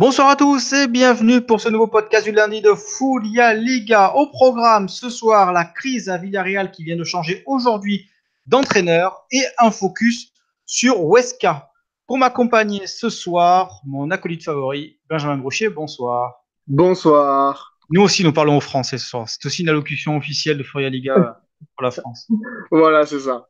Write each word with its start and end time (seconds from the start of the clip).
Bonsoir 0.00 0.30
à 0.30 0.36
tous 0.36 0.72
et 0.72 0.88
bienvenue 0.88 1.42
pour 1.42 1.60
ce 1.60 1.68
nouveau 1.68 1.86
podcast 1.86 2.24
du 2.24 2.32
lundi 2.32 2.62
de 2.62 2.72
Foulia 2.72 3.52
Liga. 3.52 4.14
Au 4.14 4.28
programme 4.28 4.88
ce 4.88 5.10
soir, 5.10 5.52
la 5.52 5.66
crise 5.66 6.08
à 6.08 6.16
Villarreal 6.16 6.70
qui 6.70 6.84
vient 6.84 6.96
de 6.96 7.04
changer 7.04 7.42
aujourd'hui 7.44 8.08
d'entraîneur 8.46 9.26
et 9.30 9.42
un 9.58 9.70
focus 9.70 10.32
sur 10.64 11.02
Huesca. 11.02 11.68
Pour 12.06 12.16
m'accompagner 12.16 12.86
ce 12.86 13.10
soir, 13.10 13.82
mon 13.84 14.10
acolyte 14.10 14.42
favori, 14.42 14.98
Benjamin 15.06 15.36
Brochet, 15.36 15.68
bonsoir. 15.68 16.46
Bonsoir. 16.66 17.76
Nous 17.90 18.00
aussi, 18.00 18.24
nous 18.24 18.32
parlons 18.32 18.56
au 18.56 18.60
français 18.60 18.96
ce 18.96 19.06
soir. 19.06 19.28
C'est 19.28 19.44
aussi 19.44 19.64
une 19.64 19.68
allocution 19.68 20.16
officielle 20.16 20.56
de 20.56 20.62
Foulia 20.62 20.88
Liga 20.88 21.42
pour 21.76 21.84
la 21.84 21.90
France. 21.90 22.26
Voilà, 22.70 23.04
c'est 23.04 23.20
ça. 23.20 23.48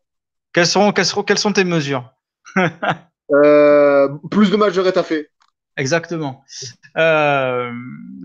Quelles 0.53 0.67
sont, 0.67 0.91
quelles, 0.91 1.07
sont, 1.07 1.23
quelles 1.23 1.39
sont 1.39 1.53
tes 1.53 1.63
mesures? 1.63 2.13
Euh, 3.33 4.09
Plus 4.33 4.51
de 4.51 4.57
matchs 4.57 4.75
de 4.75 4.81
rétafé. 4.81 5.29
Exactement. 5.77 6.45
Euh, 6.97 7.71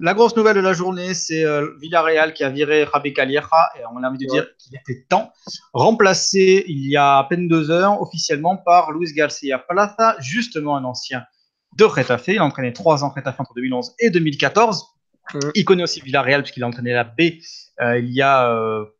la 0.02 0.14
grosse 0.14 0.36
nouvelle 0.36 0.56
de 0.56 0.62
la 0.62 0.74
journée, 0.74 1.14
c'est 1.14 1.44
euh, 1.44 1.70
Villarreal 1.80 2.34
qui 2.34 2.44
a 2.44 2.50
viré 2.50 2.84
Rabé 2.84 3.14
Calieja, 3.14 3.70
et 3.78 3.84
on 3.94 4.04
a 4.04 4.10
envie 4.10 4.18
de 4.18 4.30
dire 4.30 4.48
qu'il 4.58 4.76
était 4.76 5.06
temps, 5.08 5.32
remplacé 5.74 6.66
il 6.68 6.90
y 6.90 6.98
a 6.98 7.20
à 7.20 7.24
peine 7.24 7.48
deux 7.48 7.72
heures 7.72 8.02
officiellement 8.02 8.58
par 8.58 8.92
Luis 8.92 9.14
Garcia 9.14 9.60
Plaza, 9.60 10.16
justement 10.20 10.76
un 10.76 10.84
ancien 10.84 11.24
de 11.78 11.84
Retafe. 11.84 12.30
Il 12.30 12.40
a 12.40 12.46
entraîné 12.46 12.74
trois 12.74 13.04
ans 13.04 13.10
Retafe 13.16 13.40
entre 13.40 13.54
2011 13.56 13.94
et 14.00 14.10
2014. 14.10 14.86
Mmh. 15.34 15.40
Il 15.56 15.66
connaît 15.66 15.84
aussi 15.84 16.02
Villarreal 16.02 16.42
puisqu'il 16.42 16.64
a 16.64 16.68
entraîné 16.68 16.94
la 16.94 17.04
B 17.04 17.22
euh, 17.82 18.00
il 18.00 18.14
y 18.14 18.22
a 18.22 18.50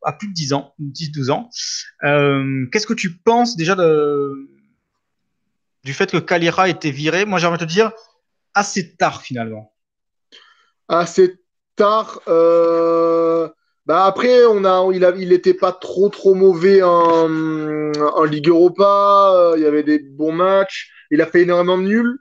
à 0.04 0.14
plus 0.14 0.28
de 0.28 0.34
10 0.34 0.54
ans, 0.54 0.74
10-12 0.82 1.32
ans. 1.32 1.50
Qu'est-ce 2.72 2.88
que 2.88 2.94
tu 2.94 3.18
penses 3.18 3.56
déjà 3.56 3.76
de, 3.76 4.50
du 5.84 5.94
fait 5.94 6.12
que 6.12 6.18
Calieja 6.18 6.68
était 6.68 6.92
viré? 6.92 7.26
Moi, 7.26 7.40
j'ai 7.40 7.48
envie 7.48 7.58
de 7.58 7.64
te 7.64 7.70
dire, 7.70 7.92
assez 8.56 8.96
tard 8.96 9.22
finalement. 9.22 9.74
Assez 10.88 11.36
tard. 11.76 12.22
Euh... 12.28 13.48
Bah 13.86 14.06
après, 14.06 14.46
on 14.46 14.66
a, 14.66 14.84
il 14.92 15.30
n'était 15.30 15.52
il 15.52 15.58
pas 15.58 15.72
trop 15.72 16.10
trop 16.10 16.34
mauvais 16.34 16.82
en, 16.82 17.30
en 17.30 18.24
Ligue 18.24 18.48
Europa. 18.48 19.54
Il 19.58 19.62
y 19.62 19.66
avait 19.68 19.84
des 19.84 20.00
bons 20.00 20.32
matchs. 20.32 20.92
Il 21.12 21.22
a 21.22 21.28
fait 21.28 21.44
énormément 21.44 21.78
de 21.78 21.84
nuls. 21.84 22.18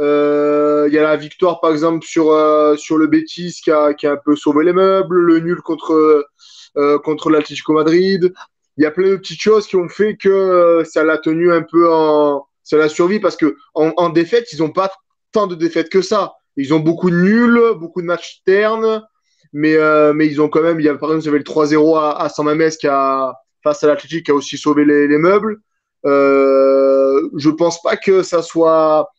Euh, 0.00 0.86
il 0.88 0.94
y 0.94 0.98
a 0.98 1.02
la 1.02 1.16
victoire 1.16 1.60
par 1.60 1.70
exemple 1.70 2.04
sur 2.04 2.32
euh, 2.32 2.74
sur 2.74 2.98
le 2.98 3.06
Betis 3.06 3.60
qui 3.62 3.70
a, 3.70 3.94
qui 3.94 4.08
a 4.08 4.12
un 4.12 4.16
peu 4.16 4.34
sauvé 4.34 4.64
les 4.64 4.72
meubles, 4.72 5.16
le 5.16 5.38
nul 5.38 5.60
contre 5.62 6.26
euh, 6.76 6.98
contre 6.98 7.30
l'Atlético 7.30 7.74
Madrid. 7.74 8.34
Il 8.76 8.82
y 8.82 8.86
a 8.86 8.90
plein 8.90 9.10
de 9.10 9.16
petites 9.16 9.40
choses 9.40 9.68
qui 9.68 9.76
ont 9.76 9.88
fait 9.88 10.16
que 10.16 10.82
ça 10.84 11.04
l'a 11.04 11.18
tenu 11.18 11.52
un 11.52 11.62
peu 11.62 11.92
en 11.92 12.44
ça 12.64 12.76
l'a 12.76 12.88
survie 12.88 13.20
parce 13.20 13.36
que 13.36 13.56
en, 13.74 13.92
en 13.96 14.08
défaite 14.08 14.52
ils 14.52 14.64
ont 14.64 14.72
pas 14.72 14.90
tant 15.34 15.46
de 15.46 15.54
défaites 15.54 15.90
que 15.90 16.00
ça. 16.00 16.32
Ils 16.56 16.72
ont 16.72 16.80
beaucoup 16.80 17.10
de 17.10 17.16
nuls, 17.16 17.60
beaucoup 17.76 18.00
de 18.00 18.06
matchs 18.06 18.42
ternes, 18.46 19.02
mais, 19.52 19.74
euh, 19.76 20.12
mais 20.14 20.26
ils 20.26 20.40
ont 20.40 20.48
quand 20.48 20.62
même, 20.62 20.80
il 20.80 20.86
y 20.86 20.88
a, 20.88 20.94
par 20.94 21.10
exemple, 21.10 21.28
avait 21.28 21.38
le 21.38 21.44
3-0 21.44 21.98
à, 21.98 22.22
à 22.22 22.28
San 22.30 22.46
Mamés 22.46 22.70
qui 22.70 22.86
a, 22.86 23.34
face 23.62 23.82
à 23.82 23.88
l'Athletic 23.88 24.24
qui 24.26 24.30
a 24.30 24.34
aussi 24.34 24.56
sauvé 24.56 24.84
les, 24.84 25.08
les 25.08 25.18
meubles. 25.18 25.58
Euh, 26.06 27.28
je 27.36 27.50
pense 27.50 27.82
pas 27.82 27.96
que 27.96 28.22
ça 28.22 28.42
soit. 28.42 29.10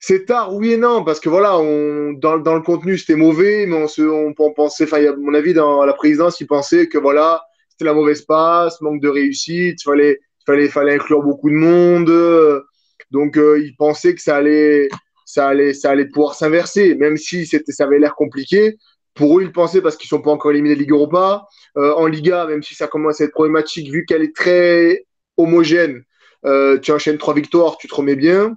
C'est 0.00 0.26
tard, 0.26 0.54
oui 0.54 0.72
et 0.72 0.76
non, 0.76 1.02
parce 1.02 1.18
que 1.18 1.30
voilà, 1.30 1.56
on, 1.58 2.12
dans, 2.12 2.38
dans 2.38 2.54
le 2.54 2.60
contenu 2.60 2.98
c'était 2.98 3.16
mauvais, 3.16 3.64
mais 3.66 3.76
on, 3.76 3.88
se, 3.88 4.02
on, 4.02 4.34
on 4.38 4.52
pensait, 4.52 4.84
enfin, 4.84 5.02
à 5.02 5.16
mon 5.16 5.32
avis, 5.32 5.54
dans 5.54 5.82
la 5.84 5.94
présidence, 5.94 6.40
ils 6.40 6.46
pensaient 6.46 6.88
que 6.88 6.98
voilà, 6.98 7.42
c'était 7.70 7.86
la 7.86 7.94
mauvaise 7.94 8.22
passe, 8.22 8.80
manque 8.82 9.00
de 9.00 9.08
réussite, 9.08 9.82
fallait, 9.82 10.20
fallait, 10.44 10.68
fallait 10.68 10.94
inclure 10.96 11.22
beaucoup 11.22 11.48
de 11.48 11.54
monde. 11.54 12.62
Donc, 13.10 13.36
euh, 13.38 13.60
ils 13.64 13.76
pensaient 13.76 14.14
que 14.14 14.20
ça 14.20 14.36
allait, 14.36 14.88
ça 15.24 15.48
allait, 15.48 15.74
ça 15.74 15.90
allait 15.90 16.06
pouvoir 16.06 16.34
s'inverser, 16.34 16.94
même 16.94 17.16
si 17.16 17.46
c'était, 17.46 17.72
ça 17.72 17.84
avait 17.84 17.98
l'air 17.98 18.14
compliqué. 18.14 18.76
Pour 19.14 19.38
eux, 19.38 19.42
ils 19.42 19.52
pensaient 19.52 19.80
parce 19.80 19.96
qu'ils 19.96 20.08
sont 20.08 20.20
pas 20.20 20.32
encore 20.32 20.50
éliminés 20.50 20.74
de 20.74 20.80
Ligue 20.80 20.90
Europa. 20.90 21.46
Euh, 21.76 21.94
en 21.94 22.06
Liga, 22.06 22.46
même 22.46 22.62
si 22.62 22.74
ça 22.74 22.88
commence 22.88 23.20
à 23.20 23.24
être 23.24 23.32
problématique, 23.32 23.90
vu 23.90 24.04
qu'elle 24.04 24.22
est 24.22 24.34
très 24.34 25.06
homogène, 25.36 26.02
euh, 26.46 26.78
tu 26.78 26.92
enchaînes 26.92 27.18
trois 27.18 27.34
victoires, 27.34 27.78
tu 27.78 27.88
te 27.88 27.94
remets 27.94 28.16
bien. 28.16 28.56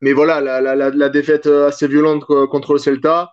Mais 0.00 0.12
voilà, 0.12 0.40
la, 0.40 1.08
défaite 1.10 1.46
assez 1.46 1.86
violente 1.86 2.24
contre 2.24 2.72
le 2.72 2.78
Celta, 2.78 3.32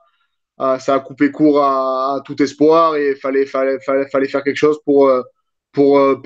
euh, 0.59 0.77
ça 0.79 0.95
a 0.95 0.99
coupé 0.99 1.31
court 1.31 1.63
à, 1.63 2.21
tout 2.25 2.41
espoir 2.41 2.95
et 2.97 3.15
fallait, 3.15 3.45
fallait, 3.45 4.27
faire 4.27 4.43
quelque 4.43 4.57
chose 4.57 4.79
pour, 4.83 5.09
pour, 5.71 6.17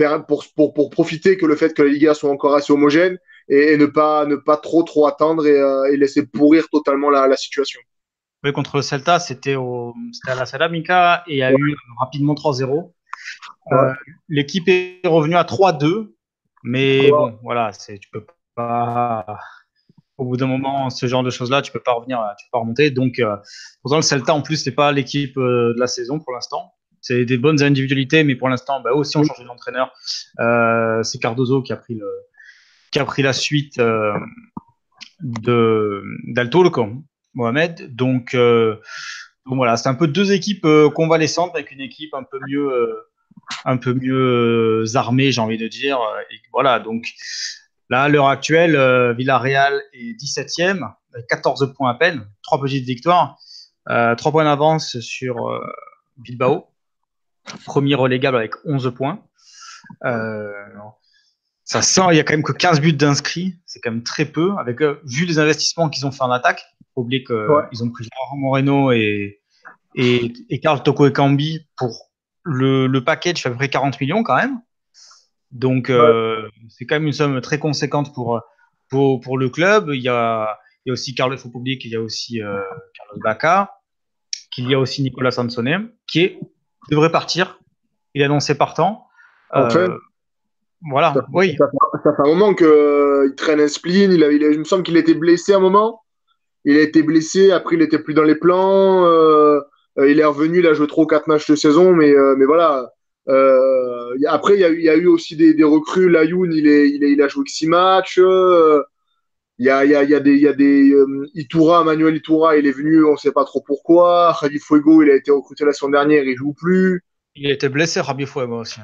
pour 0.73 0.89
profiter 0.89 1.37
que 1.37 1.45
le 1.45 1.55
fait 1.55 1.73
que 1.73 1.83
la 1.83 1.89
Liga 1.89 2.13
soit 2.15 2.31
encore 2.31 2.55
assez 2.55 2.73
homogène 2.73 3.17
et, 3.51 3.73
et, 3.73 3.77
ne, 3.77 3.85
pas, 3.85 4.25
ne 4.25 4.37
pas 4.37 4.57
trop 4.57 4.81
trop 4.83 5.05
attendre 5.05 5.45
et, 5.45 5.59
euh, 5.59 5.91
et 5.91 5.97
laisser 5.97 6.25
pourrir 6.25 6.69
totalement 6.69 7.09
la, 7.09 7.27
la, 7.27 7.35
situation. 7.35 7.79
Oui, 8.43 8.53
contre 8.53 8.77
le 8.77 8.81
Celta, 8.81 9.19
c'était 9.19 9.55
à 9.55 10.35
la 10.35 10.45
Salamica 10.45 11.23
et 11.27 11.33
il 11.33 11.37
y 11.37 11.43
a 11.43 11.51
ouais. 11.51 11.57
eu 11.59 11.75
rapidement 11.99 12.33
3-0. 12.33 12.91
Ouais. 13.69 13.77
Euh, 13.77 13.93
L'équipe 14.29 14.67
est 14.67 15.01
revenue 15.05 15.35
à 15.35 15.43
3-2, 15.43 16.13
mais 16.63 17.01
ouais. 17.01 17.09
bon, 17.11 17.37
voilà, 17.43 17.71
tu 17.71 18.09
peux 18.11 18.25
pas. 18.55 19.25
Au 20.17 20.25
bout 20.25 20.37
d'un 20.37 20.47
moment, 20.47 20.89
ce 20.89 21.07
genre 21.07 21.23
de 21.23 21.31
choses-là, 21.31 21.61
tu 21.61 21.71
peux 21.71 21.79
pas 21.79 21.93
revenir, 21.93 22.19
tu 22.37 22.45
peux 22.45 22.57
pas 22.57 22.59
remonter. 22.59 22.91
Donc, 22.91 23.19
euh, 23.19 23.35
pourtant, 23.81 23.97
le 23.97 24.01
Celta, 24.03 24.33
en 24.33 24.41
plus, 24.41 24.57
c'est 24.57 24.75
pas 24.75 24.91
l'équipe 24.91 25.35
euh, 25.37 25.73
de 25.73 25.79
la 25.79 25.87
saison 25.87 26.19
pour 26.19 26.33
l'instant. 26.33 26.73
C'est 27.01 27.25
des 27.25 27.37
bonnes 27.37 27.63
individualités, 27.63 28.23
mais 28.23 28.35
pour 28.35 28.47
l'instant, 28.47 28.79
bah, 28.81 28.91
aussi, 28.93 29.17
on 29.17 29.23
change 29.23 29.43
d'entraîneur. 29.45 29.91
C'est 31.03 31.19
Cardozo 31.19 31.63
qui 31.63 31.73
a 31.73 31.77
pris 31.77 31.95
le, 31.95 32.07
qui 32.91 32.99
a 32.99 33.05
pris 33.05 33.21
la 33.21 33.33
suite 33.33 33.79
euh, 33.79 34.13
de 35.21 36.03
d'Alturco, 36.27 36.87
Mohamed. 37.33 37.95
Donc, 37.95 38.33
euh, 38.33 38.75
donc 39.45 39.55
voilà, 39.55 39.77
c'est 39.77 39.89
un 39.89 39.95
peu 39.95 40.07
deux 40.07 40.31
équipes 40.31 40.65
euh, 40.65 40.89
convalescentes 40.89 41.51
avec 41.55 41.71
une 41.71 41.81
équipe 41.81 42.13
un 42.13 42.23
peu 42.23 42.39
mieux, 42.47 42.71
euh, 42.71 43.09
un 43.65 43.77
peu 43.77 43.93
mieux 43.93 44.85
armée, 44.95 45.31
j'ai 45.31 45.41
envie 45.41 45.57
de 45.57 45.67
dire. 45.67 45.99
Et 46.31 46.35
voilà, 46.51 46.79
donc 46.79 47.07
là, 47.89 48.03
à 48.03 48.09
l'heure 48.09 48.27
actuelle, 48.27 49.15
Villarreal 49.15 49.81
est 49.93 50.19
17e, 50.19 50.83
avec 51.13 51.27
14 51.27 51.73
points 51.75 51.91
à 51.91 51.95
peine, 51.95 52.27
trois 52.43 52.59
petites 52.59 52.85
victoires, 52.85 53.37
trois 53.85 54.31
points 54.31 54.45
d'avance 54.45 54.99
sur 54.99 55.61
Bilbao, 56.17 56.67
premier 57.65 57.95
relégable 57.95 58.37
avec 58.37 58.53
11 58.65 58.93
points. 58.95 59.23
Ça 61.71 61.81
sent, 61.81 62.01
il 62.11 62.17
y 62.17 62.19
a 62.19 62.23
quand 62.25 62.33
même 62.33 62.43
que 62.43 62.51
15 62.51 62.81
buts 62.81 62.91
d'inscrits, 62.91 63.55
c'est 63.65 63.79
quand 63.79 63.91
même 63.91 64.03
très 64.03 64.25
peu, 64.25 64.51
avec 64.59 64.81
euh, 64.81 64.99
vu 65.05 65.25
les 65.25 65.39
investissements 65.39 65.87
qu'ils 65.87 66.05
ont 66.05 66.11
fait 66.11 66.23
en 66.23 66.29
attaque. 66.29 66.65
Faut 66.93 66.99
oublier 66.99 67.23
qu'ils 67.23 67.33
ouais. 67.37 67.81
ont 67.81 67.89
pris 67.89 68.09
Laurent 68.19 68.35
Moreno 68.35 68.91
et, 68.91 69.39
et, 69.95 70.33
et 70.49 70.59
Carl 70.59 70.83
Toko 70.83 71.07
et 71.07 71.13
Cambi 71.13 71.65
pour 71.77 72.09
le, 72.43 72.87
le 72.87 73.03
package 73.05 73.41
fait 73.41 73.47
à 73.47 73.51
peu 73.51 73.57
près 73.57 73.69
40 73.69 74.01
millions 74.01 74.21
quand 74.21 74.35
même. 74.35 74.59
Donc 75.51 75.89
euh, 75.89 76.43
ouais. 76.43 76.49
c'est 76.67 76.85
quand 76.85 76.95
même 76.95 77.07
une 77.07 77.13
somme 77.13 77.39
très 77.39 77.57
conséquente 77.57 78.13
pour, 78.13 78.41
pour, 78.89 79.21
pour 79.21 79.37
le 79.37 79.47
club. 79.47 79.91
Il 79.93 80.01
y 80.01 80.09
a, 80.09 80.59
il 80.83 80.89
y 80.89 80.91
a 80.91 80.93
aussi 80.93 81.15
Carlos, 81.15 81.37
faut 81.37 81.51
pas 81.51 81.59
oublier 81.59 81.77
qu'il 81.77 81.91
y 81.91 81.95
a 81.95 82.01
aussi 82.01 82.41
euh, 82.41 82.59
Carlos 82.97 83.21
Baca, 83.23 83.77
qu'il 84.53 84.69
y 84.69 84.73
a 84.73 84.79
aussi 84.79 85.03
Nicolas 85.03 85.31
Sansone, 85.31 85.89
qui 86.05 86.19
est, 86.19 86.39
devrait 86.89 87.13
partir. 87.13 87.61
Il 88.13 88.21
est 88.21 88.25
annoncé 88.25 88.57
partant. 88.57 89.07
En 89.53 89.69
fait, 89.69 89.89
voilà, 90.89 91.13
ça, 91.13 91.25
oui. 91.33 91.55
Ça, 91.57 91.69
ça, 92.03 92.13
fait 92.15 92.21
un 92.23 92.27
moment 92.27 92.53
qu'il 92.53 92.65
euh, 92.65 93.33
traîne 93.37 93.59
un 93.59 93.67
spleen. 93.67 94.11
Il, 94.11 94.23
a, 94.23 94.31
il, 94.31 94.43
a, 94.43 94.49
il 94.49 94.59
me 94.59 94.63
semble 94.63 94.83
qu'il 94.83 94.97
était 94.97 95.13
blessé 95.13 95.53
à 95.53 95.57
un 95.57 95.59
moment. 95.59 96.01
Il 96.65 96.77
a 96.77 96.81
été 96.81 97.03
blessé, 97.03 97.51
après 97.51 97.75
il 97.75 97.81
était 97.81 97.99
plus 97.99 98.13
dans 98.13 98.23
les 98.23 98.35
plans. 98.35 99.05
Euh, 99.05 99.61
il 99.97 100.19
est 100.19 100.25
revenu, 100.25 100.59
il 100.59 100.67
a 100.67 100.73
joué 100.73 100.87
3 100.87 101.03
ou 101.03 101.07
4 101.07 101.27
matchs 101.27 101.49
de 101.49 101.55
saison, 101.55 101.93
mais, 101.93 102.11
euh, 102.11 102.35
mais 102.37 102.45
voilà. 102.45 102.91
Euh, 103.27 104.15
après, 104.27 104.55
il 104.55 104.59
y, 104.59 104.63
a 104.63 104.69
eu, 104.69 104.77
il 104.77 104.83
y 104.83 104.89
a 104.89 104.95
eu 104.95 105.07
aussi 105.07 105.35
des, 105.35 105.53
des 105.53 105.63
recrues. 105.63 106.09
Layoun, 106.09 106.51
il, 106.53 106.67
est, 106.67 106.89
il, 106.89 107.03
est, 107.03 107.11
il 107.11 107.21
a 107.21 107.27
joué 107.27 107.43
6 107.47 107.67
matchs. 107.67 108.19
Euh, 108.19 108.83
il 109.57 109.65
y 109.65 109.69
a, 109.69 109.85
il 109.85 109.91
y 109.91 109.95
a, 109.95 110.03
il 110.03 110.09
y 110.09 110.15
a 110.15 110.19
des, 110.19 110.33
il 110.33 110.41
y 110.41 110.47
a 110.47 110.53
des 110.53 110.91
euh, 110.91 111.29
Itura, 111.35 111.83
Manuel 111.83 112.15
Itura, 112.15 112.57
il 112.57 112.65
est 112.65 112.71
venu, 112.71 113.05
on 113.05 113.11
ne 113.11 113.17
sait 113.17 113.31
pas 113.31 113.45
trop 113.45 113.61
pourquoi. 113.61 114.35
Javi 114.41 114.57
Fuego, 114.57 115.03
il 115.03 115.11
a 115.11 115.15
été 115.15 115.29
recruté 115.29 115.65
la 115.65 115.73
semaine 115.73 115.91
dernière, 115.91 116.23
il 116.23 116.35
joue 116.35 116.53
plus. 116.53 117.03
Il 117.35 117.49
a 117.49 117.53
été 117.53 117.69
blessé, 117.69 118.01
Javi 118.03 118.25
Fuego 118.25 118.61
aussi. 118.61 118.79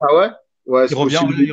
Ah 0.00 0.14
ouais? 0.16 0.30
Ouais, 0.66 0.86
il, 0.86 0.96
revient, 0.96 1.20
il, 1.22 1.52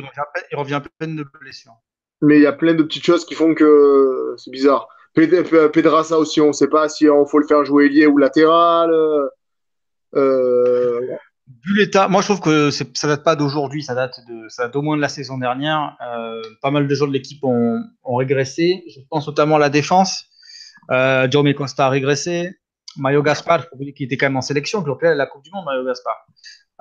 il 0.50 0.56
revient 0.56 0.74
à 0.74 0.82
peine 0.98 1.16
de 1.16 1.24
blessure. 1.40 1.72
Mais 2.20 2.36
il 2.36 2.42
y 2.42 2.46
a 2.46 2.52
plein 2.52 2.74
de 2.74 2.82
petites 2.82 3.04
choses 3.04 3.24
qui 3.24 3.34
font 3.34 3.54
que 3.54 4.34
c'est 4.38 4.50
bizarre. 4.50 4.88
Pedraza 5.14 6.18
aussi, 6.18 6.40
on 6.40 6.48
ne 6.48 6.52
sait 6.52 6.68
pas 6.68 6.88
si 6.88 7.08
on 7.08 7.24
faut 7.26 7.38
le 7.38 7.46
faire 7.46 7.64
jouer 7.64 7.86
ailier 7.86 8.06
ou 8.06 8.18
latéral. 8.18 8.90
Euh... 10.14 11.00
Vu 11.64 11.76
l'état, 11.76 12.08
moi 12.08 12.22
je 12.22 12.26
trouve 12.26 12.40
que 12.40 12.70
ça 12.70 13.06
date 13.06 13.22
pas 13.22 13.36
d'aujourd'hui, 13.36 13.82
ça 13.82 13.94
date 13.94 14.18
de, 14.26 14.48
ça 14.48 14.64
date 14.64 14.76
au 14.76 14.82
moins 14.82 14.96
de 14.96 15.02
la 15.02 15.08
saison 15.08 15.38
dernière. 15.38 15.96
Euh, 16.00 16.42
pas 16.62 16.70
mal 16.70 16.88
de 16.88 16.94
joueurs 16.94 17.08
de 17.08 17.12
l'équipe 17.12 17.44
ont, 17.44 17.82
ont, 18.02 18.16
régressé. 18.16 18.82
Je 18.88 19.00
pense 19.10 19.26
notamment 19.26 19.56
à 19.56 19.58
la 19.58 19.68
défense. 19.68 20.24
Euh, 20.90 21.28
Jaume 21.30 21.52
Costa 21.54 21.86
a 21.86 21.88
régressé. 21.90 22.50
Mario 22.96 23.22
Gaspar, 23.22 23.66
qui 23.96 24.04
était 24.04 24.16
quand 24.16 24.26
même 24.26 24.36
en 24.36 24.42
sélection, 24.42 24.82
qui 24.82 25.06
a 25.06 25.14
la 25.14 25.26
Coupe 25.26 25.42
du 25.42 25.50
Monde, 25.52 25.64
Mario 25.64 25.84
Gaspar. 25.84 26.26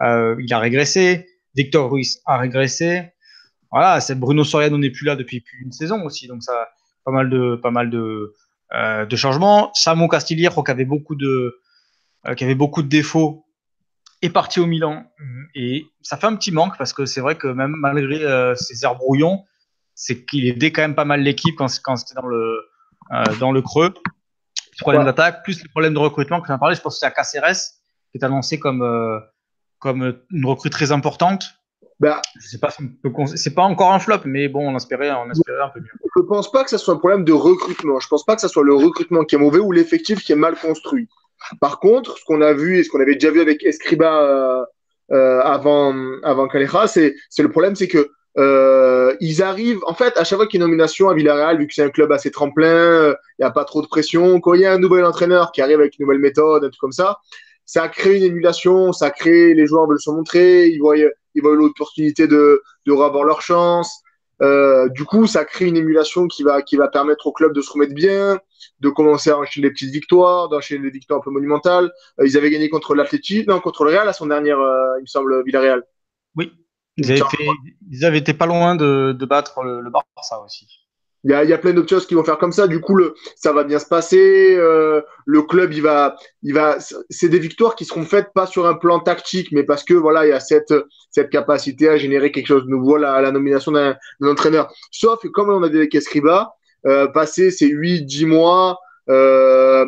Euh, 0.01 0.35
il 0.39 0.53
a 0.53 0.59
régressé. 0.59 1.27
Victor 1.55 1.91
Ruiz 1.91 2.21
a 2.25 2.37
régressé. 2.37 3.13
Voilà, 3.71 3.99
c'est 4.01 4.15
Bruno 4.15 4.43
Soriano 4.43 4.77
n'est 4.77 4.91
plus 4.91 5.05
là 5.05 5.15
depuis 5.15 5.41
plus 5.41 5.61
une 5.63 5.71
saison 5.71 6.03
aussi, 6.03 6.27
donc 6.27 6.43
ça 6.43 6.69
pas 7.05 7.11
mal 7.11 7.29
de 7.29 7.55
pas 7.55 7.71
mal 7.71 7.89
de 7.89 8.33
de 8.73 9.15
changement. 9.15 9.71
Samo 9.73 10.07
Castillero, 10.07 10.63
qui 10.63 10.71
avait 10.71 10.85
beaucoup 10.85 11.15
de, 11.15 11.59
qui 12.35 12.43
avait 12.43 12.55
beaucoup 12.55 12.81
de 12.81 12.87
défauts, 12.87 13.45
est 14.23 14.29
parti 14.29 14.59
au 14.59 14.65
Milan. 14.65 15.05
Et 15.53 15.85
ça 16.01 16.17
fait 16.17 16.25
un 16.25 16.35
petit 16.35 16.51
manque 16.51 16.77
parce 16.77 16.91
que 16.93 17.05
c'est 17.05 17.21
vrai 17.21 17.35
que 17.35 17.47
même 17.47 17.75
malgré 17.77 18.55
ses 18.55 18.83
airs 18.83 18.95
brouillons, 18.95 19.43
c'est 19.93 20.25
qu'il 20.25 20.47
aidait 20.47 20.71
quand 20.71 20.81
même 20.81 20.95
pas 20.95 21.05
mal 21.05 21.21
l'équipe 21.21 21.55
quand, 21.55 21.67
quand 21.83 21.97
c'était 21.97 22.15
dans 22.19 22.27
le, 22.27 22.59
dans 23.39 23.51
le 23.51 23.61
creux. 23.61 23.93
Problème 24.79 25.05
d'attaque, 25.05 25.43
plus 25.43 25.61
les 25.61 25.69
problèmes 25.69 25.93
de 25.93 25.99
recrutement 25.99 26.41
que 26.41 26.51
as 26.51 26.57
parlé. 26.57 26.75
Je 26.75 26.81
pense 26.81 26.95
que 26.95 26.99
c'est 27.01 27.05
à 27.05 27.11
Caceres 27.11 27.75
qui 28.11 28.17
est 28.17 28.23
annoncé 28.23 28.59
comme, 28.59 28.81
comme 29.83 30.15
une 30.31 30.45
recrue 30.45 30.69
très 30.69 30.93
importante. 30.93 31.43
Bah, 31.99 32.21
je 32.39 32.47
sais 32.47 32.57
pas 32.57 32.69
c'est 33.35 33.53
pas 33.53 33.63
encore 33.63 33.91
un 33.93 33.99
flop, 33.99 34.21
mais 34.25 34.47
bon, 34.47 34.71
on 34.71 34.75
espérait, 34.75 35.11
on 35.11 35.29
espérait 35.29 35.61
un 35.61 35.69
peu 35.69 35.81
mieux. 35.81 35.89
Je 36.15 36.21
pense 36.23 36.51
pas 36.51 36.63
que 36.63 36.69
ça 36.69 36.77
soit 36.77 36.93
un 36.93 36.97
problème 36.97 37.25
de 37.25 37.33
recrutement. 37.33 37.99
Je 37.99 38.07
pense 38.07 38.25
pas 38.25 38.35
que 38.35 38.41
ça 38.41 38.47
soit 38.47 38.63
le 38.63 38.73
recrutement 38.73 39.23
qui 39.25 39.35
est 39.35 39.37
mauvais 39.37 39.59
ou 39.59 39.71
l'effectif 39.71 40.23
qui 40.23 40.31
est 40.31 40.37
mal 40.37 40.55
construit. 40.55 41.07
Par 41.59 41.79
contre, 41.79 42.17
ce 42.17 42.23
qu'on 42.23 42.41
a 42.41 42.53
vu 42.53 42.79
et 42.79 42.83
ce 42.83 42.89
qu'on 42.89 43.01
avait 43.01 43.15
déjà 43.15 43.29
vu 43.29 43.41
avec 43.41 43.63
Escriba 43.63 44.21
euh, 44.21 44.65
euh, 45.11 45.41
avant 45.41 45.93
avant 46.23 46.47
Calera, 46.47 46.87
c'est 46.87 47.15
c'est 47.29 47.43
le 47.43 47.51
problème, 47.51 47.75
c'est 47.75 47.89
que 47.89 48.09
euh, 48.37 49.13
ils 49.19 49.43
arrivent, 49.43 49.81
en 49.85 49.93
fait, 49.93 50.17
à 50.17 50.23
chaque 50.23 50.37
fois 50.37 50.47
qu'il 50.47 50.59
y 50.59 50.63
a 50.63 50.65
une 50.65 50.71
nomination 50.71 51.09
à 51.09 51.13
Villarreal, 51.13 51.59
vu 51.59 51.67
que 51.67 51.73
c'est 51.73 51.83
un 51.83 51.89
club 51.89 52.11
assez 52.11 52.31
tremplin, 52.31 53.13
il 53.37 53.41
n'y 53.41 53.45
a 53.45 53.51
pas 53.51 53.65
trop 53.65 53.81
de 53.81 53.87
pression. 53.87 54.39
Quand 54.39 54.53
il 54.55 54.61
y 54.61 54.65
a 54.65 54.73
un 54.73 54.79
nouvel 54.79 55.05
entraîneur 55.05 55.51
qui 55.51 55.61
arrive 55.61 55.79
avec 55.79 55.99
une 55.99 56.05
nouvelle 56.05 56.21
méthode, 56.21 56.63
un 56.63 56.69
truc 56.69 56.79
comme 56.79 56.91
ça, 56.91 57.19
ça 57.73 57.87
crée 57.87 58.17
une 58.17 58.23
émulation, 58.23 58.93
ça 58.93 59.09
crée 59.09 59.55
les 59.55 59.65
joueurs 59.65 59.87
veulent 59.87 59.99
se 59.99 60.11
montrer, 60.11 60.67
ils 60.67 60.77
voient 60.77 60.95
ils 60.95 61.41
voient 61.41 61.55
l'opportunité 61.55 62.27
de, 62.27 62.61
de 62.85 62.91
revoir 62.91 63.23
leur 63.23 63.41
chance. 63.41 64.03
Euh, 64.43 64.89
du 64.89 65.05
coup, 65.05 65.25
ça 65.25 65.43
crée 65.43 65.65
une 65.65 65.77
émulation 65.77 66.27
qui 66.27 66.43
va, 66.43 66.61
qui 66.61 66.75
va 66.75 66.87
permettre 66.87 67.25
au 67.25 67.31
club 67.31 67.51
de 67.51 67.61
se 67.61 67.71
remettre 67.71 67.95
bien, 67.95 68.39
de 68.79 68.89
commencer 68.89 69.31
à 69.31 69.39
enchaîner 69.39 69.69
des 69.69 69.73
petites 69.73 69.89
victoires, 69.89 70.49
d'enchaîner 70.49 70.83
des 70.83 70.91
victoires 70.91 71.19
un 71.19 71.23
peu 71.23 71.31
monumentales. 71.31 71.91
Euh, 72.19 72.27
ils 72.27 72.37
avaient 72.37 72.51
gagné 72.51 72.69
contre 72.69 72.93
l'Athletic, 72.93 73.47
non, 73.47 73.59
contre 73.59 73.85
le 73.85 73.89
Real 73.89 74.07
à 74.07 74.13
son 74.13 74.27
dernière, 74.27 74.59
euh, 74.59 74.99
il 74.99 75.01
me 75.01 75.07
semble, 75.07 75.43
Villarreal. 75.43 75.81
Oui, 76.35 76.51
ils 76.97 77.11
avaient, 77.11 77.21
fait, 77.21 77.47
ils 77.89 78.05
avaient 78.05 78.19
été 78.19 78.35
pas 78.35 78.45
loin 78.45 78.75
de, 78.75 79.15
de 79.17 79.25
battre 79.25 79.63
le, 79.63 79.81
le 79.81 79.89
Barça 79.89 80.39
aussi. 80.45 80.67
Il 81.23 81.31
y 81.31 81.33
a, 81.33 81.43
y 81.43 81.53
a, 81.53 81.57
plein 81.57 81.71
d'autres 81.73 81.89
choses 81.89 82.05
qui 82.05 82.15
vont 82.15 82.23
faire 82.23 82.37
comme 82.37 82.51
ça. 82.51 82.67
Du 82.67 82.81
coup, 82.81 82.95
le, 82.95 83.15
ça 83.35 83.53
va 83.53 83.63
bien 83.63 83.79
se 83.79 83.85
passer. 83.85 84.55
Euh, 84.57 85.01
le 85.25 85.41
club, 85.41 85.73
il 85.73 85.81
va, 85.81 86.15
il 86.41 86.53
va. 86.53 86.77
C'est 87.09 87.29
des 87.29 87.39
victoires 87.39 87.75
qui 87.75 87.85
seront 87.85 88.03
faites 88.03 88.33
pas 88.33 88.45
sur 88.45 88.65
un 88.65 88.73
plan 88.73 88.99
tactique, 88.99 89.51
mais 89.51 89.63
parce 89.63 89.83
que 89.83 89.93
voilà, 89.93 90.25
il 90.25 90.29
y 90.29 90.33
a 90.33 90.41
cette, 90.41 90.73
cette 91.11 91.29
capacité 91.29 91.87
à 91.87 91.97
générer 91.97 92.31
quelque 92.31 92.47
chose 92.47 92.65
de 92.65 92.69
nouveau 92.69 92.95
à 92.95 93.21
la, 93.21 93.31
nomination 93.31 93.71
d'un 93.71 93.97
entraîneur. 94.21 94.73
Sauf 94.91 95.21
que 95.21 95.29
comme 95.29 95.49
on 95.49 95.63
a 95.63 95.69
dit 95.69 95.77
avec 95.77 95.95
Escriba, 95.95 96.55
euh, 96.85 97.07
passer 97.07 97.51
ces 97.51 97.69
8-10 97.69 98.25
mois, 98.25 98.79
euh, 99.09 99.85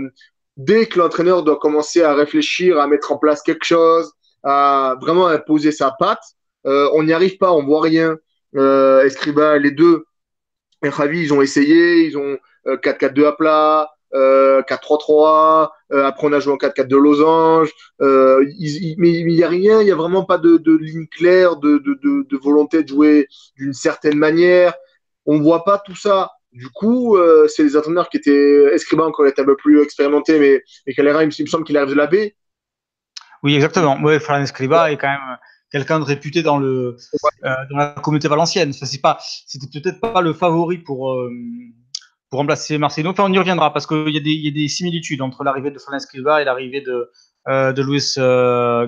dès 0.57 0.85
que 0.85 0.99
l'entraîneur 0.99 1.43
doit 1.43 1.57
commencer 1.57 2.01
à 2.01 2.13
réfléchir, 2.13 2.79
à 2.79 2.87
mettre 2.87 3.11
en 3.11 3.17
place 3.17 3.41
quelque 3.41 3.65
chose, 3.65 4.13
à 4.43 4.95
vraiment 5.01 5.27
imposer 5.27 5.71
sa 5.71 5.91
patte, 5.97 6.23
euh, 6.65 6.89
on 6.93 7.03
n'y 7.03 7.13
arrive 7.13 7.37
pas, 7.37 7.51
on 7.51 7.63
voit 7.63 7.81
rien. 7.81 8.17
Euh, 8.55 9.03
Escriba, 9.03 9.57
les 9.57 9.71
deux 9.71 10.05
Ravi, 10.83 11.21
ils 11.21 11.33
ont 11.33 11.41
essayé, 11.41 12.05
ils 12.05 12.17
ont 12.17 12.37
4-4-2 12.65 13.19
euh, 13.21 13.27
à 13.29 13.31
plat, 13.33 13.91
4-3-3, 14.13 15.69
euh, 15.91 15.97
euh, 15.97 16.05
après 16.05 16.27
on 16.27 16.33
a 16.33 16.39
joué 16.39 16.53
en 16.53 16.57
4-4 16.57 16.87
de 16.87 16.95
losange, 16.95 17.71
mais 17.99 19.11
il 19.11 19.25
n'y 19.27 19.43
a 19.43 19.49
rien, 19.49 19.81
il 19.81 19.85
n'y 19.85 19.91
a 19.91 19.95
vraiment 19.95 20.23
pas 20.23 20.37
de, 20.37 20.77
ligne 20.77 21.07
claire, 21.07 21.57
de, 21.57 22.37
volonté 22.41 22.83
de 22.83 22.87
jouer 22.87 23.27
d'une 23.57 23.73
certaine 23.73 24.17
manière. 24.17 24.73
On 25.25 25.37
ne 25.37 25.43
voit 25.43 25.63
pas 25.63 25.79
tout 25.83 25.95
ça. 25.95 26.31
Du 26.51 26.69
coup, 26.69 27.17
c'est 27.47 27.63
les 27.63 27.75
entraîneurs 27.75 28.09
qui 28.09 28.17
étaient. 28.17 28.73
Escriba 28.73 29.03
encore 29.03 29.27
était 29.27 29.41
un 29.41 29.45
peu 29.45 29.57
plus 29.57 29.81
expérimenté, 29.81 30.39
mais, 30.39 30.63
mais 30.85 30.93
Calera, 30.93 31.23
il 31.23 31.27
me 31.27 31.47
semble 31.47 31.65
qu'il 31.65 31.75
arrive 31.75 31.89
de 31.89 31.95
la 31.95 32.07
baie. 32.07 32.35
Oui, 33.43 33.55
exactement. 33.55 33.99
Ouais, 34.01 34.19
Fran 34.19 34.41
Escriba 34.41 34.91
est 34.91 34.97
quand 34.97 35.09
même 35.09 35.37
quelqu'un 35.71 35.99
de 35.99 36.05
réputé 36.05 36.43
dans 36.43 36.57
le 36.57 36.97
euh, 37.43 37.55
dans 37.69 37.77
la 37.77 37.87
communauté 38.01 38.27
valencienne. 38.27 38.73
Ça 38.73 38.85
c'est 38.85 39.01
pas, 39.01 39.17
c'était 39.47 39.67
peut-être 39.79 39.99
pas 39.99 40.21
le 40.21 40.33
favori 40.33 40.77
pour 40.77 41.13
euh, 41.13 41.29
pour 42.29 42.39
remplacer 42.39 42.77
Marcelo. 42.77 43.11
Enfin, 43.11 43.25
on 43.25 43.33
y 43.33 43.39
reviendra 43.39 43.73
parce 43.73 43.87
qu'il 43.87 44.09
y 44.09 44.17
a 44.17 44.21
des 44.21 44.33
y 44.33 44.47
a 44.47 44.51
des 44.51 44.67
similitudes 44.67 45.21
entre 45.21 45.43
l'arrivée 45.43 45.71
de 45.71 45.79
Fernand 45.79 45.97
Escriva 45.97 46.41
et 46.41 46.45
l'arrivée 46.45 46.81
de 46.81 47.09
euh, 47.47 47.73
de 47.73 47.81
Luis 47.81 48.15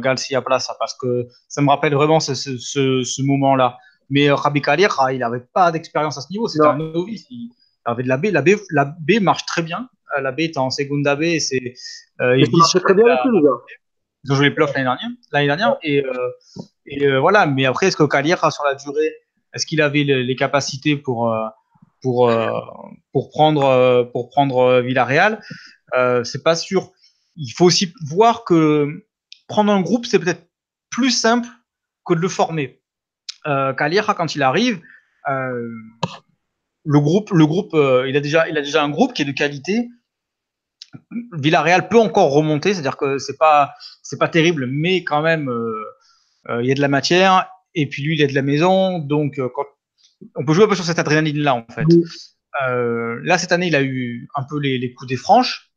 Garcia 0.02 0.42
Plaza 0.42 0.76
parce 0.80 0.96
que 0.96 1.28
ça 1.48 1.62
me 1.62 1.70
rappelle 1.70 1.94
vraiment 1.94 2.20
ce, 2.20 2.34
ce, 2.34 3.04
ce, 3.04 3.22
moment-là. 3.22 3.78
Mais 4.10 4.32
Rabi 4.32 4.62
Kalir, 4.62 4.98
il 5.12 5.20
n'avait 5.20 5.46
pas 5.54 5.72
d'expérience 5.72 6.18
à 6.18 6.22
ce 6.22 6.32
niveau. 6.32 6.48
C'était 6.48 6.66
un 6.66 6.78
novice. 6.78 7.26
Il 7.30 7.52
avait 7.86 8.04
de 8.04 8.08
la 8.08 8.18
B. 8.18 8.28
La 8.32 8.42
B, 8.42 8.50
la 8.72 8.86
B 8.86 9.22
marche 9.22 9.46
très 9.46 9.62
bien. 9.62 9.90
La 10.22 10.32
B 10.32 10.40
est 10.40 10.58
en 10.58 10.72
Segunda 10.72 11.16
B. 11.16 11.38
C'est, 11.40 11.76
il 12.20 12.50
marche 12.52 12.82
très 12.82 12.94
bien 12.96 13.06
les 13.06 13.42
gars. 13.42 13.50
Ils 14.28 14.34
ont 14.34 14.36
joué 14.36 14.50
les 14.50 14.56
l'année 14.56 14.74
dernière, 14.74 15.10
l'année 15.32 15.48
dernière 15.48 15.78
et, 15.84 16.06
euh, 16.06 16.12
euh, 17.02 17.20
voilà. 17.20 17.46
Mais 17.46 17.66
après, 17.66 17.88
est-ce 17.88 17.96
que 17.96 18.04
Calira 18.04 18.52
sur 18.52 18.66
la 18.66 18.76
durée, 18.76 19.14
est-ce 19.54 19.66
qu'il 19.66 19.82
avait 19.82 20.04
les, 20.04 20.36
capacités 20.36 20.98
pour 20.98 21.34
euh, 21.34 21.48
pour 22.02 22.30
pour 23.14 23.30
prendre 23.30 24.10
pour 24.12 24.30
prendre 24.30 24.82
Villarreal? 24.82 25.42
C'est 26.24 26.44
pas 26.44 26.58
sûr. 26.58 26.92
Il 27.38 27.52
faut 27.52 27.66
aussi 27.66 27.94
voir 28.06 28.44
que 28.44 29.06
prendre 29.48 29.72
un 29.72 29.80
groupe, 29.80 30.06
c'est 30.06 30.20
peut-être 30.20 30.46
plus 30.90 31.12
simple 31.12 31.48
que 32.06 32.14
de 32.14 32.20
le 32.20 32.28
former. 32.28 32.82
Euh, 33.46 33.72
quand 33.74 34.36
il 34.36 34.44
arrive, 34.44 34.82
le 35.26 37.00
groupe, 37.00 37.32
le 37.32 37.46
groupe, 37.46 37.72
il 37.74 38.18
a 38.18 38.20
déjà, 38.20 38.50
il 38.50 38.58
a 38.58 38.62
déjà 38.62 38.84
un 38.84 38.90
groupe 38.90 39.14
qui 39.14 39.22
est 39.22 39.26
de 39.26 39.32
qualité. 39.32 39.88
Villarreal 41.34 41.88
peut 41.90 42.00
encore 42.00 42.32
remonter, 42.32 42.74
c'est-à-dire 42.74 42.98
que 42.98 43.18
c'est 43.18 43.38
pas 43.38 43.74
c'est 44.02 44.18
pas 44.18 44.28
terrible, 44.28 44.68
mais 44.68 45.04
quand 45.04 45.22
même 45.22 45.50
euh, 45.50 45.84
euh, 46.50 46.62
il 46.62 46.68
y 46.68 46.72
a 46.72 46.76
de 46.76 46.82
la 46.82 46.88
matière. 46.88 47.50
Et 47.76 47.88
puis 47.88 48.04
lui, 48.04 48.16
il 48.16 48.22
est 48.22 48.28
de 48.28 48.36
la 48.36 48.42
maison, 48.42 49.00
donc 49.00 49.38
euh, 49.40 49.50
on 50.36 50.46
peut 50.46 50.54
jouer 50.54 50.66
un 50.66 50.68
peu 50.68 50.76
sur 50.76 50.86
cette 50.86 51.00
adrénaline 51.00 51.40
là 51.40 51.56
en 51.56 51.66
fait. 51.70 51.86
là 52.60 53.38
cette 53.38 53.52
année, 53.52 53.68
il 53.68 53.76
a 53.76 53.84
eu 53.84 54.28
un 54.36 54.44
peu 54.44 54.60
les, 54.60 54.94
coups 54.94 55.10
des 55.10 55.18
franches. 55.18 55.72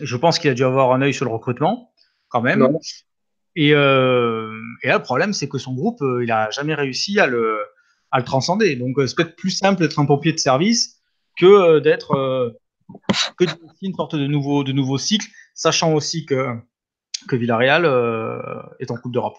Je 0.00 0.16
pense 0.16 0.38
qu'il 0.38 0.50
a 0.50 0.54
dû 0.54 0.64
avoir 0.64 0.92
un 0.92 1.02
œil 1.02 1.14
sur 1.14 1.24
le 1.24 1.30
recrutement 1.30 1.92
quand 2.28 2.42
même. 2.42 2.66
Et, 3.54 3.68
et, 3.68 3.74
là, 3.74 4.48
le 4.82 5.02
problème, 5.02 5.32
c'est 5.32 5.48
que 5.48 5.58
son 5.58 5.74
groupe, 5.74 6.02
il 6.22 6.30
a 6.30 6.50
jamais 6.50 6.74
réussi 6.74 7.20
à 7.20 7.26
le, 7.26 7.58
à 8.10 8.18
le 8.18 8.24
transcender. 8.24 8.76
Donc, 8.76 8.96
c'est 9.06 9.14
peut-être 9.14 9.36
plus 9.36 9.50
simple 9.50 9.80
d'être 9.80 9.98
un 9.98 10.06
pompier 10.06 10.32
de 10.32 10.38
service 10.38 11.00
que 11.38 11.78
d'être 11.78 12.58
que 13.38 13.44
une 13.82 13.94
sorte 13.94 14.16
de 14.16 14.26
nouveau, 14.26 14.64
de 14.64 14.72
nouveau 14.72 14.98
cycle, 14.98 15.26
sachant 15.54 15.94
aussi 15.94 16.26
que, 16.26 16.56
que 17.28 17.36
Villarreal 17.36 17.84
euh, 17.84 18.38
est 18.80 18.90
en 18.90 18.96
Coupe 18.96 19.12
d'Europe. 19.12 19.36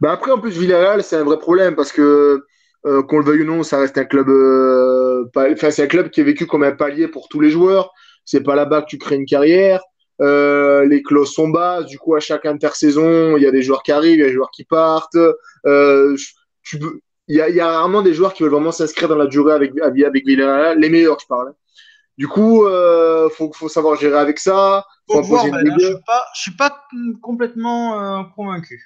Bah 0.00 0.12
après, 0.12 0.30
en 0.30 0.38
plus, 0.38 0.56
Villarreal, 0.56 1.02
c'est 1.02 1.16
un 1.16 1.24
vrai 1.24 1.38
problème 1.38 1.74
parce 1.74 1.92
que, 1.92 2.44
euh, 2.86 3.02
qu'on 3.02 3.18
le 3.18 3.24
veuille 3.24 3.42
ou 3.42 3.46
non, 3.46 3.62
ça 3.62 3.78
reste 3.78 3.96
un 3.98 4.04
club. 4.04 4.28
Euh, 4.28 5.24
c'est 5.56 5.82
un 5.82 5.86
club 5.86 6.10
qui 6.10 6.20
est 6.20 6.24
vécu 6.24 6.46
comme 6.46 6.62
un 6.62 6.72
palier 6.72 7.08
pour 7.08 7.28
tous 7.28 7.40
les 7.40 7.50
joueurs. 7.50 7.92
C'est 8.24 8.42
pas 8.42 8.54
là-bas 8.54 8.82
que 8.82 8.86
tu 8.86 8.98
crées 8.98 9.16
une 9.16 9.26
carrière. 9.26 9.80
les 10.20 11.02
clauses 11.02 11.32
sont 11.32 11.48
basses. 11.48 11.86
Du 11.86 11.98
coup, 11.98 12.14
à 12.14 12.20
chaque 12.20 12.46
intersaison, 12.46 13.36
il 13.36 13.42
y 13.42 13.46
a 13.46 13.50
des 13.50 13.62
joueurs 13.62 13.82
qui 13.82 13.92
arrivent, 13.92 14.18
il 14.18 14.20
y 14.20 14.24
a 14.24 14.26
des 14.26 14.34
joueurs 14.34 14.50
qui 14.50 14.64
partent. 14.64 15.16
il 15.64 16.16
y, 17.28 17.40
a, 17.40 17.48
y, 17.48 17.60
a, 17.60 17.66
rarement 17.66 18.02
des 18.02 18.14
joueurs 18.14 18.34
qui 18.34 18.42
veulent 18.42 18.52
vraiment 18.52 18.72
s'inscrire 18.72 19.08
dans 19.08 19.16
la 19.16 19.26
durée 19.26 19.54
avec, 19.54 19.72
avec 19.80 20.26
Villarreal. 20.26 20.78
Les 20.78 20.90
meilleurs, 20.90 21.18
je 21.18 21.26
parle. 21.26 21.54
Hein. 22.12 22.18
Du 22.18 22.28
coup, 22.28 22.66
euh, 22.66 23.28
faut, 23.30 23.50
faut 23.52 23.68
savoir 23.68 23.96
gérer 23.96 24.18
avec 24.18 24.38
ça. 24.38 24.84
Faut 25.10 25.22
voir, 25.22 25.46
ben, 25.46 25.64
je 25.78 25.86
suis 25.86 25.94
pas, 26.06 26.24
je 26.34 26.40
suis 26.40 26.56
pas 26.56 26.84
complètement 27.20 28.20
euh, 28.20 28.22
convaincu. 28.36 28.80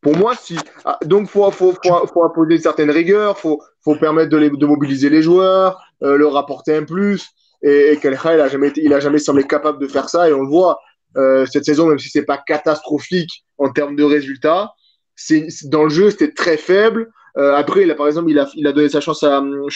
Pour 0.00 0.16
moi, 0.16 0.34
si. 0.34 0.58
Ah, 0.84 0.98
donc, 1.04 1.28
faut, 1.28 1.50
faut, 1.50 1.72
faut, 1.72 2.06
faut 2.06 2.24
imposer 2.24 2.58
certaines 2.58 2.90
rigueurs. 2.90 3.38
Faut, 3.38 3.62
faut 3.84 3.96
permettre 3.96 4.30
de, 4.30 4.36
les, 4.36 4.50
de 4.50 4.66
mobiliser 4.66 5.08
les 5.10 5.22
joueurs, 5.22 5.80
euh, 6.02 6.16
leur 6.16 6.36
apporter 6.36 6.76
un 6.76 6.84
plus. 6.84 7.28
Et, 7.62 7.92
et 7.92 8.00
il 8.02 8.14
a 8.14 8.48
jamais, 8.48 8.68
été, 8.68 8.82
il 8.84 8.92
a 8.92 9.00
jamais 9.00 9.18
semblé 9.18 9.44
capable 9.44 9.78
de 9.78 9.86
faire 9.86 10.08
ça. 10.08 10.28
Et 10.28 10.32
on 10.32 10.42
le 10.42 10.48
voit 10.48 10.80
euh, 11.16 11.46
cette 11.46 11.64
saison, 11.64 11.86
même 11.86 11.98
si 11.98 12.08
c'est 12.08 12.24
pas 12.24 12.38
catastrophique 12.38 13.44
en 13.58 13.70
termes 13.70 13.94
de 13.94 14.02
résultats, 14.02 14.72
c'est 15.14 15.46
dans 15.64 15.84
le 15.84 15.90
jeu, 15.90 16.10
c'était 16.10 16.32
très 16.32 16.56
faible. 16.56 17.12
Euh, 17.36 17.54
après, 17.54 17.82
il 17.82 17.90
a, 17.90 17.94
par 17.94 18.08
exemple, 18.08 18.30
il 18.30 18.38
a, 18.38 18.48
il 18.54 18.66
a 18.66 18.72
donné 18.72 18.88
sa 18.88 19.00
chance 19.00 19.22
à 19.22 19.38
um, 19.38 19.68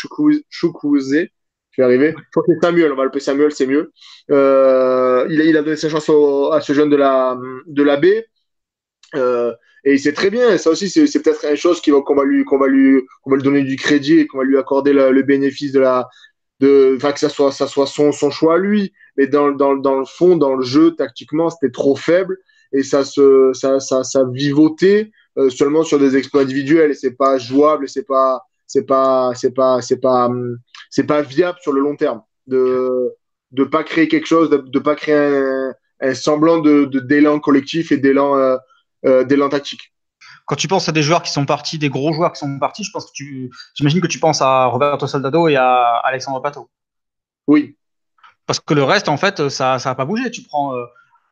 je 1.76 1.82
vais 1.82 1.86
arriver. 1.86 2.14
Je 2.16 2.30
crois 2.30 2.42
que 2.42 2.52
c'est 2.54 2.66
Samuel, 2.66 2.92
on 2.92 2.96
va 2.96 3.04
l'appeler 3.04 3.20
Samuel, 3.20 3.52
c'est 3.52 3.66
mieux. 3.66 3.92
Euh, 4.30 5.26
il, 5.28 5.40
a, 5.40 5.44
il, 5.44 5.52
donné 5.52 5.76
sa 5.76 5.88
chance 5.90 6.08
à 6.08 6.60
ce 6.60 6.72
jeune 6.72 6.88
de 6.88 6.96
la, 6.96 7.38
de 7.66 7.82
la 7.82 7.96
baie. 7.96 8.26
Euh, 9.14 9.52
et 9.84 9.98
c'est 9.98 10.14
très 10.14 10.30
bien. 10.30 10.56
Ça 10.56 10.70
aussi, 10.70 10.88
c'est 10.88 11.22
peut-être 11.22 11.44
une 11.44 11.56
chose 11.56 11.82
qu'on 11.82 12.14
va, 12.14 12.24
lui, 12.24 12.44
qu'on 12.44 12.58
va, 12.58 12.66
lui, 12.66 13.02
qu'on 13.22 13.30
va 13.30 13.36
lui 13.36 13.42
donner 13.42 13.62
du 13.62 13.76
crédit 13.76 14.20
et 14.20 14.26
qu'on 14.26 14.38
va 14.38 14.44
lui 14.44 14.58
accorder 14.58 14.92
le 14.92 15.22
bénéfice 15.22 15.72
de 15.72 15.80
la. 15.80 16.08
Enfin, 16.62 17.12
que 17.12 17.20
ça 17.20 17.28
soit, 17.28 17.52
ça 17.52 17.66
soit 17.66 17.86
son, 17.86 18.10
son 18.12 18.30
choix 18.30 18.54
à 18.54 18.58
lui. 18.58 18.92
Mais 19.18 19.26
dans, 19.26 19.50
dans, 19.50 19.76
dans 19.76 19.98
le 19.98 20.06
fond, 20.06 20.36
dans 20.36 20.54
le 20.54 20.64
jeu, 20.64 20.94
tactiquement, 20.94 21.50
c'était 21.50 21.70
trop 21.70 21.94
faible. 21.94 22.38
Et 22.72 22.82
ça, 22.82 23.04
se, 23.04 23.50
ça, 23.52 23.80
ça, 23.80 24.02
ça 24.02 24.24
vivotait 24.32 25.10
euh, 25.38 25.50
seulement 25.50 25.82
sur 25.82 25.98
des 25.98 26.16
exploits 26.16 26.42
individuels. 26.42 26.90
Et 26.92 26.94
c'est 26.94 27.16
pas 27.16 27.36
jouable, 27.36 27.88
c'est 27.88 28.06
pas 28.06 28.42
c'est 28.66 28.84
pas 28.84 29.32
c'est 29.34 29.54
pas 29.54 29.80
c'est 29.82 30.00
pas 30.00 30.28
c'est 30.90 31.06
pas 31.06 31.22
viable 31.22 31.58
sur 31.62 31.72
le 31.72 31.80
long 31.80 31.96
terme 31.96 32.22
de 32.46 33.14
de 33.52 33.64
pas 33.64 33.84
créer 33.84 34.08
quelque 34.08 34.26
chose, 34.26 34.50
de, 34.50 34.58
de 34.58 34.78
pas 34.78 34.94
créer 34.96 35.14
un, 35.16 35.74
un 36.00 36.14
semblant 36.14 36.58
de 36.58 36.84
d'élan 37.00 37.38
collectif 37.38 37.92
et 37.92 37.96
d'élan 37.96 38.36
euh, 38.36 38.56
euh, 39.06 39.24
d'élan 39.24 39.48
tactique. 39.48 39.92
Quand 40.46 40.56
tu 40.56 40.68
penses 40.68 40.88
à 40.88 40.92
des 40.92 41.02
joueurs 41.02 41.22
qui 41.22 41.32
sont 41.32 41.46
partis, 41.46 41.78
des 41.78 41.88
gros 41.88 42.12
joueurs 42.12 42.32
qui 42.32 42.38
sont 42.38 42.58
partis, 42.58 42.84
je 42.84 42.90
pense 42.92 43.06
que 43.06 43.12
tu, 43.14 43.50
j'imagine 43.74 44.00
que 44.00 44.06
tu 44.06 44.20
penses 44.20 44.40
à 44.42 44.66
Roberto 44.66 45.06
Soldado 45.06 45.48
et 45.48 45.56
à 45.56 46.00
Alexandre 46.04 46.40
Pato. 46.40 46.70
Oui. 47.46 47.76
Parce 48.46 48.60
que 48.60 48.74
le 48.74 48.84
reste, 48.84 49.08
en 49.08 49.16
fait, 49.16 49.48
ça, 49.48 49.80
ça 49.80 49.90
a 49.90 49.94
pas 49.96 50.04
bougé. 50.04 50.30
Tu 50.30 50.42
prends 50.42 50.72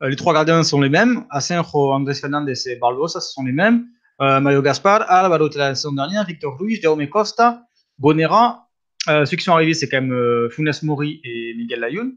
les 0.00 0.16
trois 0.16 0.34
gardiens 0.34 0.62
sont 0.64 0.80
les 0.80 0.88
mêmes. 0.88 1.24
Asenjo, 1.30 1.92
Andrés 1.92 2.14
Fernandez 2.14 2.68
et 2.68 2.76
Barbosa, 2.76 3.20
ce 3.20 3.32
sont 3.32 3.44
les 3.44 3.52
mêmes. 3.52 3.86
Mario 4.18 4.62
Gaspar, 4.62 5.04
Alvaro 5.08 5.48
de 5.48 5.58
la 5.58 5.74
saison 5.74 5.92
dernière, 5.92 6.24
Victor 6.24 6.58
Ruiz, 6.58 6.80
Jaume 6.82 7.06
Costa, 7.08 7.62
Bonera. 7.98 8.63
Ceux 9.06 9.36
qui 9.36 9.44
sont 9.44 9.52
arrivés, 9.52 9.74
c'est 9.74 9.88
quand 9.88 10.00
même 10.00 10.48
Funes 10.50 10.70
Mori 10.82 11.20
et 11.24 11.54
Miguel 11.56 11.80
Layun. 11.80 12.12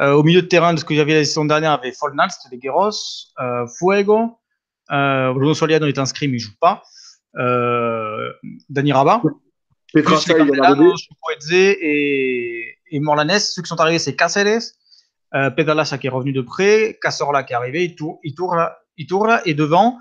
Euh, 0.00 0.12
au 0.12 0.22
milieu 0.22 0.42
de 0.42 0.46
terrain, 0.46 0.74
de 0.74 0.78
ce 0.78 0.84
que 0.84 0.94
j'avais 0.94 1.14
la 1.14 1.24
saison 1.24 1.44
dernière, 1.44 1.72
avait 1.72 1.90
Fornals, 1.90 2.30
Guerros, 2.52 2.92
euh, 3.40 3.66
Fuego, 3.66 4.38
euh, 4.92 5.32
Bruno 5.32 5.54
Soliano 5.54 5.86
est 5.86 5.98
inscrit 5.98 6.28
mais 6.28 6.36
il 6.36 6.40
joue 6.40 6.56
pas. 6.60 6.82
Euh, 7.36 8.32
Dani 8.68 8.92
Rabat. 8.92 9.22
Petrasa, 9.92 10.34
et, 11.50 12.74
et 12.90 13.00
Morlanes. 13.00 13.40
Ceux 13.40 13.62
qui 13.62 13.68
sont 13.68 13.80
arrivés, 13.80 13.98
c'est 13.98 14.14
Cáceres, 14.14 14.60
euh, 15.34 15.50
qui 15.50 16.06
est 16.06 16.10
revenu 16.10 16.32
de 16.32 16.42
près, 16.42 16.98
Casorla 17.02 17.42
qui 17.42 17.54
est 17.54 17.56
arrivé, 17.56 17.96
Iturra, 18.22 18.76
Iturra 18.96 19.40
et 19.46 19.54
devant, 19.54 19.98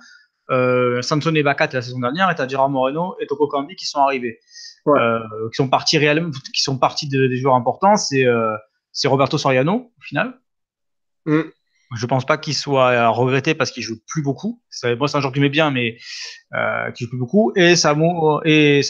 euh, 0.50 1.02
Samson 1.02 1.34
et 1.36 1.44
Bacat 1.44 1.70
la 1.74 1.82
saison 1.82 2.00
dernière, 2.00 2.30
et 2.30 2.36
Tadjira 2.36 2.68
Moreno 2.70 3.16
et 3.20 3.28
Toko 3.28 3.48
Kambi 3.48 3.76
qui 3.76 3.86
sont 3.86 4.00
arrivés. 4.00 4.40
Ouais. 4.86 5.00
Euh, 5.00 5.20
qui 5.52 5.56
sont 5.56 5.70
partis 5.70 5.98
réellement, 5.98 6.32
qui 6.54 6.62
sont 6.62 6.78
partis 6.78 7.10
de, 7.10 7.28
des 7.28 7.38
joueurs 7.38 7.56
importants. 7.56 7.98
C'est 7.98 8.26
euh, 8.26 8.56
c'est 8.94 9.08
Roberto 9.08 9.38
Soriano 9.38 9.92
au 9.98 10.02
final. 10.02 10.40
Mm. 11.26 11.42
Je 11.96 12.06
pense 12.06 12.26
pas 12.26 12.38
qu'il 12.38 12.54
soit 12.54 13.08
regretté 13.10 13.56
parce 13.56 13.72
qu'il 13.72 13.84
joue 13.84 13.98
plus 14.08 14.22
beaucoup. 14.22 14.62
Moi, 14.84 15.08
c'est 15.08 15.18
un 15.18 15.22
joueur 15.22 15.32
que 15.32 15.38
j'aimais 15.38 15.50
bien, 15.50 15.72
mais 15.72 15.98
euh, 16.54 16.92
qui 16.92 17.06
joue 17.06 17.10
plus 17.10 17.20
beaucoup. 17.20 17.54
Et 17.56 17.76
Samu 17.78 18.08
et. 18.44 18.82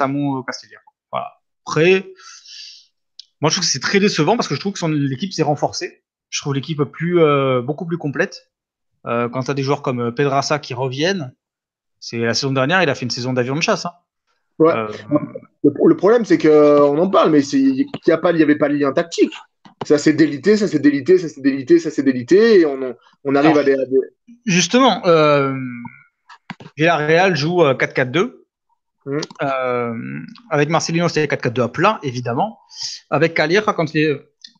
Voilà. 1.11 1.33
Après, 1.65 2.11
moi, 3.39 3.51
je 3.51 3.55
trouve 3.55 3.65
que 3.65 3.71
c'est 3.71 3.79
très 3.79 3.99
décevant 3.99 4.35
parce 4.35 4.47
que 4.47 4.55
je 4.55 4.59
trouve 4.59 4.73
que 4.73 4.85
l'équipe 4.85 5.31
s'est 5.31 5.43
renforcée. 5.43 6.03
Je 6.29 6.41
trouve 6.41 6.55
l'équipe 6.55 6.83
plus 6.85 7.19
euh, 7.19 7.61
beaucoup 7.61 7.85
plus 7.85 7.97
complète. 7.97 8.51
Quand 9.05 9.43
tu 9.43 9.51
as 9.51 9.53
des 9.53 9.63
joueurs 9.63 9.81
comme 9.81 10.13
Pedrassa 10.13 10.59
qui 10.59 10.73
reviennent, 10.73 11.33
c'est 11.99 12.17
la 12.17 12.33
saison 12.33 12.51
dernière, 12.51 12.83
il 12.83 12.89
a 12.89 12.95
fait 12.95 13.05
une 13.05 13.11
saison 13.11 13.33
d'avion 13.33 13.55
de 13.55 13.61
chasse. 13.61 13.85
Hein. 13.85 13.93
Ouais. 14.59 14.73
Euh, 14.73 14.87
le, 15.63 15.71
le, 15.85 15.95
problème, 15.95 16.25
c'est 16.25 16.37
qu'on 16.37 16.97
en 16.97 17.09
parle, 17.09 17.31
mais 17.31 17.41
il 17.47 17.85
n'y 18.05 18.41
avait 18.41 18.57
pas 18.57 18.69
de 18.69 18.73
lien 18.73 18.91
tactique 18.91 19.33
ça 19.85 19.97
s'est 19.97 20.13
délité, 20.13 20.57
ça 20.57 20.67
s'est 20.67 20.79
délité, 20.79 21.17
ça 21.17 21.29
s'est 21.29 21.41
délité, 21.41 21.79
ça 21.79 21.91
s'est 21.91 22.03
délité, 22.03 22.59
et 22.61 22.65
on, 22.65 22.95
on 23.23 23.35
arrive 23.35 23.51
Alors, 23.51 23.59
à, 23.59 23.63
des, 23.63 23.73
à 23.73 23.85
des... 23.85 23.97
Justement, 24.45 25.05
euh, 25.05 25.53
Villarreal 26.75 27.35
joue 27.35 27.61
4-4-2. 27.61 28.33
Mmh. 29.05 29.17
Euh, 29.41 29.93
avec 30.49 30.69
Marcelino, 30.69 31.07
c'était 31.07 31.33
4-4-2 31.33 31.61
à 31.61 31.67
plat, 31.69 31.99
évidemment. 32.03 32.59
Avec 33.09 33.33
Calierra, 33.33 33.73
quand 33.73 33.85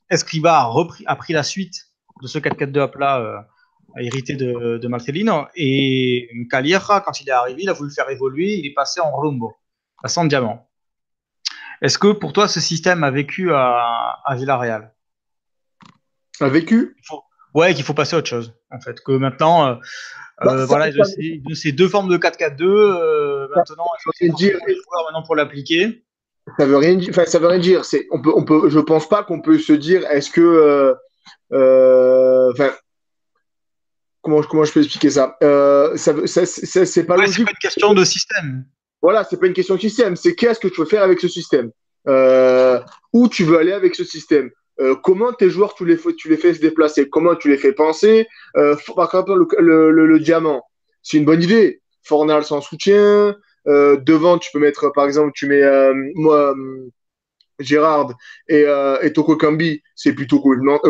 Escriba 0.10 0.60
a, 0.60 0.64
repris, 0.64 1.04
a 1.08 1.16
pris 1.16 1.34
la 1.34 1.44
suite 1.44 1.76
de 2.22 2.28
ce 2.28 2.40
4-4-2 2.40 2.80
à 2.80 2.88
plat 2.88 3.48
euh, 3.96 4.02
hérité 4.02 4.36
de, 4.36 4.78
de, 4.78 4.88
Marcelino, 4.88 5.46
et 5.56 6.30
Calierra, 6.50 7.02
quand 7.02 7.22
il 7.22 7.30
est 7.30 7.32
arrivé, 7.32 7.64
il 7.64 7.70
a 7.70 7.74
voulu 7.74 7.92
faire 7.92 8.10
évoluer, 8.10 8.56
il 8.56 8.66
est 8.66 8.74
passé 8.74 9.00
en 9.00 9.16
rumbo, 9.16 9.54
passant 10.02 10.24
en 10.24 10.26
diamant. 10.26 10.68
Est-ce 11.82 11.98
que 11.98 12.12
pour 12.12 12.34
toi, 12.34 12.48
ce 12.48 12.60
système 12.60 13.04
a 13.04 13.12
vécu 13.12 13.54
à, 13.54 14.20
à 14.26 14.36
Villarreal? 14.36 14.94
A 16.40 16.50
vécu? 16.50 16.96
Faut, 17.04 17.24
Ouais, 17.54 17.74
qu'il 17.74 17.84
faut 17.84 17.94
passer 17.94 18.16
à 18.16 18.20
autre 18.20 18.30
chose, 18.30 18.54
en 18.72 18.80
fait. 18.80 19.00
Que 19.02 19.14
maintenant, 19.14 19.68
euh, 19.68 19.76
bah, 20.44 20.54
euh, 20.54 20.66
voilà, 20.66 20.92
de 20.92 21.04
ces, 21.04 21.42
de 21.44 21.56
ces, 21.56 21.72
deux 21.72 21.88
formes 21.88 22.10
de 22.10 22.18
4-4-2, 22.18 22.64
euh, 22.64 23.48
maintenant, 23.56 23.88
il 23.98 24.28
faut 24.30 24.36
dire 24.36 24.60
maintenant 25.06 25.24
pour 25.24 25.36
l'appliquer. 25.36 26.04
Ça 26.60 26.66
veut 26.66 26.78
rien 26.78 26.96
dire. 26.96 27.10
Enfin, 27.10 27.26
ça 27.26 27.40
veut 27.40 27.48
rien 27.48 27.60
dire. 27.60 27.84
C'est, 27.84 28.08
on 28.12 28.22
peut, 28.22 28.32
on 28.36 28.44
peut. 28.44 28.70
Je 28.70 28.80
pense 28.80 29.10
pas 29.10 29.24
qu'on 29.24 29.42
peut 29.42 29.58
se 29.58 29.74
dire. 29.74 30.06
Est-ce 30.12 30.30
que, 30.30 30.42
euh, 30.42 30.94
euh, 31.54 32.54
comment, 34.28 34.42
comment 34.44 34.66
je 34.66 34.74
peux 34.74 34.82
expliquer 34.82 35.10
ça, 35.10 35.38
euh, 35.42 35.96
ça, 35.96 36.14
c'est 36.46 37.06
pas 37.06 37.18
ouais, 37.18 37.32
une 37.32 37.46
question 37.62 37.94
de 37.94 38.04
système. 38.04 38.66
Voilà, 39.02 39.24
c'est 39.24 39.40
pas 39.40 39.48
une 39.48 39.54
question 39.54 39.76
de 39.76 39.80
système. 39.80 40.18
C'est 40.18 40.36
qu'est-ce 40.36 40.60
que 40.60 40.68
tu 40.68 40.82
veux 40.82 40.88
faire 40.88 41.04
avec 41.04 41.22
ce 41.22 41.30
système? 41.30 41.72
Euh, 42.10 42.80
Où 43.14 43.30
tu 43.30 43.46
veux 43.46 43.58
aller 43.58 43.72
avec 43.72 43.96
ce 43.96 44.04
système? 44.04 44.50
Euh, 44.82 44.96
comment 45.02 45.32
tes 45.32 45.50
joueurs 45.50 45.76
tu 45.76 45.86
les, 45.86 45.98
tu 46.18 46.28
les 46.28 46.36
fais 46.36 46.54
se 46.54 46.60
déplacer, 46.60 47.08
comment 47.08 47.36
tu 47.36 47.50
les 47.50 47.58
fais 47.58 47.72
penser? 47.72 48.28
Par 48.54 49.06
exemple, 49.06 49.46
le, 49.60 49.92
le, 49.92 50.06
le, 50.06 50.20
diamant, 50.20 50.62
c'est 51.02 51.18
une 51.18 51.26
bonne 51.26 51.42
idée. 51.42 51.82
Fornal 52.04 52.44
sans 52.44 52.60
soutien. 52.60 53.36
Devant, 53.66 54.38
tu 54.40 54.50
peux 54.52 54.60
mettre, 54.60 54.92
par 54.94 55.06
exemple, 55.06 55.32
tu 55.36 55.48
mets 55.48 55.64
moi, 56.16 56.54
Gérard 57.60 58.14
et, 58.50 58.66
et 59.02 59.14
Toko 59.14 59.38
Kambi, 59.38 59.82
c'est 59.96 60.14
plutôt 60.14 60.40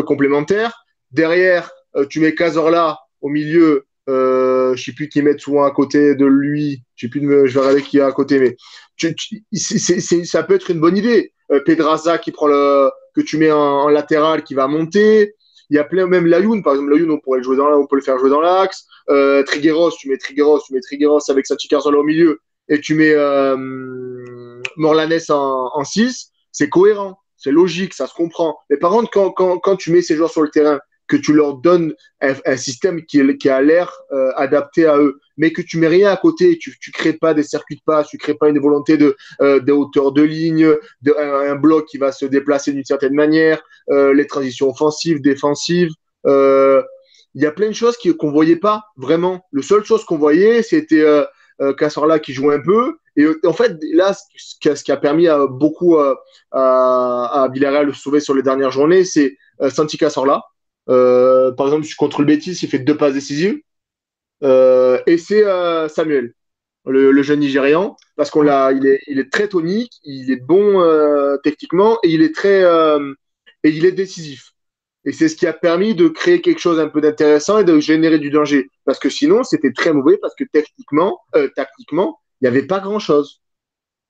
complémentaire. 0.06 0.84
Derrière, 1.12 1.70
tu 2.10 2.20
mets 2.20 2.34
Cazorla 2.34 2.98
au 3.20 3.28
milieu. 3.28 3.84
Euh, 4.08 4.74
je 4.74 4.84
sais 4.84 4.92
plus 4.92 5.08
qui 5.08 5.20
mettre 5.20 5.42
souvent 5.42 5.64
à 5.64 5.70
côté 5.70 6.14
de 6.14 6.24
lui. 6.24 6.82
Je 6.96 7.06
sais 7.06 7.10
plus, 7.10 7.20
de, 7.20 7.46
je 7.46 7.54
vais 7.54 7.60
regarder 7.60 7.82
qui 7.82 7.98
est 7.98 8.02
à 8.02 8.12
côté, 8.12 8.38
mais 8.38 8.56
tu, 8.96 9.14
tu, 9.14 9.42
c 9.52 9.94
est, 9.94 10.24
ça 10.24 10.42
peut 10.42 10.54
être 10.54 10.70
une 10.70 10.80
bonne 10.80 10.96
idée. 10.96 11.32
Pedraza 11.64 12.18
qui 12.18 12.30
prend 12.30 12.46
le, 12.46 12.90
que 13.14 13.20
tu 13.20 13.38
mets 13.38 13.50
en, 13.50 13.58
en, 13.58 13.88
latéral 13.88 14.42
qui 14.42 14.54
va 14.54 14.66
monter. 14.66 15.34
Il 15.70 15.76
y 15.76 15.78
a 15.78 15.84
plein, 15.84 16.06
même 16.06 16.26
Layoun, 16.26 16.62
par 16.62 16.74
exemple, 16.74 16.94
Layoun, 16.94 17.10
on 17.10 17.18
pourrait 17.18 17.38
le 17.38 17.44
jouer 17.44 17.56
dans, 17.56 17.68
on 17.68 17.86
peut 17.86 17.96
le 17.96 18.02
faire 18.02 18.18
jouer 18.18 18.30
dans 18.30 18.40
l'axe. 18.40 18.86
Euh, 19.10 19.42
Trigueros, 19.42 19.92
tu 19.92 20.08
mets 20.08 20.16
Trigueros, 20.16 20.60
tu 20.66 20.72
mets 20.72 20.80
Trigueros 20.80 21.20
avec 21.28 21.46
Sachi 21.46 21.68
Carzola 21.68 21.98
au 21.98 22.02
milieu 22.02 22.40
et 22.68 22.80
tu 22.80 22.94
mets 22.94 23.12
euh, 23.12 23.56
Morlanes 24.76 25.18
en, 25.30 25.70
en 25.74 25.84
6, 25.84 26.30
c'est 26.52 26.68
cohérent, 26.68 27.18
c'est 27.36 27.50
logique, 27.50 27.94
ça 27.94 28.06
se 28.06 28.14
comprend. 28.14 28.58
Mais 28.70 28.76
par 28.76 28.90
contre, 28.90 29.10
quand, 29.10 29.30
quand, 29.30 29.58
quand 29.58 29.76
tu 29.76 29.90
mets 29.90 30.02
ces 30.02 30.16
joueurs 30.16 30.30
sur 30.30 30.42
le 30.42 30.50
terrain, 30.50 30.78
que 31.08 31.16
tu 31.16 31.32
leur 31.32 31.54
donnes 31.54 31.94
un, 32.20 32.56
système 32.56 33.04
qui, 33.04 33.36
qui 33.38 33.48
a 33.48 33.60
l'air 33.62 33.92
euh, 34.12 34.30
adapté 34.36 34.86
à 34.86 34.98
eux, 34.98 35.18
mais 35.38 35.52
que 35.52 35.62
tu 35.62 35.78
mets 35.78 35.88
rien 35.88 36.10
à 36.10 36.16
côté, 36.16 36.58
tu, 36.58 36.78
tu 36.78 36.90
crées 36.90 37.14
pas 37.14 37.32
des 37.32 37.44
circuits 37.44 37.76
de 37.76 37.82
passe, 37.86 38.08
tu 38.08 38.18
crées 38.18 38.34
pas 38.34 38.48
une 38.48 38.58
volonté 38.58 38.98
de 38.98 39.16
euh, 39.40 39.60
des 39.60 39.72
hauteurs 39.72 40.12
de 40.12 40.22
ligne, 40.22 40.74
de, 41.02 41.14
un, 41.16 41.54
bloc 41.54 41.86
qui 41.86 41.96
va 41.96 42.12
se 42.12 42.26
déplacer 42.26 42.72
d'une 42.72 42.84
certaine 42.84 43.14
manière, 43.14 43.62
euh, 43.90 44.12
les 44.12 44.26
transitions 44.26 44.68
offensives, 44.68 45.22
défensives. 45.22 45.90
Euh, 46.26 46.82
il 47.34 47.42
y 47.42 47.46
a 47.46 47.52
plein 47.52 47.68
de 47.68 47.72
choses 47.72 47.96
qu'on 48.18 48.30
voyait 48.30 48.56
pas 48.56 48.84
vraiment. 48.96 49.46
Le 49.52 49.62
seule 49.62 49.84
chose 49.84 50.04
qu'on 50.04 50.18
voyait, 50.18 50.62
c'était 50.62 51.04
Cassorla 51.76 52.18
qui 52.18 52.32
joue 52.32 52.50
un 52.50 52.60
peu. 52.60 52.96
Et 53.16 53.26
en 53.44 53.52
fait, 53.52 53.76
là, 53.92 54.12
ce 54.36 54.82
qui 54.82 54.92
a, 54.92 54.96
permis 54.96 55.28
à 55.28 55.46
beaucoup 55.46 55.98
à, 55.98 56.16
à, 56.50 57.48
Villarreal 57.52 57.86
de 57.86 57.92
se 57.92 58.00
sauver 58.00 58.20
sur 58.20 58.34
les 58.34 58.42
dernières 58.42 58.72
journées, 58.72 59.04
c'est 59.04 59.36
Santi 59.68 59.98
Cassorla. 59.98 60.42
Euh, 60.88 61.52
par 61.52 61.66
exemple, 61.66 61.86
contre 61.96 62.20
le 62.20 62.26
Betis, 62.26 62.58
il 62.62 62.68
fait 62.68 62.78
deux 62.78 62.96
passes 62.96 63.14
décisives. 63.14 63.58
Euh, 64.42 65.00
et 65.06 65.18
c'est 65.18 65.44
euh, 65.44 65.88
Samuel, 65.88 66.32
le, 66.86 67.22
jeune 67.22 67.40
Nigérian, 67.40 67.96
parce 68.16 68.30
qu'on 68.30 68.42
l'a, 68.42 68.72
il 68.72 68.86
est, 68.86 69.32
très 69.32 69.48
tonique, 69.48 69.92
il 70.04 70.30
est 70.30 70.40
bon 70.40 70.82
techniquement 71.42 71.98
et 72.02 72.10
il 72.10 72.22
est 72.22 72.34
très 72.34 72.62
et 73.64 73.70
il 73.70 73.84
est 73.84 73.92
décisif. 73.92 74.52
Et 75.04 75.12
c'est 75.12 75.28
ce 75.28 75.36
qui 75.36 75.46
a 75.46 75.52
permis 75.52 75.94
de 75.94 76.08
créer 76.08 76.40
quelque 76.40 76.60
chose 76.60 76.78
un 76.80 76.88
peu 76.88 77.00
d'intéressant 77.00 77.58
et 77.58 77.64
de 77.64 77.78
générer 77.80 78.18
du 78.18 78.30
danger. 78.30 78.68
Parce 78.84 78.98
que 78.98 79.08
sinon, 79.08 79.42
c'était 79.42 79.72
très 79.72 79.92
mauvais 79.92 80.18
parce 80.18 80.34
que 80.34 80.44
techniquement, 80.44 81.20
tactiquement, 81.56 82.20
il 82.40 82.44
n'y 82.44 82.48
avait 82.48 82.66
pas 82.66 82.80
grand 82.80 82.98
chose. 82.98 83.40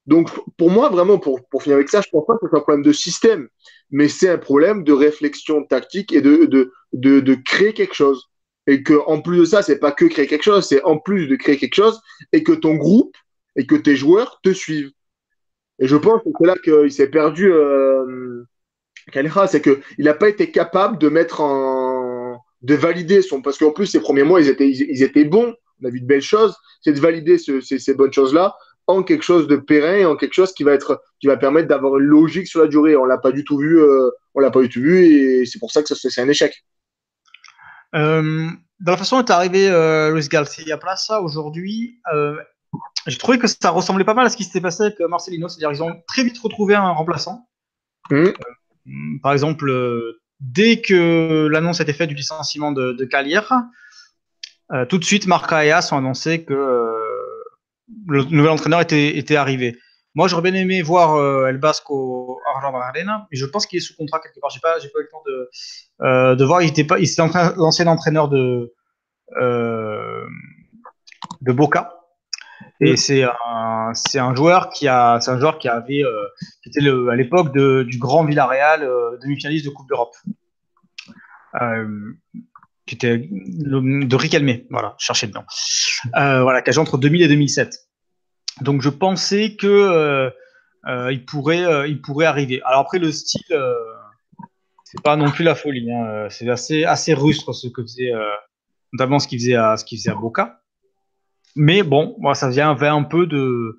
Donc, 0.09 0.31
pour 0.57 0.71
moi, 0.71 0.89
vraiment, 0.89 1.19
pour, 1.19 1.47
pour 1.51 1.63
finir 1.63 1.77
avec 1.77 1.91
ça, 1.91 2.01
je 2.01 2.09
pense 2.09 2.25
pas 2.27 2.33
que 2.39 2.47
c'est 2.51 2.57
un 2.57 2.61
problème 2.61 2.83
de 2.83 2.93
système, 2.93 3.47
mais 3.91 4.09
c'est 4.09 4.31
un 4.31 4.39
problème 4.39 4.83
de 4.83 4.95
réflexion 4.95 5.65
tactique 5.65 6.15
et 6.15 6.23
de, 6.23 6.47
de, 6.47 6.73
de, 6.95 7.21
de 7.21 7.35
créer 7.35 7.75
quelque 7.75 7.95
chose. 7.95 8.25
Et 8.67 8.83
que 8.83 8.95
en 9.07 9.21
plus 9.21 9.41
de 9.41 9.45
ça, 9.45 9.61
c'est 9.61 9.79
pas 9.79 9.93
que 9.93 10.07
créer 10.07 10.27
quelque 10.27 10.45
chose, 10.45 10.67
c'est 10.67 10.83
en 10.85 10.99
plus 10.99 11.27
de 11.27 11.37
créer 11.37 11.59
quelque 11.59 11.75
chose 11.75 12.01
et 12.33 12.43
que 12.43 12.53
ton 12.53 12.75
groupe 12.77 13.15
et 13.55 13.67
que 13.67 13.75
tes 13.75 13.97
joueurs 13.97 14.41
te 14.43 14.51
suivent. 14.51 14.93
Et 15.79 15.87
je 15.87 15.97
pense 15.97 16.23
que 16.23 16.31
c'est 16.39 16.47
là 16.47 16.55
qu'il 16.65 16.91
s'est 16.91 17.11
perdu 17.11 17.53
euh, 17.53 18.45
c'est 19.13 19.61
que 19.61 19.81
il 19.99 20.07
n'a 20.07 20.15
pas 20.15 20.31
été 20.31 20.51
capable 20.51 20.99
de 20.99 21.11
mettre 21.11 21.43
en 21.43 22.39
de 22.63 22.75
valider 22.75 23.21
son 23.23 23.43
parce 23.43 23.59
qu'en 23.59 23.73
plus 23.73 23.87
ces 23.87 24.01
premiers 24.01 24.25
mois 24.25 24.41
ils 24.41 24.49
étaient 24.49 24.69
ils, 24.69 25.03
étaient 25.03 25.25
bons, 25.25 25.55
on 25.83 25.87
a 25.87 25.91
vu 25.91 26.01
de 26.01 26.07
belles 26.07 26.23
choses, 26.23 26.57
c'est 26.83 26.93
de 26.93 27.01
valider 27.01 27.39
ce, 27.39 27.61
ces, 27.61 27.79
ces 27.79 27.95
bonnes 27.95 28.13
choses 28.13 28.35
là 28.35 28.55
en 28.89 29.03
quelque 29.03 29.23
chose 29.23 29.47
de 29.47 29.57
pérenne, 29.57 30.07
en 30.07 30.17
quelque 30.17 30.33
chose 30.33 30.53
qui 30.53 30.65
va 30.65 30.73
être 30.73 31.03
qui 31.21 31.27
va 31.27 31.37
permettre 31.37 31.69
d'avoir 31.69 31.99
une 31.99 32.07
logique 32.07 32.49
sur 32.49 32.61
la 32.61 32.67
durée. 32.67 32.97
On 32.97 33.05
l'a 33.05 33.19
pas 33.19 33.31
du 33.31 33.45
tout 33.45 33.59
vu, 33.59 33.79
euh, 33.79 34.11
on 34.35 34.41
l'a 34.41 34.51
pas 34.51 34.63
du 34.63 34.69
tout 34.69 34.81
vu 34.81 35.05
et 35.05 35.47
c'est 35.47 35.59
pour 35.59 35.71
ça 35.71 35.83
que 35.83 35.95
c'est 35.95 36.21
un 36.21 36.29
échec. 36.29 36.65
Euh, 37.95 38.49
dans 38.81 38.93
la 38.93 38.99
façon 38.99 39.19
dont 39.19 39.25
est 39.25 39.31
arrivé 39.31 39.69
euh, 39.69 40.13
Luis 40.13 40.27
Garcia 40.29 40.79
Plaza 40.79 41.21
aujourd'hui, 41.21 42.01
euh, 42.13 42.37
j'ai 43.07 43.19
trouvé 43.19 43.39
que 43.39 43.47
ça 43.47 43.71
ressemblait 43.71 44.05
pas 44.05 44.15
mal 44.15 44.27
à 44.27 44.31
ce 44.31 44.37
qui 44.37 44.45
s'était 44.45 44.61
passé 44.61 44.85
avec 44.85 45.01
Marcelino. 45.01 45.49
C'est-à-dire 45.49 45.71
qu'ils 45.71 45.83
ont 45.83 46.03
très 46.07 46.25
vite 46.25 46.39
retrouvé 46.39 46.75
un 46.75 46.91
remplaçant. 46.91 47.47
Mmh. 48.11 48.29
par 49.23 49.33
exemple, 49.33 49.71
dès 50.41 50.81
que 50.81 51.47
l'annonce 51.49 51.81
a 51.81 51.83
été 51.83 51.93
faite 51.93 52.09
du 52.09 52.15
licenciement 52.15 52.73
de, 52.73 52.93
de 52.93 53.05
tout 54.89 54.97
de 54.97 55.05
suite, 55.05 55.27
Marc 55.27 55.53
Ayas 55.53 55.91
ont 55.93 55.99
annoncé 55.99 56.43
que 56.43 56.55
euh, 56.55 56.98
le 58.07 58.25
nouvel 58.25 58.51
entraîneur 58.51 58.81
était, 58.81 59.17
était 59.17 59.37
arrivé. 59.37 59.79
Moi, 60.15 60.27
j'aurais 60.27 60.51
bien 60.51 60.61
aimé 60.61 60.83
voir 60.83 61.15
euh, 61.15 61.47
El 61.47 61.59
Basco 61.59 62.41
Argent 62.55 62.75
Arena, 62.77 63.27
mais 63.31 63.37
je 63.37 63.47
pense 63.47 63.67
qu'il 63.67 63.77
est 63.77 63.81
sous 63.81 63.95
contrat 63.95 64.19
quelque 64.21 64.41
part. 64.41 64.51
J'ai 64.51 64.61
pas, 64.61 64.79
j'ai 64.79 64.89
pas 64.89 64.99
eu 64.99 65.03
le 65.03 65.09
temps 65.09 65.23
de, 65.27 65.51
euh, 66.03 66.35
de 66.35 66.45
voir. 66.45 66.63
Il 66.63 66.69
était 66.69 66.85
pas, 66.85 66.99
il 66.99 67.05
était 67.05 67.23
l'ancien 67.57 67.87
entraîneur 67.87 68.29
de 68.29 68.75
euh, 69.41 70.27
de 71.43 71.53
Boca. 71.53 71.95
Et 72.81 72.97
c'est 72.97 73.25
un, 73.25 73.93
c'est 73.95 74.19
un 74.19 74.35
joueur 74.35 74.71
qui 74.71 74.89
a, 74.89 75.21
c'est 75.21 75.31
un 75.31 75.39
joueur 75.39 75.59
qui 75.59 75.69
avait, 75.69 76.03
euh, 76.03 76.27
qui 76.63 76.71
était 76.71 76.81
le, 76.81 77.09
à 77.09 77.17
l'époque 77.17 77.53
de, 77.53 77.83
du 77.83 77.99
grand 77.99 78.25
Villarreal, 78.25 78.89
demi-finaliste 79.23 79.67
de 79.67 79.71
Coupe 79.71 79.89
d'Europe. 79.89 80.15
Qui 82.89 82.95
était 82.95 83.29
de 83.31 84.17
Riquelme, 84.17 84.63
voilà, 84.71 84.95
cherchez 84.99 85.27
dedans. 85.27 85.45
Euh, 86.17 86.41
voilà, 86.43 86.63
qui 86.63 86.77
entre 86.79 86.97
2000 86.97 87.21
et 87.21 87.29
2007. 87.29 87.87
Donc 88.63 88.81
je 88.81 88.89
pensais 88.89 89.57
que 89.57 89.67
euh, 89.67 90.31
euh, 90.87 91.13
il 91.13 91.27
pourrait, 91.27 91.91
il 91.91 92.01
pourrait 92.01 92.25
arriver. 92.25 92.63
Alors 92.65 92.81
après 92.81 92.99
le 92.99 93.13
style, 93.13 93.43
c'est 94.85 95.03
pas 95.03 95.17
non 95.17 95.31
plus 95.31 95.45
la 95.45 95.55
folie. 95.55 95.93
Hein. 95.93 96.29
C'est 96.31 96.49
assez, 96.49 96.85
assez 96.85 97.13
rustre 97.13 97.53
ce 97.53 97.69
que 97.69 97.83
faisait, 97.83 98.11
notamment 98.95 99.19
ce 99.19 99.29
qu'il 99.29 99.39
faisait 99.39 99.57
à, 99.57 99.77
ce 99.77 99.85
qu'il 99.85 99.99
faisait 99.99 100.11
à 100.11 100.15
Boca. 100.15 100.63
Mais 101.57 101.83
bon, 101.83 102.17
moi 102.19 102.35
ça 102.35 102.49
vient 102.49 102.71
un 102.71 103.03
peu 103.03 103.27
de, 103.27 103.79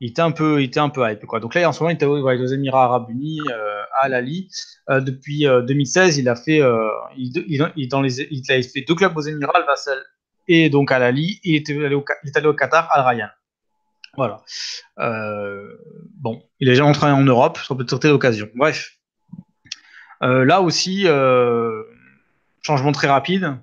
il 0.00 0.10
était 0.10 0.22
un 0.22 0.30
peu, 0.30 0.60
il 0.60 0.66
était 0.66 0.80
un 0.80 0.88
peu 0.88 1.08
hype 1.10 1.24
quoi. 1.26 1.40
Donc 1.40 1.54
là 1.54 1.68
en 1.68 1.72
ce 1.72 1.80
moment 1.80 1.90
il 1.90 1.94
était 1.94 2.06
aux 2.06 2.46
Émirats 2.46 2.84
Arabes 2.84 3.10
Unis, 3.10 3.40
euh, 3.50 3.82
à 4.00 4.08
Lali. 4.08 4.48
Euh, 4.90 5.00
depuis 5.00 5.46
euh, 5.46 5.62
2016, 5.62 6.18
il 6.18 6.28
a 6.28 6.36
fait, 6.36 6.60
euh, 6.60 6.88
il, 7.16 7.88
dans 7.88 8.02
les, 8.02 8.20
il 8.30 8.42
a 8.50 8.62
fait 8.62 8.84
deux 8.86 8.94
clubs 8.94 9.16
aux 9.16 9.20
Émirats, 9.20 9.58
le 9.58 9.66
Vassal 9.66 9.98
et 10.48 10.70
donc 10.70 10.92
à 10.92 10.98
Lali. 10.98 11.40
Il, 11.44 11.54
il 11.54 11.70
est 11.70 12.36
allé 12.36 12.46
au 12.46 12.54
Qatar, 12.54 12.88
Al 12.92 13.02
Rayyan. 13.04 13.28
Voilà. 14.16 14.42
Euh, 14.98 15.76
bon, 16.14 16.42
il 16.60 16.68
est 16.68 16.72
déjà 16.72 16.84
entré 16.84 17.10
en 17.10 17.22
Europe, 17.22 17.58
ça 17.58 17.74
peut 17.74 17.82
être 17.82 18.08
l'occasion. 18.08 18.48
Bref. 18.54 18.92
Euh, 20.22 20.44
là 20.44 20.62
aussi, 20.62 21.06
euh, 21.06 21.82
changement 22.62 22.92
très 22.92 23.08
rapide. 23.08 23.58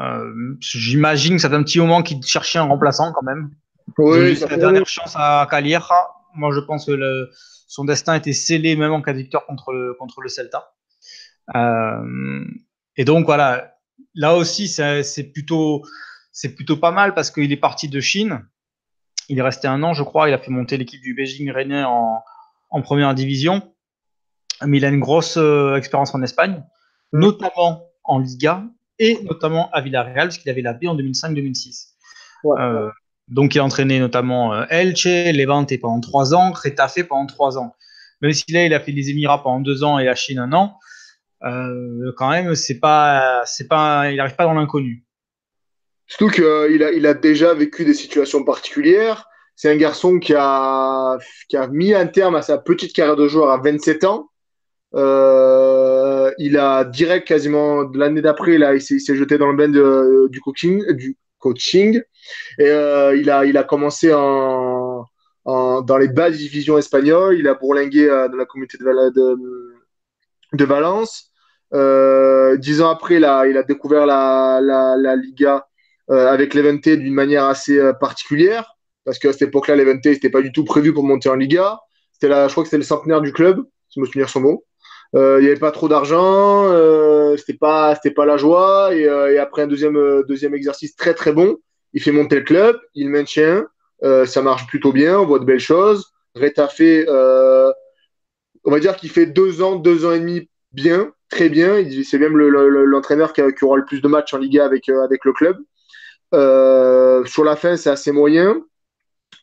Euh, 0.00 0.56
J'imagine 0.60 1.36
que 1.36 1.42
fait 1.42 1.54
un 1.54 1.62
petit 1.62 1.78
moment 1.78 2.02
qu'il 2.02 2.22
cherchait 2.22 2.58
un 2.58 2.64
remplaçant 2.64 3.12
quand 3.12 3.22
même. 3.22 3.50
Oui, 3.98 4.38
la 4.38 4.56
dernière 4.56 4.86
chance 4.86 5.12
à 5.14 5.46
Calieja. 5.50 6.08
Moi, 6.34 6.52
je 6.54 6.60
pense 6.60 6.86
que 6.86 6.92
le, 6.92 7.30
son 7.66 7.84
destin 7.84 8.14
était 8.14 8.32
scellé 8.32 8.76
même 8.76 8.92
en 8.92 9.02
cas 9.02 9.12
de 9.12 9.18
victoire 9.18 9.46
contre 9.46 9.72
le, 9.72 9.94
contre 9.94 10.20
le 10.20 10.28
Celta. 10.28 10.72
Euh, 11.54 12.44
et 12.96 13.04
donc 13.04 13.26
voilà, 13.26 13.76
là 14.14 14.34
aussi, 14.34 14.68
c'est 14.68 15.32
plutôt, 15.32 15.82
plutôt 16.56 16.76
pas 16.76 16.90
mal 16.90 17.14
parce 17.14 17.30
qu'il 17.30 17.52
est 17.52 17.56
parti 17.56 17.88
de 17.88 18.00
Chine. 18.00 18.46
Il 19.28 19.38
est 19.38 19.42
resté 19.42 19.68
un 19.68 19.82
an, 19.82 19.94
je 19.94 20.02
crois. 20.02 20.28
Il 20.28 20.34
a 20.34 20.38
fait 20.38 20.50
monter 20.50 20.76
l'équipe 20.76 21.00
du 21.00 21.14
Beijing 21.14 21.50
Rennais 21.52 21.84
en, 21.84 22.22
en, 22.70 22.82
première 22.82 23.14
division. 23.14 23.72
Mais 24.66 24.78
il 24.78 24.84
a 24.84 24.88
une 24.88 25.00
grosse 25.00 25.36
euh, 25.36 25.76
expérience 25.76 26.14
en 26.14 26.22
Espagne, 26.22 26.64
notamment 27.12 27.86
en 28.04 28.18
Liga 28.18 28.64
et 28.98 29.22
notamment 29.22 29.70
à 29.70 29.80
Villarreal, 29.80 30.28
parce 30.28 30.38
qu'il 30.38 30.50
avait 30.50 30.60
la 30.60 30.74
B 30.74 30.86
en 30.86 30.96
2005-2006. 30.96 31.94
Ouais. 32.44 32.60
Euh, 32.60 32.90
donc, 33.30 33.54
il 33.54 33.60
a 33.60 33.64
entraîné 33.64 34.00
notamment 34.00 34.52
euh, 34.52 34.64
Elche, 34.70 35.06
Levante 35.06 35.72
pendant 35.80 36.00
trois 36.00 36.34
ans, 36.34 36.50
Retafe 36.52 37.04
pendant 37.04 37.26
trois 37.26 37.58
ans. 37.58 37.76
Même 38.20 38.32
si 38.32 38.44
là, 38.50 38.66
il 38.66 38.74
a 38.74 38.80
fait 38.80 38.92
les 38.92 39.08
Émirats 39.10 39.42
pendant 39.42 39.60
deux 39.60 39.84
ans 39.84 39.98
et 39.98 40.04
la 40.04 40.16
Chine 40.16 40.40
un 40.40 40.52
an, 40.52 40.76
euh, 41.44 42.12
quand 42.16 42.28
même, 42.28 42.54
c'est 42.56 42.80
pas, 42.80 43.42
c'est 43.46 43.68
pas, 43.68 44.10
il 44.10 44.16
n'arrive 44.16 44.34
pas 44.34 44.44
dans 44.44 44.52
l'inconnu. 44.52 45.04
Surtout 46.06 46.28
qu'il 46.28 46.42
euh, 46.42 47.08
a, 47.08 47.14
déjà 47.14 47.54
vécu 47.54 47.84
des 47.84 47.94
situations 47.94 48.44
particulières. 48.44 49.26
C'est 49.54 49.70
un 49.70 49.76
garçon 49.76 50.18
qui 50.18 50.34
a, 50.34 51.18
mis 51.70 51.94
un 51.94 52.06
terme 52.08 52.34
à 52.34 52.42
sa 52.42 52.58
petite 52.58 52.92
carrière 52.92 53.16
de 53.16 53.28
joueur 53.28 53.50
à 53.50 53.58
27 53.58 54.04
ans. 54.04 54.28
Il 54.92 56.58
a 56.58 56.84
direct, 56.84 57.28
quasiment 57.28 57.82
l'année 57.94 58.22
d'après, 58.22 58.58
là, 58.58 58.74
il 58.74 58.82
s'est 58.82 59.14
jeté 59.14 59.38
dans 59.38 59.52
le 59.52 59.56
bain 59.56 59.68
du 60.28 60.40
coaching, 60.40 60.82
du 60.94 61.16
coaching. 61.40 62.00
Et 62.58 62.68
euh, 62.68 63.16
il, 63.16 63.28
a, 63.30 63.44
il 63.44 63.56
a 63.56 63.64
commencé 63.64 64.12
en, 64.14 65.04
en, 65.44 65.80
dans 65.82 65.98
les 65.98 66.08
bas 66.08 66.30
divisions 66.30 66.78
espagnoles. 66.78 67.38
Il 67.38 67.48
a 67.48 67.54
bourlingué 67.54 68.08
euh, 68.08 68.28
dans 68.28 68.36
la 68.36 68.46
communauté 68.46 68.78
de, 68.78 68.84
de, 68.84 69.74
de 70.52 70.64
Valence. 70.64 71.32
Euh, 71.72 72.56
dix 72.56 72.80
ans 72.82 72.90
après, 72.90 73.18
là, 73.18 73.46
il 73.46 73.56
a 73.56 73.62
découvert 73.64 74.06
la, 74.06 74.60
la, 74.62 75.16
Liga 75.16 75.66
avec 76.08 76.54
l'Evente 76.54 76.88
d'une 76.88 77.14
manière 77.14 77.44
assez 77.44 77.80
particulière. 78.00 78.76
Parce 79.04 79.18
qu'à 79.18 79.32
cette 79.32 79.42
époque-là, 79.42 79.76
l'Evente, 79.76 80.04
n'était 80.04 80.30
pas 80.30 80.42
du 80.42 80.52
tout 80.52 80.64
prévu 80.64 80.92
pour 80.92 81.04
monter 81.04 81.28
en 81.28 81.36
Liga. 81.36 81.78
La, 82.22 82.48
je 82.48 82.52
crois 82.52 82.64
que 82.64 82.68
c'était 82.68 82.78
le 82.78 82.82
centenaire 82.82 83.20
du 83.20 83.32
club, 83.32 83.64
si 83.88 83.98
je 83.98 84.00
me 84.00 84.06
souviens 84.06 84.26
son 84.26 84.40
mot. 84.40 84.64
Euh, 85.16 85.38
il 85.40 85.44
n'y 85.44 85.50
avait 85.50 85.58
pas 85.58 85.72
trop 85.72 85.88
d'argent, 85.88 86.70
euh, 86.70 87.36
c'était 87.36 87.58
pas, 87.58 87.94
c'était 87.96 88.14
pas 88.14 88.26
la 88.26 88.36
joie. 88.36 88.94
Et, 88.94 89.06
euh, 89.08 89.42
après 89.42 89.62
un 89.62 89.66
deuxième, 89.66 90.22
deuxième 90.28 90.54
exercice 90.54 90.94
très 90.94 91.14
très 91.14 91.32
bon, 91.32 91.58
il 91.92 92.02
fait 92.02 92.12
monter 92.12 92.36
le 92.36 92.42
club, 92.42 92.80
il 92.94 93.08
maintient, 93.08 93.66
ça 94.02 94.42
marche 94.42 94.66
plutôt 94.66 94.92
bien, 94.92 95.18
on 95.18 95.26
voit 95.26 95.40
de 95.40 95.44
belles 95.44 95.58
choses. 95.58 96.12
Reta 96.34 96.68
fait, 96.68 97.06
on 97.08 98.70
va 98.70 98.78
dire 98.80 98.96
qu'il 98.96 99.10
fait 99.10 99.26
deux 99.26 99.62
ans, 99.62 99.76
deux 99.76 100.04
ans 100.06 100.12
et 100.12 100.20
demi 100.20 100.48
bien, 100.72 101.12
très 101.28 101.48
bien. 101.48 101.84
C'est 102.04 102.18
même 102.18 102.36
l'entraîneur 102.36 103.32
le, 103.36 103.44
le, 103.44 103.50
qui, 103.50 103.58
qui, 103.58 103.64
aura 103.64 103.76
le 103.78 103.84
plus 103.84 104.00
de 104.00 104.08
matchs 104.08 104.32
en 104.34 104.38
Liga 104.38 104.64
avec, 104.64 104.88
avec 104.88 105.24
le 105.24 105.32
club. 105.32 105.58
sur 107.26 107.44
la 107.44 107.56
fin, 107.56 107.76
c'est 107.76 107.90
assez 107.90 108.12
moyen. 108.12 108.62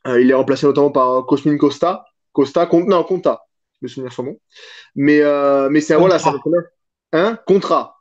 il 0.06 0.32
est 0.32 0.34
remplacé 0.34 0.66
notamment 0.66 0.92
par 0.92 1.26
Cosmin 1.26 1.58
Costa. 1.58 2.06
Costa, 2.32 2.70
non, 2.72 3.04
Conta 3.04 3.47
je 3.82 3.86
me 3.86 3.88
souviens 3.88 4.10
son 4.10 4.24
nom. 4.24 4.40
Mais, 4.96 5.22
euh, 5.22 5.70
mais 5.70 5.82
c'est 5.82 5.94
un, 5.94 6.00
voilà, 6.00 6.18
un 7.14 7.36
contrat. 7.36 7.96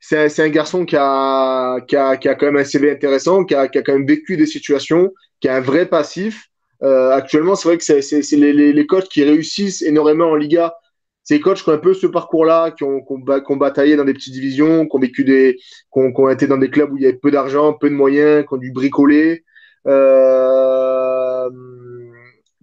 C'est 0.00 0.18
un, 0.18 0.44
un, 0.44 0.48
garçon 0.48 0.84
qui 0.84 0.96
a, 0.98 1.80
qui, 1.86 1.96
a, 1.96 2.16
qui 2.16 2.28
a 2.28 2.34
quand 2.34 2.46
même 2.46 2.56
un 2.56 2.64
CV 2.64 2.90
intéressant, 2.90 3.44
qui 3.44 3.54
a, 3.54 3.68
qui 3.68 3.78
a 3.78 3.82
quand 3.82 3.94
même 3.94 4.06
vécu 4.06 4.36
des 4.36 4.46
situations, 4.46 5.12
qui 5.40 5.48
a 5.48 5.56
un 5.56 5.60
vrai 5.60 5.86
passif. 5.86 6.48
Euh, 6.82 7.10
actuellement, 7.12 7.54
c'est 7.54 7.68
vrai 7.68 7.78
que 7.78 7.84
c'est 7.84 8.22
les, 8.32 8.52
les, 8.52 8.72
les, 8.72 8.86
coachs 8.86 9.08
qui 9.08 9.24
réussissent 9.24 9.82
énormément 9.82 10.30
en 10.30 10.34
Liga. 10.34 10.74
C'est 11.22 11.34
les 11.34 11.40
coachs 11.40 11.62
qui 11.62 11.70
ont 11.70 11.72
un 11.72 11.78
peu 11.78 11.94
ce 11.94 12.06
parcours-là, 12.06 12.72
qui 12.72 12.84
ont, 12.84 13.00
qui, 13.00 13.12
ont, 13.12 13.24
qui 13.24 13.52
ont, 13.52 13.56
bataillé 13.56 13.96
dans 13.96 14.04
des 14.04 14.12
petites 14.12 14.34
divisions, 14.34 14.86
qui 14.86 14.94
ont 14.94 15.00
vécu 15.00 15.24
des, 15.24 15.56
qui 15.56 15.98
ont, 15.98 16.12
qui 16.12 16.20
ont 16.20 16.28
été 16.28 16.46
dans 16.46 16.58
des 16.58 16.68
clubs 16.68 16.92
où 16.92 16.98
il 16.98 17.04
y 17.04 17.06
avait 17.06 17.16
peu 17.16 17.30
d'argent, 17.30 17.72
peu 17.72 17.88
de 17.88 17.94
moyens, 17.94 18.44
qui 18.46 18.52
ont 18.52 18.58
dû 18.58 18.72
bricoler. 18.72 19.44
Euh, 19.86 21.48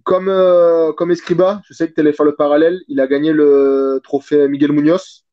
comme, 0.04 0.28
euh, 0.28 0.92
comme 0.92 1.10
Escriba, 1.10 1.62
je 1.64 1.74
sais 1.74 1.88
que 1.88 1.94
tu 1.94 2.00
allais 2.00 2.12
faire 2.12 2.26
le 2.26 2.34
parallèle, 2.34 2.80
il 2.88 3.00
a 3.00 3.06
gagné 3.06 3.32
le 3.32 4.00
trophée 4.02 4.48
Miguel 4.48 4.72
Munoz 4.72 5.24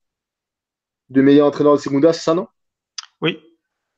de 1.10 1.22
meilleur 1.22 1.48
entraîneur 1.48 1.76
de 1.76 1.82
Segunda, 1.82 2.14
c'est 2.14 2.22
ça, 2.22 2.34
non? 2.34 2.48
Oui. 3.22 3.40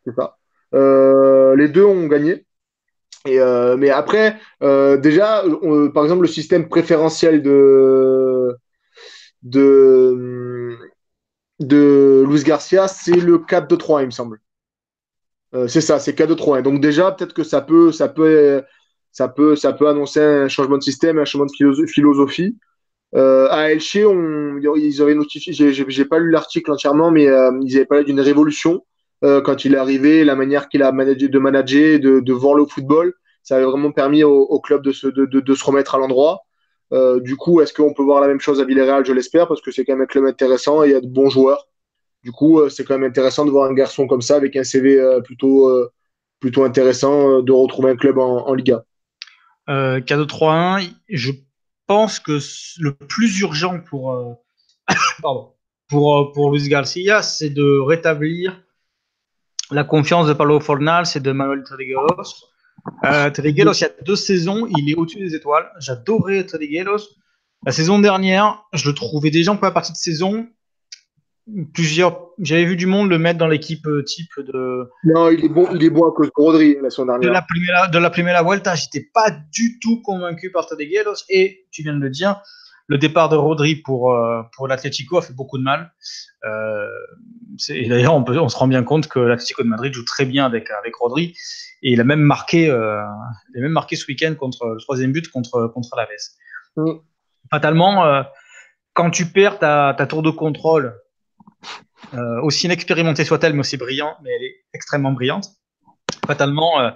C'est 0.06 0.16
ça. 0.16 0.38
Euh, 0.74 1.56
les 1.56 1.68
deux 1.68 1.84
ont 1.84 2.08
gagné. 2.08 2.46
Et 3.26 3.40
euh, 3.40 3.78
mais 3.78 3.90
après, 3.90 4.40
déjà, 4.62 5.44
on, 5.62 5.92
par 5.92 6.04
exemple, 6.04 6.24
le 6.24 6.28
système 6.28 6.70
préférentiel 6.70 7.44
de, 7.44 8.56
de, 9.44 10.78
de 11.60 12.26
Luis 12.28 12.44
Garcia, 12.44 12.88
c'est 12.88 13.12
le 13.12 13.38
4-2-3, 13.40 14.04
il 14.04 14.06
me 14.08 14.12
semble. 14.12 14.42
C'est 15.68 15.82
ça, 15.82 16.00
c'est 16.00 16.14
4-2-3. 16.14 16.62
Donc 16.62 16.80
déjà, 16.80 17.12
peut-être 17.12 17.34
que 17.34 17.44
ça 17.44 17.62
peut, 17.62 17.92
ça 17.92 18.08
peut 18.08 18.64
ça 19.12 19.28
peut, 19.28 19.56
ça 19.56 19.74
peut 19.74 19.88
annoncer 19.88 20.22
un 20.22 20.48
changement 20.48 20.78
de 20.78 20.84
système, 20.84 21.20
un 21.20 21.26
changement 21.26 21.48
de 21.48 21.86
philosophie. 21.88 22.58
Euh, 23.16 23.48
à 23.50 23.72
Elche, 23.72 23.98
on, 24.06 24.58
ils 24.76 25.02
avaient 25.02 25.16
notifié, 25.16 25.52
j'ai 25.74 26.06
pas 26.06 26.20
lu 26.20 26.32
l'article 26.32 26.72
entièrement, 26.72 27.12
mais 27.12 27.28
euh, 27.28 27.52
ils 27.64 27.76
avaient 27.76 27.86
parlé 27.86 28.04
d'une 28.06 28.22
révolution 28.22 28.84
euh, 29.24 29.42
quand 29.42 29.66
il 29.66 29.74
est 29.74 29.78
arrivé, 29.78 30.24
la 30.24 30.36
manière 30.36 30.70
qu'il 30.70 30.84
a 30.84 30.92
managé, 30.92 31.28
de 31.28 31.40
manager, 31.40 32.00
de, 32.00 32.20
de, 32.20 32.34
voir 32.34 32.56
le 32.56 32.66
football. 32.66 33.14
Ça 33.44 33.56
avait 33.58 33.66
vraiment 33.66 33.92
permis 33.92 34.24
au, 34.24 34.42
au 34.42 34.60
club 34.60 34.84
de 34.84 34.92
se, 34.92 35.08
de, 35.08 35.26
de, 35.26 35.54
se 35.56 35.64
remettre 35.64 35.96
à 35.96 35.98
l'endroit. 36.00 36.42
Euh, 36.94 37.20
du 37.20 37.36
coup, 37.36 37.62
est-ce 37.62 37.74
qu'on 37.74 37.94
peut 37.94 38.04
voir 38.04 38.22
la 38.22 38.28
même 38.28 38.40
chose 38.40 38.60
à 38.62 38.66
Villarreal? 38.66 39.06
Je 39.06 39.14
l'espère, 39.14 39.48
parce 39.48 39.62
que 39.62 39.72
c'est 39.72 39.86
quand 39.86 39.94
même 39.94 40.04
un 40.04 40.06
club 40.08 40.26
intéressant 40.26 40.84
et 40.84 40.90
il 40.90 40.92
y 40.94 40.96
a 40.96 41.02
de 41.02 41.08
bons 41.08 41.30
joueurs. 41.30 41.68
Du 42.24 42.32
coup, 42.32 42.60
euh, 42.60 42.70
c'est 42.70 42.84
quand 42.84 42.98
même 42.98 43.10
intéressant 43.10 43.46
de 43.46 43.52
voir 43.52 43.70
un 43.70 43.74
garçon 43.74 44.08
comme 44.08 44.22
ça, 44.22 44.36
avec 44.36 44.56
un 44.56 44.64
CV 44.64 45.00
euh, 45.00 45.22
plutôt, 45.22 45.70
plutôt 46.40 46.64
intéressant, 46.64 47.42
de 47.42 47.52
retrouver 47.52 47.92
un 47.92 47.96
club 47.96 48.18
en, 48.18 48.48
en 48.48 48.54
Liga. 48.54 48.86
Euh, 49.70 50.00
K2-3-1, 50.00 50.90
je 51.10 51.32
pense 51.88 52.20
que 52.20 52.40
le 52.80 52.94
plus 52.94 53.40
urgent 53.40 53.80
pour, 53.80 54.14
euh, 54.14 54.34
pour, 55.90 56.18
euh, 56.18 56.32
pour 56.34 56.52
Luis 56.52 56.68
Garcia, 56.68 57.22
c'est 57.22 57.50
de 57.50 57.80
rétablir 57.80 58.62
la 59.72 59.84
confiance 59.84 60.28
de 60.28 60.34
Paulo 60.34 60.60
Fornals 60.60 61.06
et 61.16 61.20
de 61.20 61.32
Manuel 61.32 61.64
Trigueros. 61.64 62.50
Euh, 63.06 63.30
Trigueros, 63.30 63.74
il 63.74 63.82
y 63.82 63.86
a 63.86 63.92
deux 64.04 64.16
saisons, 64.16 64.68
il 64.78 64.90
est 64.90 64.96
au-dessus 64.96 65.20
des 65.20 65.36
étoiles. 65.36 65.70
J'adorais 65.80 66.46
Trigueros. 66.46 67.08
La 67.66 67.72
saison 67.72 68.00
dernière, 68.00 68.64
je 68.74 68.90
le 68.90 68.96
trouvais 68.96 69.30
déjà 69.30 69.52
en 69.52 69.58
première 69.58 69.74
partie 69.74 69.92
de 69.92 69.98
saison 69.98 70.48
plusieurs. 71.74 72.28
J'avais 72.40 72.66
vu 72.66 72.76
du 72.76 72.86
monde 72.86 73.10
le 73.10 73.18
mettre 73.18 73.40
dans 73.40 73.48
l'équipe 73.48 73.86
euh, 73.88 74.04
type 74.04 74.32
de. 74.38 74.90
Non, 75.04 75.30
il 75.30 75.46
est 75.46 75.50
bon, 75.50 75.68
il 75.74 75.84
est 75.84 75.90
bon 75.90 76.08
à 76.08 76.12
cause 76.12 76.28
de 76.28 76.32
Rodri 76.36 76.78
la 76.82 76.90
semaine 76.90 77.20
dernière. 77.20 77.30
De 77.30 77.34
la 77.34 77.42
Primera, 77.42 77.88
de 77.88 77.98
la 77.98 78.10
Primera 78.10 78.44
Vuelta, 78.44 78.76
j'étais 78.76 79.10
pas 79.14 79.32
du 79.52 79.80
tout 79.80 80.02
convaincu 80.02 80.52
par 80.52 80.68
Tadegueros 80.68 81.24
et 81.30 81.66
tu 81.72 81.84
viens 81.84 81.94
de 81.94 82.00
le 82.00 82.10
dire, 82.10 82.42
le 82.92 82.98
départ 82.98 83.30
de 83.30 83.38
Rodri 83.38 83.76
pour, 83.78 84.14
euh, 84.14 84.42
pour 84.54 84.68
l'Atlético 84.68 85.18
a 85.18 85.22
fait 85.22 85.34
beaucoup 85.34 85.58
de 85.58 85.64
mal. 85.64 85.94
Euh, 86.44 86.88
et 87.70 87.88
d'ailleurs, 87.88 88.14
on, 88.14 88.26
on, 88.28 88.50
se 88.50 88.58
rend 88.58 88.68
bien 88.68 88.84
compte 88.84 89.08
que 89.08 89.20
l'Atlético 89.20 89.64
de 89.64 89.70
Madrid 89.70 89.94
joue 89.94 90.04
très 90.04 90.26
bien 90.26 90.46
avec, 90.46 90.70
avec 90.72 90.96
Rodri. 90.96 91.34
Et 91.84 91.94
il 91.94 92.02
a 92.02 92.04
même 92.04 92.20
marqué, 92.20 92.70
euh, 92.70 93.02
il 93.54 93.60
a 93.60 93.62
même 93.62 93.72
marqué 93.72 93.96
ce 93.96 94.06
week-end 94.08 94.36
contre 94.38 94.68
le 94.68 94.82
troisième 94.82 95.14
but 95.14 95.28
contre, 95.30 95.68
contre 95.74 95.96
la 95.96 96.06
Mm. 96.78 97.00
Fatalement, 97.50 98.24
quand 98.94 99.10
tu 99.10 99.26
perds 99.26 99.60
ta, 99.60 99.94
ta 99.98 100.08
tour 100.08 100.22
de 100.22 100.30
contrôle, 100.30 100.98
euh, 102.14 102.42
aussi 102.42 102.66
inexpérimentée 102.66 103.26
soit-elle, 103.26 103.54
mais 103.54 103.60
aussi 103.60 103.78
brillante, 103.78 104.18
mais 104.24 104.32
elle 104.36 104.44
est 104.44 104.56
extrêmement 104.74 105.12
brillante, 105.12 105.50
fatalement, 106.26 106.94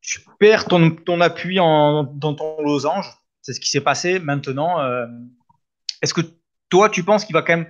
tu 0.00 0.20
perds 0.38 0.66
ton, 0.66 1.20
appui 1.20 1.56
dans 1.56 2.34
ton 2.34 2.62
losange 2.62 3.20
c'est 3.42 3.52
ce 3.52 3.60
qui 3.60 3.70
s'est 3.70 3.80
passé. 3.80 4.18
Maintenant, 4.18 4.80
euh, 4.80 5.06
est-ce 6.02 6.14
que 6.14 6.20
toi, 6.68 6.88
tu 6.88 7.02
penses 7.02 7.24
qu'il 7.24 7.34
va 7.34 7.42
quand 7.42 7.56
même. 7.56 7.66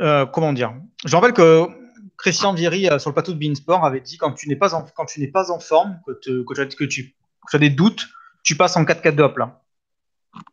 Euh, 0.00 0.26
comment 0.26 0.52
dire? 0.52 0.74
Je 1.04 1.14
rappelle 1.14 1.32
que 1.32 1.66
Christian 2.18 2.54
Vieri, 2.54 2.88
euh, 2.88 2.98
sur 2.98 3.10
le 3.10 3.14
plateau 3.14 3.32
de 3.32 3.38
Beansport, 3.38 3.84
avait 3.84 4.00
dit 4.00 4.16
quand 4.16 4.32
tu 4.32 4.48
n'es 4.48 4.56
pas 4.56 4.70
quand 4.94 5.06
tu 5.06 5.20
n'es 5.20 5.28
pas 5.28 5.50
en 5.50 5.60
forme, 5.60 6.00
que, 6.06 6.12
que, 6.42 6.62
tu, 6.64 6.76
que, 6.76 6.84
tu, 6.84 7.16
as 7.52 7.58
des 7.58 7.70
doutes, 7.70 8.06
tu 8.42 8.56
passes 8.56 8.76
en 8.76 8.84
4-4 8.84 9.14
de 9.14 9.38
là. 9.38 9.60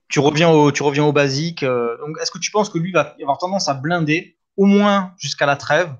Tu 0.09 0.19
reviens 0.19 0.49
au, 0.49 0.71
tu 0.71 0.83
reviens 0.83 1.03
au 1.03 1.11
basique. 1.11 1.63
est-ce 1.63 2.31
que 2.31 2.37
tu 2.37 2.51
penses 2.51 2.69
que 2.69 2.77
lui 2.77 2.91
va 2.91 3.15
avoir 3.21 3.39
tendance 3.39 3.67
à 3.67 3.73
blinder, 3.73 4.37
au 4.57 4.65
moins 4.65 5.13
jusqu'à 5.17 5.45
la 5.45 5.55
trêve, 5.55 5.95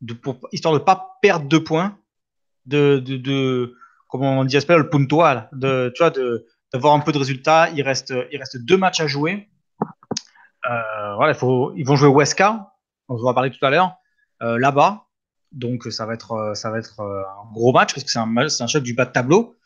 de, 0.00 0.16
histoire 0.52 0.74
de 0.74 0.78
ne 0.78 0.84
pas 0.84 1.18
perdre 1.22 1.46
deux 1.46 1.62
points, 1.62 1.96
de, 2.66 2.98
de, 2.98 3.16
de 3.16 3.76
comment 4.08 4.40
on 4.40 4.44
dit, 4.44 4.56
le 4.56 4.88
puntual, 4.88 5.48
de, 5.52 5.92
tu 5.94 6.02
vois, 6.02 6.10
de, 6.10 6.46
d'avoir 6.72 6.94
un 6.94 7.00
peu 7.00 7.12
de 7.12 7.18
résultats. 7.18 7.70
Il 7.70 7.82
reste, 7.82 8.12
il 8.32 8.38
reste 8.38 8.58
deux 8.58 8.76
matchs 8.76 9.00
à 9.00 9.06
jouer. 9.06 9.48
Euh, 10.70 11.14
voilà, 11.16 11.32
il 11.32 11.38
faut, 11.38 11.72
ils 11.76 11.84
vont 11.84 11.96
jouer 11.96 12.08
Weska, 12.08 12.72
on 13.08 13.16
va 13.16 13.34
parler 13.34 13.50
tout 13.50 13.64
à 13.64 13.70
l'heure, 13.70 13.96
euh, 14.42 14.58
là-bas. 14.58 15.04
Donc 15.52 15.84
ça 15.90 16.06
va 16.06 16.14
être, 16.14 16.52
ça 16.54 16.70
va 16.70 16.78
être 16.78 17.00
euh, 17.00 17.22
un 17.22 17.52
gros 17.52 17.72
match 17.72 17.94
parce 17.94 18.04
que 18.04 18.10
c'est 18.10 18.18
un, 18.18 18.36
un 18.36 18.66
choc 18.66 18.82
du 18.82 18.94
bas 18.94 19.04
de 19.04 19.12
tableau. 19.12 19.56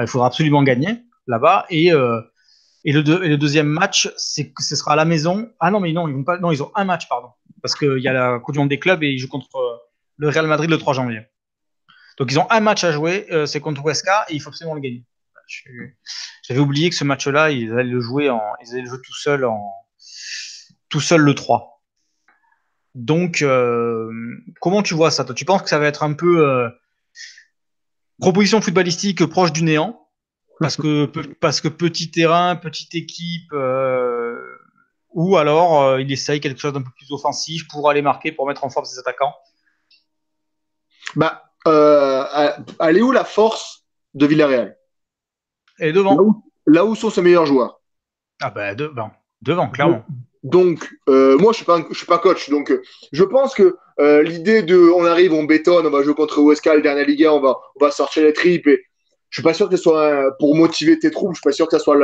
il 0.00 0.06
faudra 0.06 0.28
absolument 0.28 0.62
gagner 0.62 1.04
là-bas. 1.26 1.66
Et, 1.68 1.92
et, 2.86 2.92
le 2.92 3.36
deuxième 3.36 3.66
match, 3.66 4.10
c'est 4.16 4.50
que 4.52 4.62
ce 4.62 4.76
sera 4.76 4.92
à 4.92 4.96
la 4.96 5.04
maison. 5.04 5.52
Ah 5.60 5.70
non, 5.70 5.80
mais 5.80 5.92
non, 5.92 6.08
ils 6.08 6.24
pas. 6.24 6.38
Non, 6.38 6.50
ils 6.52 6.62
ont 6.62 6.72
un 6.74 6.84
match, 6.84 7.08
pardon, 7.08 7.28
parce 7.62 7.74
qu'il 7.74 7.98
y 7.98 8.08
a 8.08 8.12
la 8.12 8.38
Coupe 8.38 8.54
du 8.54 8.58
Monde 8.58 8.68
des 8.68 8.78
clubs 8.78 9.02
et 9.02 9.08
ils 9.08 9.18
jouent 9.18 9.28
contre 9.28 9.82
le 10.16 10.28
Real 10.28 10.46
Madrid 10.46 10.70
le 10.70 10.78
3 10.78 10.94
janvier. 10.94 11.22
Donc 12.18 12.32
ils 12.32 12.38
ont 12.38 12.50
un 12.50 12.60
match 12.60 12.82
à 12.84 12.92
jouer, 12.92 13.26
c'est 13.44 13.60
contre 13.60 13.84
Weska 13.84 14.24
et 14.30 14.34
il 14.34 14.40
faut 14.40 14.48
absolument 14.48 14.74
le 14.74 14.80
gagner. 14.80 15.04
J'avais 16.48 16.60
oublié 16.60 16.88
que 16.88 16.96
ce 16.96 17.04
match-là, 17.04 17.50
ils 17.50 17.70
allaient 17.72 17.84
le 17.84 18.00
jouer 18.00 18.30
en, 18.30 18.40
ils 18.64 18.72
allaient 18.72 18.82
le 18.82 18.88
jouer 18.88 19.00
tout 19.04 19.14
seul 19.14 19.44
en, 19.44 19.62
tout 20.88 21.00
seul 21.00 21.20
le 21.20 21.34
3. 21.34 21.82
Donc, 22.94 23.42
euh, 23.42 24.10
comment 24.60 24.82
tu 24.82 24.94
vois 24.94 25.10
ça 25.10 25.24
Tu 25.24 25.44
penses 25.44 25.62
que 25.62 25.68
ça 25.68 25.78
va 25.78 25.86
être 25.86 26.02
un 26.02 26.14
peu 26.14 26.48
euh, 26.48 26.68
proposition 28.18 28.60
footballistique 28.60 29.26
proche 29.26 29.52
du 29.52 29.62
néant? 29.62 30.05
Parce 30.60 30.76
que, 30.76 31.06
parce 31.40 31.60
que 31.60 31.68
petit 31.68 32.10
terrain, 32.10 32.56
petite 32.56 32.94
équipe, 32.94 33.52
euh, 33.52 34.38
ou 35.10 35.36
alors 35.36 35.98
il 36.00 36.10
essaye 36.12 36.40
quelque 36.40 36.60
chose 36.60 36.72
d'un 36.72 36.82
peu 36.82 36.90
plus 36.96 37.10
offensif 37.12 37.66
pour 37.68 37.88
aller 37.88 38.02
marquer, 38.02 38.32
pour 38.32 38.46
mettre 38.46 38.64
en 38.64 38.70
forme 38.70 38.84
ses 38.84 38.98
attaquants 38.98 39.34
Bah, 41.14 41.44
elle 41.64 42.96
est 42.96 43.02
où 43.02 43.12
la 43.12 43.24
force 43.24 43.84
de 44.14 44.26
Villarreal? 44.26 44.76
Et 45.78 45.92
devant. 45.92 46.42
Là 46.66 46.84
où, 46.84 46.94
sont 46.94 47.10
ses 47.10 47.22
meilleurs 47.22 47.46
joueurs. 47.46 47.80
Ah 48.40 48.50
ben 48.50 48.74
devant, 48.74 49.12
devant, 49.40 49.68
clairement. 49.70 50.04
Donc, 50.42 50.88
euh, 51.08 51.36
moi, 51.38 51.52
je 51.52 51.56
suis 51.56 51.64
pas, 51.64 51.84
je 51.90 51.96
suis 51.96 52.06
pas 52.06 52.18
coach. 52.18 52.50
Donc, 52.50 52.72
je 53.12 53.24
pense 53.24 53.54
que 53.54 53.76
euh, 53.98 54.22
l'idée 54.22 54.62
de, 54.62 54.78
on 54.78 55.04
arrive, 55.04 55.32
on 55.32 55.44
bétonne, 55.44 55.86
on 55.86 55.90
va 55.90 56.02
jouer 56.02 56.14
contre 56.14 56.40
Wescal, 56.40 56.82
dernière 56.82 57.06
Liga, 57.06 57.32
on 57.32 57.40
va, 57.40 57.58
on 57.74 57.84
va 57.84 57.90
sortir 57.90 58.22
les 58.22 58.32
tripes. 58.32 58.68
Et 58.68 58.84
je 59.30 59.40
suis 59.40 59.42
pas 59.42 59.54
sûr 59.54 59.68
que 59.68 59.76
ce 59.76 59.82
soit 59.82 60.36
pour 60.38 60.54
motiver 60.54 60.98
tes 60.98 61.10
troupes. 61.10 61.32
Je 61.32 61.40
suis 61.40 61.48
pas 61.48 61.52
sûr 61.52 61.68
que 61.68 61.76
ce 61.76 61.82
soit 61.82 61.98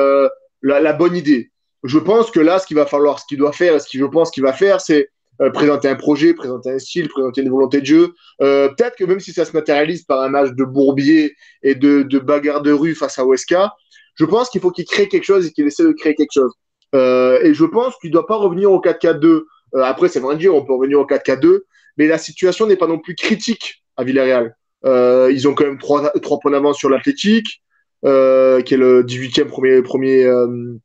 la, 0.62 0.92
bonne 0.92 1.16
idée. 1.16 1.50
Je 1.84 1.98
pense 1.98 2.30
que 2.30 2.40
là, 2.40 2.58
ce 2.58 2.66
qu'il 2.66 2.76
va 2.76 2.86
falloir, 2.86 3.18
ce 3.18 3.24
qu'il 3.26 3.38
doit 3.38 3.52
faire, 3.52 3.80
ce 3.80 3.88
que 3.90 3.98
je 3.98 4.04
pense 4.04 4.30
qu'il 4.30 4.42
va 4.42 4.52
faire, 4.52 4.80
c'est 4.80 5.08
euh, 5.40 5.50
présenter 5.50 5.88
un 5.88 5.94
projet, 5.94 6.34
présenter 6.34 6.70
un 6.70 6.78
style, 6.78 7.08
présenter 7.08 7.42
une 7.42 7.50
volonté 7.50 7.80
de 7.80 7.86
jeu. 7.86 8.14
Peut-être 8.38 8.96
que 8.96 9.04
même 9.04 9.20
si 9.20 9.32
ça 9.32 9.44
se 9.44 9.52
matérialise 9.52 10.02
par 10.02 10.20
un 10.20 10.28
match 10.28 10.50
de 10.52 10.64
bourbier 10.64 11.34
et 11.62 11.74
de, 11.74 12.18
bagarre 12.18 12.62
de 12.62 12.72
rue 12.72 12.94
face 12.94 13.18
à 13.18 13.24
Weska, 13.24 13.72
je 14.14 14.24
pense 14.24 14.50
qu'il 14.50 14.60
faut 14.60 14.70
qu'il 14.70 14.84
crée 14.84 15.08
quelque 15.08 15.24
chose 15.24 15.46
et 15.46 15.52
qu'il 15.52 15.66
essaie 15.66 15.84
de 15.84 15.92
créer 15.92 16.14
quelque 16.14 16.32
chose. 16.32 16.52
Euh, 16.94 17.40
et 17.42 17.54
je 17.54 17.64
pense 17.64 17.96
qu'il 17.98 18.10
ne 18.10 18.14
doit 18.14 18.26
pas 18.26 18.36
revenir 18.36 18.70
au 18.70 18.80
4-4-2. 18.80 19.26
Euh, 19.26 19.44
après, 19.82 20.08
c'est 20.08 20.20
vrai 20.20 20.34
de 20.34 20.40
dire, 20.40 20.54
on 20.54 20.64
peut 20.64 20.74
revenir 20.74 21.00
au 21.00 21.06
4-4-2, 21.06 21.60
mais 21.96 22.06
la 22.06 22.18
situation 22.18 22.66
n'est 22.66 22.76
pas 22.76 22.86
non 22.86 22.98
plus 22.98 23.14
critique 23.14 23.82
à 23.96 24.04
Villarreal. 24.04 24.54
Euh, 24.84 25.30
ils 25.32 25.46
ont 25.48 25.54
quand 25.54 25.64
même 25.64 25.78
trois, 25.78 26.12
points 26.40 26.50
d'avance 26.50 26.78
sur 26.78 26.88
l'Athletic, 26.88 27.62
euh, 28.04 28.60
qui 28.62 28.74
est 28.74 28.78
le 28.78 29.02
18e 29.02 29.46
premier, 29.46 29.82
premier, 29.82 30.24
euh, 30.24 30.76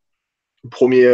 premier, 0.69 1.05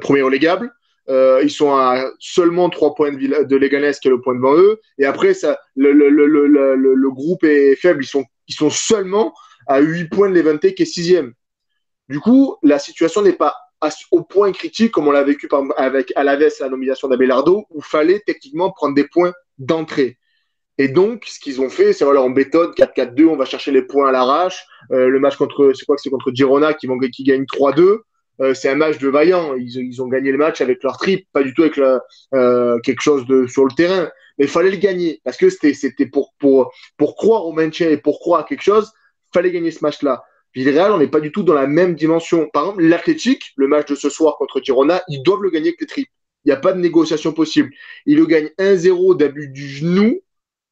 premier 0.00 0.22
relégable. 0.22 0.70
ils 1.08 1.50
sont 1.50 1.72
à 1.72 2.04
seulement 2.18 2.70
trois 2.70 2.94
points 2.94 3.12
de, 3.12 3.44
de 3.44 3.56
Leganés, 3.56 3.92
qui 4.00 4.08
est 4.08 4.10
le 4.10 4.20
point 4.20 4.34
devant 4.34 4.54
eux. 4.54 4.80
Et 4.98 5.04
après, 5.04 5.34
ça, 5.34 5.58
le, 5.76 7.10
groupe 7.10 7.44
est 7.44 7.76
faible. 7.76 8.04
Ils 8.04 8.08
sont, 8.08 8.24
ils 8.46 8.54
sont 8.54 8.70
seulement 8.70 9.34
à 9.66 9.80
8 9.80 10.08
points 10.08 10.30
de 10.30 10.34
l'Evente, 10.34 10.74
qui 10.74 10.82
est 10.82 10.86
sixième. 10.86 11.32
Du 12.08 12.20
coup, 12.20 12.56
la 12.62 12.78
situation 12.78 13.22
n'est 13.22 13.32
pas 13.32 13.54
au 14.10 14.22
point 14.22 14.50
critique 14.52 14.90
comme 14.92 15.08
on 15.08 15.12
l'a 15.12 15.22
vécu 15.22 15.46
par, 15.46 15.62
avec 15.76 16.12
Alaves 16.16 16.50
la 16.60 16.68
nomination 16.68 17.08
d'Abelardo, 17.08 17.66
où 17.70 17.80
fallait 17.80 18.22
techniquement 18.26 18.70
prendre 18.72 18.94
des 18.94 19.06
points 19.06 19.32
d'entrée. 19.58 20.18
Et 20.78 20.88
donc, 20.88 21.24
ce 21.26 21.40
qu'ils 21.40 21.60
ont 21.60 21.68
fait, 21.68 21.92
c'est 21.92 22.04
voilà, 22.04 22.22
on 22.22 22.30
bétonne 22.30 22.70
4-4-2, 22.70 23.26
on 23.26 23.36
va 23.36 23.44
chercher 23.44 23.72
les 23.72 23.82
points 23.82 24.08
à 24.08 24.12
l'arrache. 24.12 24.64
Euh, 24.92 25.08
le 25.08 25.18
match 25.18 25.36
contre, 25.36 25.72
c'est 25.74 25.84
quoi 25.84 25.96
que 25.96 26.02
c'est 26.02 26.10
contre 26.10 26.30
Girona 26.32 26.72
qui, 26.72 26.88
qui 27.12 27.24
gagne 27.24 27.42
3-2. 27.42 27.98
Euh, 28.40 28.54
c'est 28.54 28.68
un 28.68 28.76
match 28.76 28.98
de 28.98 29.08
vaillant. 29.08 29.56
Ils, 29.56 29.76
ils, 29.76 30.02
ont 30.02 30.06
gagné 30.06 30.30
le 30.30 30.38
match 30.38 30.60
avec 30.60 30.82
leur 30.84 30.96
trip, 30.96 31.26
pas 31.32 31.42
du 31.42 31.52
tout 31.52 31.62
avec 31.62 31.78
euh, 31.78 32.78
quelque 32.80 33.02
chose 33.02 33.26
de 33.26 33.46
sur 33.48 33.64
le 33.64 33.72
terrain. 33.74 34.08
Mais 34.38 34.44
il 34.44 34.50
fallait 34.50 34.70
le 34.70 34.76
gagner 34.76 35.20
parce 35.24 35.36
que 35.36 35.50
c'était, 35.50 35.74
c'était 35.74 36.06
pour, 36.06 36.32
pour, 36.38 36.72
pour 36.96 37.16
croire 37.16 37.46
au 37.46 37.52
maintien 37.52 37.90
et 37.90 37.96
pour 37.96 38.20
croire 38.20 38.42
à 38.42 38.44
quelque 38.44 38.62
chose, 38.62 38.92
fallait 39.34 39.50
gagner 39.50 39.72
ce 39.72 39.80
match-là. 39.82 40.22
Villarreal, 40.54 40.92
on 40.92 40.98
n'est 40.98 41.08
pas 41.08 41.20
du 41.20 41.32
tout 41.32 41.42
dans 41.42 41.54
la 41.54 41.66
même 41.66 41.94
dimension. 41.94 42.48
Par 42.52 42.62
exemple, 42.64 42.84
l'Athletic, 42.84 43.52
le 43.56 43.66
match 43.66 43.88
de 43.88 43.96
ce 43.96 44.08
soir 44.08 44.36
contre 44.38 44.60
Girona, 44.62 45.02
ils 45.08 45.22
doivent 45.22 45.42
le 45.42 45.50
gagner 45.50 45.68
avec 45.68 45.80
les 45.80 45.86
tripes. 45.86 46.10
Il 46.44 46.48
n'y 46.48 46.52
a 46.52 46.60
pas 46.60 46.72
de 46.72 46.80
négociation 46.80 47.32
possible. 47.32 47.70
Ils 48.06 48.16
le 48.16 48.26
gagnent 48.26 48.50
1-0 48.58 49.16
d'abus 49.16 49.48
du 49.48 49.68
genou. 49.68 50.20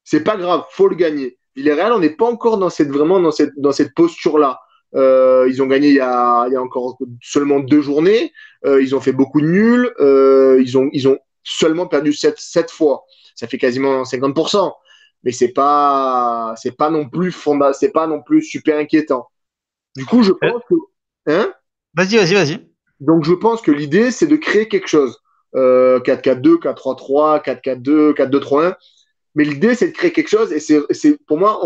C'est 0.07 0.23
pas 0.23 0.37
grave, 0.37 0.63
faut 0.71 0.87
le 0.87 0.95
gagner. 0.95 1.37
Villarreal, 1.57 1.93
on 1.93 1.99
n'est 1.99 2.11
pas 2.11 2.27
encore 2.27 2.59
dans 2.59 2.71
cette, 2.71 2.91
vraiment 2.91 3.19
dans 3.19 3.33
cette, 3.33 3.59
dans 3.59 3.73
cette 3.73 3.93
posture-là. 3.93 4.61
Euh, 4.95 5.47
ils 5.49 5.61
ont 5.63 5.67
gagné 5.67 5.89
il 5.89 5.95
y, 5.97 6.01
a, 6.01 6.47
il 6.47 6.53
y 6.53 6.57
a 6.57 6.63
encore 6.63 6.97
seulement 7.21 7.59
deux 7.59 7.81
journées. 7.81 8.33
Euh, 8.65 8.81
ils 8.81 8.95
ont 8.95 9.01
fait 9.01 9.13
beaucoup 9.13 9.41
de 9.41 9.47
nuls. 9.47 9.93
Euh, 9.99 10.63
ils, 10.63 10.79
ont, 10.79 10.89
ils 10.93 11.09
ont 11.09 11.19
seulement 11.43 11.89
perdu 11.89 12.13
7, 12.13 12.39
7 12.39 12.71
fois. 12.71 13.05
Ça 13.35 13.49
fait 13.49 13.59
quasiment 13.59 14.05
50%. 14.05 14.73
Mais 15.25 15.33
c'est 15.33 15.53
pas, 15.53 16.55
c'est 16.57 16.77
pas 16.77 16.89
non 16.89 17.09
plus 17.09 17.33
fonda, 17.33 17.73
c'est 17.73 17.91
pas 17.91 18.07
non 18.07 18.23
plus 18.23 18.43
super 18.43 18.79
inquiétant. 18.79 19.27
Du 19.97 20.05
coup, 20.05 20.23
je 20.23 20.33
pense 20.33 20.63
que. 20.71 20.75
Hein? 21.27 21.53
Vas-y, 21.95 22.17
vas-y, 22.17 22.35
vas-y. 22.35 22.69
Donc, 23.01 23.25
je 23.25 23.33
pense 23.33 23.61
que 23.61 23.73
l'idée, 23.73 24.13
c'est 24.13 24.29
de 24.29 24.37
créer 24.37 24.69
quelque 24.69 24.89
chose. 24.89 25.19
4-4-2, 25.55 26.59
4-3-3, 26.59 27.43
4-4-2, 27.43 28.13
4-2-3-1. 28.13 28.77
Mais 29.37 29.45
l'idée, 29.45 29.75
c'est 29.75 29.89
de 29.89 29.93
créer 29.93 30.11
quelque 30.11 30.29
chose. 30.29 30.53
Et 30.53 30.59
c'est 30.61 31.25
pour 31.27 31.39
moi, 31.39 31.61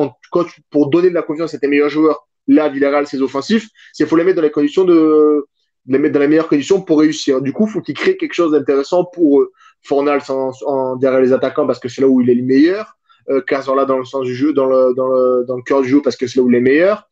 pour 0.71 0.91
donner 0.91 1.09
de 1.09 1.15
la 1.15 1.23
confiance 1.23 1.55
à 1.55 1.59
tes 1.59 1.69
meilleurs 1.69 1.89
joueurs, 1.89 2.27
là, 2.47 2.69
Villarreal, 2.69 3.07
c'est 3.07 3.21
offensif, 3.21 3.69
c'est 3.93 4.07
faut 4.07 4.17
les 4.17 4.25
mettre 4.25 4.37
dans 4.37 4.43
les 4.43 4.51
conditions 4.51 4.85
de, 4.85 5.47
les 5.87 5.99
mettre 5.99 6.15
dans 6.15 6.21
les 6.21 6.29
meilleures 6.29 6.49
conditions 6.49 6.83
pour 6.83 7.01
réussir. 7.01 7.41
Du 7.41 7.53
coup, 7.53 7.67
faut 7.67 7.81
qu'ils 7.81 7.95
créent 7.95 8.17
quelque 8.17 8.35
chose 8.35 8.53
d'intéressant 8.53 9.05
pour 9.05 9.43
euh, 9.43 9.53
en, 9.91 10.97
derrière 10.97 11.21
les 11.21 11.33
attaquants 11.33 11.67
parce 11.67 11.79
que 11.79 11.89
c'est 11.89 12.03
là 12.03 12.09
où 12.09 12.21
il 12.21 12.29
est 12.29 12.35
le 12.35 12.43
meilleur. 12.43 12.97
Euh, 13.29 13.41
Cazorla 13.41 13.85
dans 13.85 13.99
le 13.99 14.05
sens 14.05 14.25
du 14.25 14.35
jeu, 14.35 14.53
dans 14.53 14.67
le, 14.67 14.95
dans 14.95 15.09
le, 15.09 15.47
le 15.47 15.63
cœur 15.63 15.83
du 15.83 15.89
jeu 15.89 16.03
parce 16.03 16.17
que 16.17 16.27
c'est 16.27 16.39
là 16.39 16.43
où 16.43 16.51
il 16.51 16.57
est 16.57 16.61
meilleur. 16.61 17.09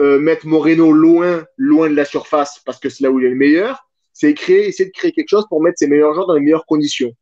Euh, 0.00 0.18
mettre 0.18 0.46
Moreno 0.46 0.92
loin, 0.92 1.44
loin 1.56 1.88
de 1.88 1.94
la 1.94 2.04
surface 2.04 2.60
parce 2.64 2.78
que 2.78 2.88
c'est 2.88 3.02
là 3.02 3.10
où 3.10 3.18
il 3.18 3.26
est 3.26 3.30
le 3.30 3.36
meilleur, 3.36 3.88
c'est 4.12 4.32
créer, 4.34 4.68
essayer 4.68 4.88
de 4.88 4.94
créer 4.94 5.12
quelque 5.12 5.28
chose 5.28 5.46
pour 5.48 5.62
mettre 5.62 5.78
ses 5.78 5.86
meilleurs 5.86 6.14
joueurs 6.14 6.26
dans 6.26 6.34
les 6.34 6.40
meilleures 6.40 6.66
conditions. 6.66 7.12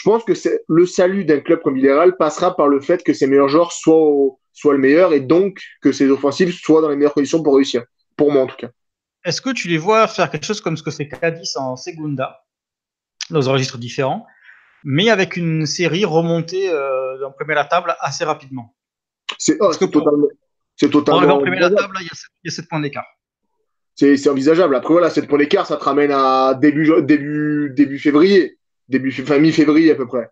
Je 0.00 0.08
pense 0.08 0.24
que 0.24 0.32
le 0.66 0.86
salut 0.86 1.26
d'un 1.26 1.40
club 1.40 1.60
comme 1.60 1.74
Villarreal 1.74 2.16
passera 2.16 2.56
par 2.56 2.68
le 2.68 2.80
fait 2.80 3.04
que 3.04 3.12
ses 3.12 3.26
meilleurs 3.26 3.50
joueurs 3.50 3.70
soient, 3.70 4.38
soient 4.54 4.72
le 4.72 4.78
meilleur 4.78 5.12
et 5.12 5.20
donc 5.20 5.60
que 5.82 5.92
ses 5.92 6.08
offensives 6.08 6.54
soient 6.54 6.80
dans 6.80 6.88
les 6.88 6.96
meilleures 6.96 7.12
conditions 7.12 7.42
pour 7.42 7.56
réussir. 7.56 7.84
Pour 8.16 8.32
moi, 8.32 8.44
en 8.44 8.46
tout 8.46 8.56
cas. 8.56 8.70
Est-ce 9.26 9.42
que 9.42 9.50
tu 9.50 9.68
les 9.68 9.76
vois 9.76 10.08
faire 10.08 10.30
quelque 10.30 10.46
chose 10.46 10.62
comme 10.62 10.78
ce 10.78 10.82
que 10.82 10.90
fait 10.90 11.06
Cadiz 11.06 11.54
en 11.58 11.76
Segunda 11.76 12.40
dans 13.28 13.50
un 13.50 13.52
registre 13.52 13.76
différent, 13.76 14.26
mais 14.84 15.10
avec 15.10 15.36
une 15.36 15.66
série 15.66 16.06
remontée 16.06 16.70
euh, 16.70 17.18
d'un 17.20 17.30
premier 17.32 17.52
à 17.52 17.56
la 17.56 17.64
table 17.66 17.94
assez 18.00 18.24
rapidement? 18.24 18.74
C'est 19.36 19.58
oh, 19.60 19.70
totalement. 19.74 20.28
C'est 20.76 20.88
totalement. 20.88 21.28
Pour 21.28 21.42
premier 21.42 21.60
la 21.60 21.68
table, 21.68 21.94
il 22.00 22.08
y 22.44 22.48
a 22.48 22.50
7 22.50 22.68
points 22.70 22.80
d'écart. 22.80 23.04
C'est 23.94 24.30
envisageable. 24.30 24.74
Après, 24.74 24.94
voilà, 24.94 25.10
7 25.10 25.28
points 25.28 25.36
d'écart, 25.36 25.66
ça 25.66 25.76
te 25.76 25.84
ramène 25.84 26.10
à 26.10 26.54
début, 26.54 26.90
début, 27.02 27.74
début 27.76 27.98
février, 27.98 28.56
début, 28.90 29.14
enfin, 29.22 29.38
mi-février 29.38 29.90
à 29.92 29.94
peu 29.94 30.06
près. 30.06 30.30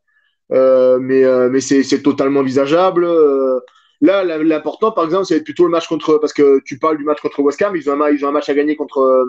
Euh, 0.53 0.99
mais 1.01 1.25
euh, 1.25 1.49
mais 1.51 1.61
c'est 1.61 2.03
totalement 2.03 2.40
envisageable. 2.40 3.05
Euh, 3.05 3.61
là, 4.01 4.25
l'important, 4.25 4.92
par 4.92 5.05
exemple, 5.05 5.27
c'est 5.27 5.42
plutôt 5.42 5.64
le 5.64 5.71
match 5.71 5.88
contre. 5.88 6.18
Parce 6.18 6.33
que 6.33 6.61
tu 6.64 6.79
parles 6.79 6.99
du 6.99 7.05
match 7.05 7.21
contre 7.21 7.40
West 7.40 7.61
Ham, 7.62 7.77
ils 7.77 7.88
ont 7.90 8.01
un, 8.01 8.11
ils 8.11 8.25
ont 8.25 8.29
un 8.29 8.33
match 8.33 8.49
à 8.49 8.55
gagner 8.55 8.77
contre. 8.77 9.27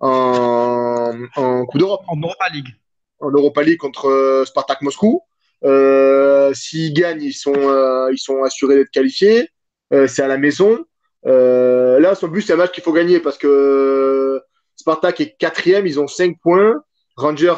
En, 0.00 1.12
en 1.36 1.66
Coupe 1.66 1.80
d'Europe. 1.80 2.02
En 2.08 2.20
Europa 2.20 2.48
League. 2.52 2.68
En 3.20 3.30
Europa 3.30 3.62
League 3.62 3.78
contre 3.78 4.44
Spartak 4.46 4.82
Moscou. 4.82 5.22
S'ils 6.54 6.92
gagnent, 6.94 7.22
ils 7.22 7.32
sont, 7.32 8.08
ils 8.12 8.18
sont 8.18 8.42
assurés 8.42 8.76
d'être 8.76 8.90
qualifiés. 8.90 9.48
C'est 9.90 10.22
à 10.22 10.28
la 10.28 10.38
maison. 10.38 10.84
Là, 11.24 12.14
son 12.14 12.28
but, 12.28 12.42
c'est 12.42 12.52
un 12.52 12.56
match 12.56 12.72
qu'il 12.72 12.84
faut 12.84 12.92
gagner 12.92 13.18
parce 13.18 13.38
que 13.38 14.40
Spartak 14.76 15.20
est 15.20 15.36
quatrième, 15.36 15.86
ils 15.86 15.98
ont 15.98 16.06
5 16.06 16.36
points. 16.40 16.80
Rangers, 17.16 17.56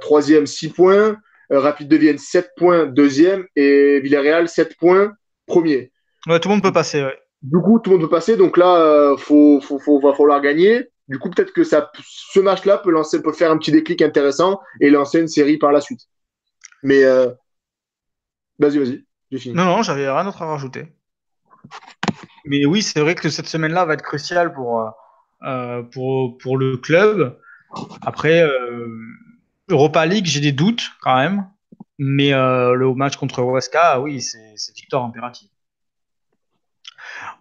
troisième, 0.00 0.46
6 0.46 0.70
points. 0.70 1.16
Rapide 1.50 1.88
de 1.88 1.96
Vienne, 1.96 2.18
7 2.18 2.52
points, 2.56 2.86
deuxième. 2.86 3.44
Et 3.56 4.00
Villarreal, 4.00 4.48
7 4.48 4.76
points, 4.76 5.12
premier. 5.46 5.92
Ouais, 6.26 6.38
tout 6.38 6.48
le 6.48 6.54
monde 6.54 6.62
peut 6.62 6.72
passer. 6.72 7.02
Ouais. 7.02 7.18
Du 7.42 7.58
coup, 7.58 7.80
tout 7.80 7.90
le 7.90 7.96
monde 7.96 8.06
peut 8.06 8.10
passer. 8.10 8.36
Donc 8.36 8.56
là, 8.56 9.14
faut, 9.18 9.60
faut, 9.60 9.78
faut, 9.78 10.00
va 10.00 10.14
falloir 10.14 10.40
gagner. 10.40 10.90
Du 11.10 11.18
coup, 11.18 11.28
peut-être 11.28 11.52
que 11.52 11.64
ça, 11.64 11.90
ce 12.04 12.38
match-là 12.38 12.78
peut, 12.78 12.92
lancer, 12.92 13.20
peut 13.20 13.32
faire 13.32 13.50
un 13.50 13.58
petit 13.58 13.72
déclic 13.72 14.00
intéressant 14.00 14.60
et 14.80 14.90
lancer 14.90 15.20
une 15.20 15.26
série 15.26 15.58
par 15.58 15.72
la 15.72 15.80
suite. 15.80 16.02
Mais 16.84 17.02
euh... 17.02 17.32
vas-y, 18.60 18.78
vas-y, 18.78 19.04
j'ai 19.32 19.38
fini. 19.38 19.54
Non, 19.56 19.64
non, 19.64 19.82
j'avais 19.82 20.08
rien 20.08 20.22
d'autre 20.22 20.40
à 20.42 20.46
rajouter. 20.46 20.86
Mais 22.44 22.64
oui, 22.64 22.82
c'est 22.82 23.00
vrai 23.00 23.16
que 23.16 23.28
cette 23.28 23.48
semaine-là 23.48 23.84
va 23.86 23.94
être 23.94 24.02
cruciale 24.02 24.52
pour, 24.52 24.88
euh, 25.42 25.82
pour, 25.82 26.38
pour 26.38 26.56
le 26.56 26.76
club. 26.76 27.36
Après, 28.02 28.42
euh, 28.42 28.86
Europa 29.70 30.04
League, 30.06 30.26
j'ai 30.26 30.40
des 30.40 30.52
doutes 30.52 30.82
quand 31.00 31.16
même. 31.16 31.46
Mais 32.02 32.32
euh, 32.32 32.72
le 32.74 32.94
match 32.94 33.16
contre 33.16 33.42
Huesca, 33.42 34.00
oui, 34.00 34.22
c'est 34.22 34.54
victoire 34.74 35.04
impérative. 35.04 35.50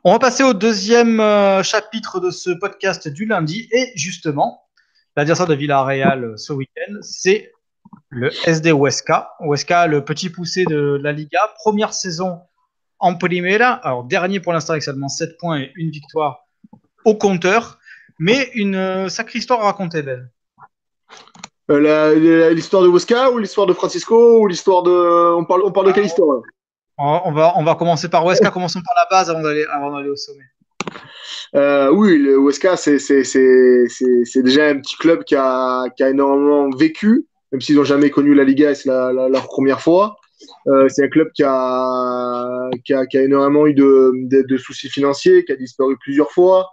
On 0.04 0.12
va 0.12 0.20
passer 0.20 0.44
au 0.44 0.54
deuxième 0.54 1.22
euh, 1.22 1.64
chapitre 1.64 2.20
de 2.20 2.30
ce 2.30 2.50
podcast 2.50 3.08
du 3.08 3.26
lundi. 3.26 3.70
Et 3.72 3.94
justement, 3.96 4.68
l'adversaire 5.16 5.48
de 5.48 5.54
Villarreal 5.54 6.26
euh, 6.26 6.38
ce 6.38 6.52
week-end, 6.52 6.96
c'est 7.02 7.54
le 8.10 8.32
SD 8.46 8.72
Huesca. 8.72 9.32
Huesca, 9.40 9.88
le 9.88 10.04
petit 10.04 10.30
poussé 10.30 10.66
de 10.66 11.00
la 11.02 11.14
Liga. 11.14 11.40
Première 11.56 11.94
saison 11.94 12.42
en 13.00 13.16
Primera. 13.16 13.72
Alors, 13.76 14.04
dernier 14.04 14.42
pour 14.42 14.52
l'instant 14.52 14.74
avec 14.74 14.84
seulement 14.84 15.08
7 15.08 15.38
points 15.38 15.62
et 15.62 15.72
une 15.76 15.90
victoire 15.90 16.48
au 17.06 17.16
compteur. 17.16 17.80
Mais 18.20 18.52
une 18.56 19.08
sacrée 19.08 19.40
histoire 19.40 19.62
à 19.62 19.66
raconter, 19.68 20.02
Ben. 20.04 20.30
L'histoire 21.70 22.84
de 22.84 22.88
Huesca 22.88 23.32
ou 23.32 23.38
l'histoire 23.38 23.68
de 23.68 23.74
Francisco 23.74 24.40
ou 24.40 24.48
l'histoire 24.48 24.84
de. 24.84 25.36
On 25.36 25.46
parle, 25.46 25.62
on 25.64 25.72
parle 25.72 25.88
de 25.88 25.92
quelle 25.92 26.06
histoire 26.06 26.42
on 27.00 27.32
va, 27.32 27.54
on 27.56 27.64
va 27.64 27.76
commencer 27.76 28.10
par 28.10 28.26
Weska, 28.26 28.52
commençons 28.52 28.82
par 28.82 28.96
la 28.96 29.08
base 29.10 29.30
avant 29.30 29.42
d'aller, 29.42 29.66
avant 29.72 29.96
d'aller 29.96 30.10
au 30.10 30.16
sommet. 30.16 30.44
Euh, 31.56 31.90
oui, 31.92 32.18
le 32.18 32.38
Weska, 32.38 32.76
c'est, 32.76 33.00
c'est, 33.00 33.24
c'est, 33.24 33.86
c'est, 33.88 34.44
déjà 34.44 34.68
un 34.68 34.80
petit 34.80 34.98
club 34.98 35.24
qui 35.24 35.36
a, 35.36 35.86
qui 35.96 36.04
a 36.04 36.10
énormément 36.10 36.70
vécu, 36.70 37.26
même 37.52 37.62
s'ils 37.62 37.76
n'ont 37.76 37.84
jamais 37.84 38.10
connu 38.10 38.36
la 38.36 38.44
Liga 38.44 38.72
et 38.72 38.76
c'est 38.76 38.90
la, 38.90 39.12
leur 39.12 39.48
première 39.48 39.82
fois. 39.82 40.18
Euh, 40.68 40.88
c'est 40.90 41.06
un 41.06 41.10
club 41.10 41.30
qui 41.34 41.44
a, 41.44 42.70
qui 42.86 42.94
a, 42.94 43.06
qui 43.06 43.18
a 43.18 43.24
énormément 43.24 43.66
eu 43.66 43.74
de, 43.74 44.12
de, 44.16 44.42
de, 44.42 44.58
soucis 44.58 44.90
financiers, 44.90 45.44
qui 45.46 45.52
a 45.52 45.56
disparu 45.56 45.98
plusieurs 46.02 46.32
fois. 46.32 46.70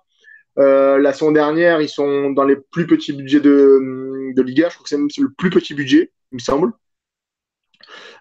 Euh, 0.59 0.99
la 0.99 1.13
saison 1.13 1.33
dernière, 1.33 1.81
ils 1.81 1.89
sont 1.89 2.31
dans 2.31 2.45
les 2.45 2.57
plus 2.57 2.87
petits 2.87 3.13
budgets 3.13 3.41
de, 3.41 4.06
de 4.37 4.42
Liga. 4.42 4.68
Je 4.68 4.75
crois 4.75 4.85
que 4.85 4.88
c'est 4.88 5.20
le 5.20 5.33
plus 5.37 5.51
petit 5.51 5.75
budget, 5.75 6.12
il 6.33 6.37
me 6.37 6.40
semble. 6.40 6.72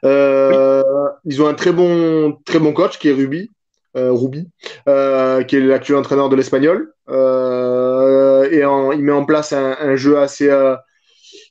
Euh, 0.04 0.84
ils 1.25 1.41
ont 1.41 1.47
un 1.47 1.54
très 1.54 1.71
bon, 1.71 2.38
très 2.45 2.60
bon 2.60 2.73
coach 2.73 2.99
qui 2.99 3.10
est 3.10 3.13
Ruby, 3.13 3.51
euh, 3.97 4.12
Ruby, 4.12 4.47
euh, 4.88 5.43
qui 5.43 5.56
est 5.56 5.62
l'actuel 5.62 5.97
entraîneur 5.97 6.30
de 6.30 6.36
l'Espagnol. 6.36 6.93
et 7.10 8.60
il 8.62 9.04
met 9.04 9.12
en 9.12 9.25
place 9.25 9.54
un, 9.54 9.95
jeu 9.95 10.17
assez. 10.17 10.49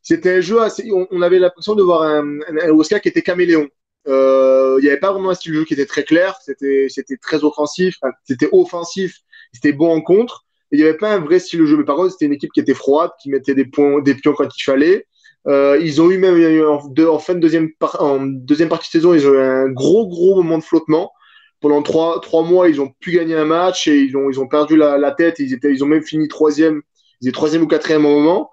C'était 0.02 0.36
un 0.36 0.40
jeu 0.40 0.60
assez. 0.60 0.90
On, 1.10 1.22
avait 1.22 1.38
l'impression 1.38 1.74
de 1.74 1.82
voir 1.82 2.02
un, 2.02 2.38
Oscar 2.70 3.00
qui 3.00 3.08
était 3.08 3.22
caméléon. 3.22 3.68
Il 4.06 4.80
n'y 4.80 4.88
avait 4.88 4.98
pas 5.00 5.12
vraiment 5.12 5.30
un 5.30 5.34
style 5.34 5.52
de 5.52 5.58
jeu 5.58 5.64
qui 5.64 5.74
était 5.74 5.86
très 5.86 6.04
clair. 6.04 6.36
C'était 6.42 7.16
très 7.20 7.44
offensif. 7.44 7.96
c'était 8.24 8.48
offensif. 8.52 9.20
C'était 9.52 9.72
bon 9.72 9.94
en 9.94 10.00
contre. 10.00 10.43
Il 10.74 10.78
n'y 10.78 10.82
avait 10.82 10.96
pas 10.96 11.14
un 11.14 11.20
vrai 11.20 11.38
style 11.38 11.60
de 11.60 11.66
jeu. 11.66 11.76
Mais 11.76 11.84
par 11.84 11.94
contre, 11.94 12.10
c'était 12.10 12.26
une 12.26 12.32
équipe 12.32 12.52
qui 12.52 12.58
était 12.58 12.74
froide, 12.74 13.10
qui 13.22 13.30
mettait 13.30 13.54
des, 13.54 13.64
points, 13.64 14.02
des 14.02 14.14
pions 14.14 14.32
quand 14.32 14.48
il 14.56 14.62
fallait. 14.64 15.06
Euh, 15.46 15.78
ils 15.80 16.02
ont 16.02 16.10
eu 16.10 16.18
même 16.18 16.34
en, 16.66 17.18
fin 17.20 17.34
de 17.34 17.38
deuxième, 17.38 17.70
partie 18.68 18.88
de 18.88 18.92
saison, 18.92 19.14
ils 19.14 19.26
ont 19.28 19.34
eu 19.34 19.38
un 19.38 19.68
gros 19.68 20.08
gros 20.08 20.34
moment 20.34 20.58
de 20.58 20.64
flottement. 20.64 21.12
Pendant 21.60 21.80
trois, 21.82 22.20
trois 22.20 22.42
mois, 22.42 22.68
ils 22.68 22.80
ont 22.80 22.92
pu 23.00 23.12
gagner 23.12 23.36
un 23.36 23.44
match 23.44 23.86
et 23.86 23.96
ils 24.00 24.16
ont, 24.16 24.30
ils 24.30 24.40
ont 24.40 24.48
perdu 24.48 24.76
la, 24.76 25.10
tête. 25.12 25.38
Ils, 25.38 25.52
étaient, 25.52 25.70
ils 25.70 25.84
ont 25.84 25.86
même 25.86 26.02
fini 26.02 26.26
troisième, 26.26 26.82
ils 27.20 27.28
étaient 27.28 27.34
troisième 27.34 27.62
ou 27.62 27.68
quatrième 27.68 28.04
au 28.04 28.20
moment. 28.20 28.50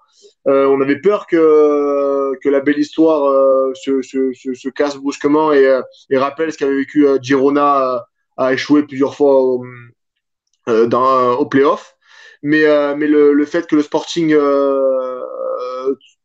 Euh, 0.48 0.68
on 0.68 0.80
avait 0.80 1.00
peur 1.00 1.26
que, 1.26 2.38
que 2.44 2.50
la 2.50 2.60
belle 2.60 2.80
histoire 2.80 3.26
euh, 3.26 3.74
se, 3.74 4.04
se, 4.04 4.32
se, 4.34 4.54
se, 4.54 4.70
casse 4.70 4.96
brusquement 4.96 5.54
et, 5.54 5.80
et 6.10 6.18
rappelle 6.18 6.54
ce 6.54 6.58
qu'avait 6.58 6.76
vécu 6.76 7.06
Girona 7.22 8.06
a 8.38 8.54
échoué 8.54 8.84
plusieurs 8.84 9.16
fois 9.16 9.42
au, 9.42 9.66
dans, 10.68 11.34
au 11.34 11.46
playoff. 11.48 11.96
Mais, 12.44 12.64
mais 12.96 13.08
le, 13.08 13.34
le, 13.34 13.46
fait 13.46 13.68
que 13.68 13.76
le 13.76 13.84
Sporting 13.84 14.36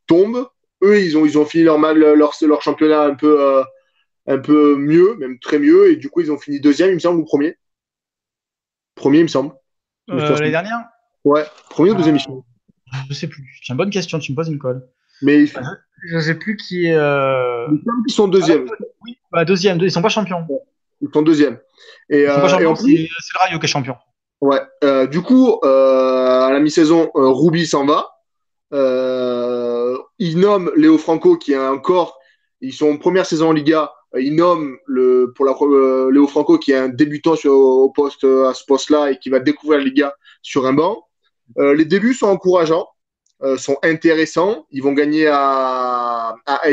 tombe, 0.06 0.48
eux, 0.82 1.00
ils 1.00 1.16
ont, 1.16 1.26
ils 1.26 1.38
ont 1.38 1.44
fini 1.44 1.64
leur, 1.64 1.78
leur, 1.78 2.32
leur 2.40 2.62
championnat 2.62 3.02
un 3.02 3.14
peu, 3.14 3.40
euh, 3.40 3.62
un 4.26 4.38
peu 4.38 4.76
mieux, 4.76 5.14
même 5.16 5.38
très 5.38 5.58
mieux, 5.58 5.90
et 5.90 5.96
du 5.96 6.08
coup, 6.08 6.20
ils 6.20 6.32
ont 6.32 6.38
fini 6.38 6.60
deuxième, 6.60 6.90
il 6.90 6.94
me 6.94 6.98
semble, 6.98 7.20
ou 7.20 7.24
premier 7.24 7.56
Premier, 8.94 9.18
il 9.18 9.24
me 9.24 9.28
semble. 9.28 9.52
Euh, 10.10 10.36
L'année 10.36 10.50
dernière? 10.50 10.84
Ouais, 11.24 11.44
premier 11.68 11.90
ou 11.90 11.94
deuxième, 11.94 12.18
ah, 12.92 13.02
Je 13.08 13.14
sais 13.14 13.26
plus. 13.26 13.44
C'est 13.62 13.72
une 13.72 13.76
bonne 13.76 13.90
question, 13.90 14.18
tu 14.18 14.32
me 14.32 14.36
poses 14.36 14.48
une 14.48 14.58
colle. 14.58 14.86
Mais 15.22 15.46
je, 15.46 15.58
ne 16.14 16.20
sais 16.20 16.34
plus 16.34 16.56
qui 16.56 16.86
est. 16.86 16.94
Euh... 16.94 17.66
Ils 18.06 18.12
sont 18.12 18.28
deuxième. 18.28 18.66
Ah, 18.70 18.84
oui, 19.04 19.18
bah, 19.32 19.44
deuxième, 19.44 19.78
ils 19.80 19.90
sont 19.90 20.02
pas 20.02 20.08
champions. 20.08 20.46
Ils 21.00 21.08
sont 21.12 21.22
deuxième. 21.22 21.58
Et, 22.08 22.22
ils 22.22 22.28
sont 22.28 22.40
pas 22.40 22.54
euh, 22.54 22.74
c'est 22.76 22.88
le 22.88 23.38
Rayo 23.40 23.58
qui 23.58 23.64
est 23.64 23.68
champion. 23.68 23.96
Ouais. 24.40 24.60
Euh, 24.84 25.06
du 25.06 25.22
coup, 25.22 25.58
à 25.62 26.50
la 26.52 26.60
mi-saison, 26.60 27.10
Ruby 27.14 27.66
s'en 27.66 27.86
va. 27.86 28.10
Il 30.18 30.38
nomme 30.38 30.70
Léo 30.76 30.98
Franco 30.98 31.36
qui 31.36 31.52
est 31.52 31.58
encore, 31.58 32.18
ils 32.60 32.72
sont 32.72 32.90
en 32.90 32.96
première 32.96 33.26
saison 33.26 33.48
en 33.48 33.52
Liga. 33.52 33.92
Il 34.18 34.36
nomme 34.36 34.78
le, 34.86 35.32
pour 35.36 35.44
la, 35.44 35.52
euh, 35.60 36.10
Léo 36.10 36.26
Franco 36.26 36.58
qui 36.58 36.72
est 36.72 36.76
un 36.76 36.88
débutant 36.88 37.34
au 37.44 37.90
poste, 37.90 38.24
à 38.24 38.54
ce 38.54 38.64
poste-là 38.66 39.10
et 39.10 39.18
qui 39.18 39.28
va 39.28 39.40
découvrir 39.40 39.78
la 39.78 39.84
Liga 39.84 40.14
sur 40.42 40.66
un 40.66 40.72
banc. 40.72 41.06
Euh, 41.58 41.74
les 41.74 41.84
débuts 41.84 42.14
sont 42.14 42.26
encourageants, 42.26 42.86
euh, 43.42 43.56
sont 43.56 43.76
intéressants. 43.82 44.66
Ils 44.70 44.82
vont 44.82 44.92
gagner 44.92 45.26
à, 45.28 46.34
à. 46.46 46.68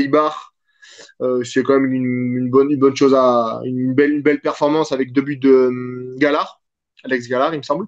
Euh, 1.21 1.43
c'est 1.43 1.63
quand 1.63 1.79
même 1.79 1.93
une, 1.93 2.49
bonne, 2.49 2.71
une 2.71 2.79
bonne 2.79 2.95
chose 2.95 3.13
à 3.13 3.61
une 3.65 3.93
belle, 3.93 4.21
belle 4.21 4.41
performance 4.41 4.91
avec 4.91 5.11
deux 5.11 5.21
buts 5.21 5.37
de 5.37 6.15
Galard, 6.17 6.61
Alex 7.03 7.27
Galard, 7.27 7.53
il 7.53 7.57
me 7.57 7.63
semble. 7.63 7.85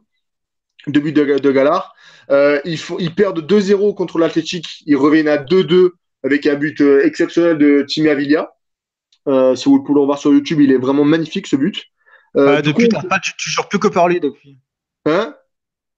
Deux 0.88 1.00
buts 1.00 1.14
de, 1.14 1.40
de 1.40 1.52
Galard. 1.52 1.96
Euh, 2.30 2.60
ils, 2.66 3.16
perdent 3.16 3.42
2-0 3.42 3.96
contre 3.96 4.20
l'Athletic. 4.20 4.84
Ils 4.86 4.98
reviennent 4.98 5.28
à 5.28 5.38
2-2 5.38 5.92
avec 6.24 6.46
un 6.48 6.56
but 6.56 6.82
euh, 6.82 7.06
exceptionnel 7.06 7.58
de 7.58 7.86
Timmy 7.88 8.10
Avila. 8.10 8.54
Euh, 9.28 9.56
si 9.56 9.70
vous 9.70 9.78
le 9.78 9.84
pouvez 9.84 10.06
voir 10.06 10.18
sur 10.18 10.32
YouTube, 10.32 10.60
il 10.62 10.72
est 10.72 10.78
vraiment 10.78 11.04
magnifique 11.04 11.48
ce 11.48 11.56
but. 11.56 11.84
Euh, 12.36 12.62
depuis, 12.62 12.90
coup, 12.90 13.08
pas, 13.08 13.20
tu, 13.20 13.32
tu 13.38 13.50
jures 13.50 13.68
plus 13.70 13.80
que 13.80 13.88
par 13.88 14.08
lui 14.08 14.20
depuis. 14.20 14.60
Hein? 15.06 15.36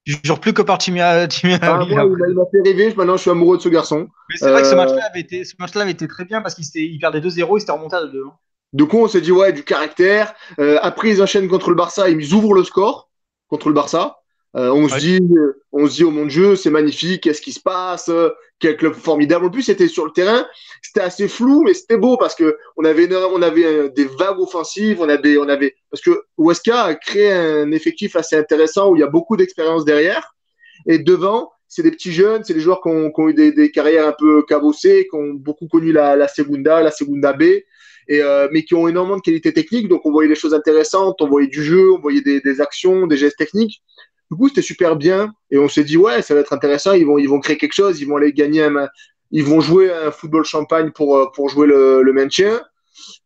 Je 0.05 0.15
jure 0.23 0.39
plus 0.39 0.53
que 0.53 0.61
par 0.61 0.77
Timmy, 0.77 0.99
Timmy 1.29 1.57
ah, 1.61 1.75
Avila. 1.75 2.05
Moi, 2.05 2.17
il 2.29 2.35
m'a 2.35 2.43
fait 2.51 2.61
rêver. 2.63 2.93
Maintenant, 2.95 3.17
je 3.17 3.23
suis 3.23 3.31
amoureux 3.31 3.57
de 3.57 3.61
ce 3.61 3.69
garçon. 3.69 4.07
Mais 4.29 4.37
c'est 4.37 4.49
vrai 4.49 4.61
que 4.61 4.67
ce 4.67 4.75
match-là 4.75 5.05
avait, 5.13 5.27
match 5.59 5.75
avait 5.75 5.91
été 5.91 6.07
très 6.07 6.23
bien 6.23 6.41
parce 6.41 6.55
qu'il 6.55 6.65
il 6.75 6.99
perdait 6.99 7.19
2-0, 7.19 7.57
il 7.57 7.59
s'était 7.59 7.71
remonté 7.73 7.95
à 7.97 8.05
2 8.05 8.23
hein. 8.25 8.31
Du 8.73 8.85
coup, 8.85 8.97
on 8.97 9.07
s'est 9.07 9.21
dit, 9.21 9.31
ouais, 9.31 9.53
du 9.53 9.63
caractère. 9.63 10.33
Euh, 10.59 10.77
après, 10.81 11.09
ils 11.09 11.21
enchaînent 11.21 11.47
contre 11.47 11.69
le 11.69 11.75
Barça, 11.75 12.09
ils 12.09 12.33
ouvrent 12.33 12.53
le 12.53 12.63
score 12.63 13.09
contre 13.47 13.69
le 13.69 13.73
Barça. 13.73 14.17
Euh, 14.55 14.71
on, 14.71 14.89
se 14.89 14.97
dit, 14.97 15.19
on 15.71 15.87
se 15.87 15.95
dit, 15.95 16.03
oh 16.03 16.09
mon 16.09 16.25
Dieu, 16.25 16.55
c'est 16.55 16.69
magnifique, 16.69 17.23
qu'est-ce 17.23 17.41
qui 17.41 17.53
se 17.53 17.59
passe 17.59 18.09
Quel 18.59 18.75
club 18.77 18.93
formidable. 18.93 19.45
En 19.45 19.49
plus, 19.49 19.63
c'était 19.63 19.87
sur 19.87 20.05
le 20.05 20.11
terrain, 20.11 20.47
c'était 20.81 21.01
assez 21.01 21.27
flou, 21.27 21.63
mais 21.63 21.73
c'était 21.73 21.97
beau 21.97 22.17
parce 22.17 22.33
que 22.33 22.57
on 22.75 22.85
avait, 22.85 23.07
on 23.15 23.41
avait 23.41 23.65
euh, 23.65 23.89
des 23.89 24.05
vagues 24.05 24.39
offensives, 24.39 24.99
on 24.99 25.09
avait, 25.09 25.37
on 25.37 25.47
avait, 25.47 25.75
parce 25.91 26.01
que 26.01 26.23
Weska 26.37 26.83
a 26.83 26.95
créé 26.95 27.31
un 27.31 27.71
effectif 27.71 28.15
assez 28.15 28.35
intéressant 28.35 28.89
où 28.89 28.95
il 28.95 28.99
y 28.99 29.03
a 29.03 29.07
beaucoup 29.07 29.37
d'expérience 29.37 29.85
derrière. 29.85 30.35
Et 30.87 30.97
devant, 30.97 31.51
c'est 31.67 31.83
des 31.83 31.91
petits 31.91 32.13
jeunes, 32.13 32.43
c'est 32.43 32.53
des 32.53 32.61
joueurs 32.61 32.81
qui 32.81 32.89
ont, 32.89 33.29
eu 33.29 33.33
des, 33.33 33.71
carrières 33.71 34.07
un 34.07 34.15
peu 34.17 34.43
cabossées, 34.43 35.07
qui 35.09 35.15
ont 35.15 35.33
beaucoup 35.33 35.67
connu 35.67 35.91
la, 35.91 36.15
la 36.15 36.27
Segunda, 36.27 36.81
la 36.81 36.91
Segunda 36.91 37.33
B, 37.33 37.43
euh, 38.11 38.47
mais 38.51 38.63
qui 38.63 38.73
ont 38.75 38.87
énormément 38.87 39.17
de 39.17 39.21
qualité 39.21 39.53
technique. 39.53 39.87
Donc 39.87 40.05
on 40.05 40.11
voyait 40.11 40.29
des 40.29 40.35
choses 40.35 40.53
intéressantes, 40.53 41.21
on 41.21 41.27
voyait 41.27 41.47
du 41.47 41.63
jeu, 41.63 41.91
on 41.91 41.99
voyait 41.99 42.21
des, 42.21 42.61
actions, 42.61 43.07
des 43.07 43.17
gestes 43.17 43.37
techniques. 43.37 43.81
Du 44.31 44.37
coup, 44.37 44.49
c'était 44.49 44.61
super 44.61 44.95
bien. 44.95 45.33
Et 45.51 45.57
on 45.57 45.69
s'est 45.69 45.83
dit, 45.83 45.97
ouais, 45.97 46.21
ça 46.21 46.33
va 46.33 46.41
être 46.41 46.53
intéressant. 46.53 46.93
Ils 46.93 47.05
vont, 47.05 47.17
ils 47.17 47.27
vont 47.27 47.39
créer 47.39 47.57
quelque 47.57 47.73
chose. 47.73 48.01
Ils 48.01 48.07
vont 48.07 48.17
aller 48.17 48.33
gagner 48.33 48.63
un, 48.63 48.87
ils 49.31 49.43
vont 49.43 49.61
jouer 49.61 49.91
un 49.91 50.11
football 50.11 50.45
champagne 50.45 50.91
pour, 50.91 51.17
euh, 51.17 51.25
pour 51.33 51.49
jouer 51.49 51.67
le, 51.67 52.01
le 52.01 52.13
maintien. 52.13 52.61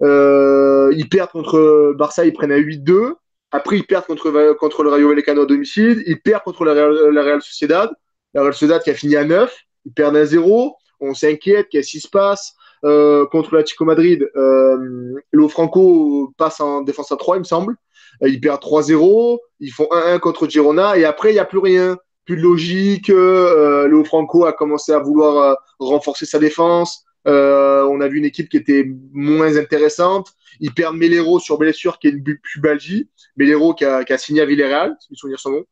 Euh, 0.03 0.91
ils 0.95 1.09
perdent 1.09 1.31
contre 1.31 1.93
Barça, 1.97 2.25
ils 2.25 2.33
prennent 2.33 2.51
un 2.51 2.59
8-2. 2.59 3.13
Après, 3.51 3.77
ils 3.77 3.85
perdent 3.85 4.05
contre, 4.05 4.53
contre 4.53 4.83
le 4.83 4.89
Rayo 4.89 5.09
Vallecano 5.09 5.43
à 5.43 5.45
domicile. 5.45 6.03
Ils 6.05 6.21
perdent 6.21 6.43
contre 6.43 6.65
la 6.65 6.73
Real, 6.73 7.13
la 7.13 7.39
Sociedad. 7.39 7.91
La 8.33 8.41
Real 8.41 8.53
Sociedad 8.53 8.81
qui 8.81 8.89
a 8.89 8.93
fini 8.93 9.15
à 9.15 9.25
9. 9.25 9.55
Ils 9.85 9.93
perdent 9.93 10.15
un 10.15 10.25
0. 10.25 10.75
On 10.99 11.13
s'inquiète, 11.13 11.67
qu'est-ce 11.69 11.91
qui 11.91 11.99
se 11.99 12.07
passe 12.07 12.55
euh, 12.83 13.25
Contre 13.27 13.55
la 13.55 13.65
Chico 13.65 13.85
Madrid, 13.85 14.29
euh, 14.35 15.15
Franco 15.49 16.33
passe 16.37 16.59
en 16.59 16.81
défense 16.81 17.11
à 17.11 17.17
3, 17.17 17.37
il 17.37 17.39
me 17.39 17.45
semble. 17.45 17.75
Euh, 18.23 18.29
ils 18.29 18.39
perdent 18.39 18.61
3-0. 18.61 19.39
Ils 19.59 19.71
font 19.71 19.87
1-1 19.91 20.19
contre 20.19 20.47
Girona. 20.47 20.97
Et 20.97 21.05
après, 21.05 21.31
il 21.31 21.33
n'y 21.33 21.39
a 21.39 21.45
plus 21.45 21.59
rien. 21.59 21.97
Plus 22.25 22.37
de 22.37 22.41
logique. 22.41 23.09
Euh, 23.09 23.87
le 23.87 24.03
Franco 24.03 24.45
a 24.45 24.53
commencé 24.53 24.91
à 24.91 24.99
vouloir 24.99 25.37
euh, 25.37 25.53
renforcer 25.79 26.25
sa 26.25 26.39
défense. 26.39 27.03
On 27.25 28.01
a 28.01 28.07
vu 28.07 28.17
une 28.17 28.25
équipe 28.25 28.49
qui 28.49 28.57
était 28.57 28.85
moins 29.13 29.57
intéressante. 29.57 30.33
Ils 30.59 30.73
perdent 30.73 30.97
Melero 30.97 31.39
sur 31.39 31.57
blessure, 31.57 31.99
qui 31.99 32.07
est 32.07 32.11
une 32.11 32.23
pubalgie. 32.23 33.09
Melero 33.37 33.73
qui 33.73 33.85
a, 33.85 34.03
qui 34.03 34.13
a 34.13 34.17
signé 34.17 34.41
à 34.41 34.45
Villarreal, 34.45 34.95
si 34.99 35.07
je 35.09 35.13
me 35.13 35.15
souviens 35.15 35.37
son 35.37 35.51
nom. 35.51 35.63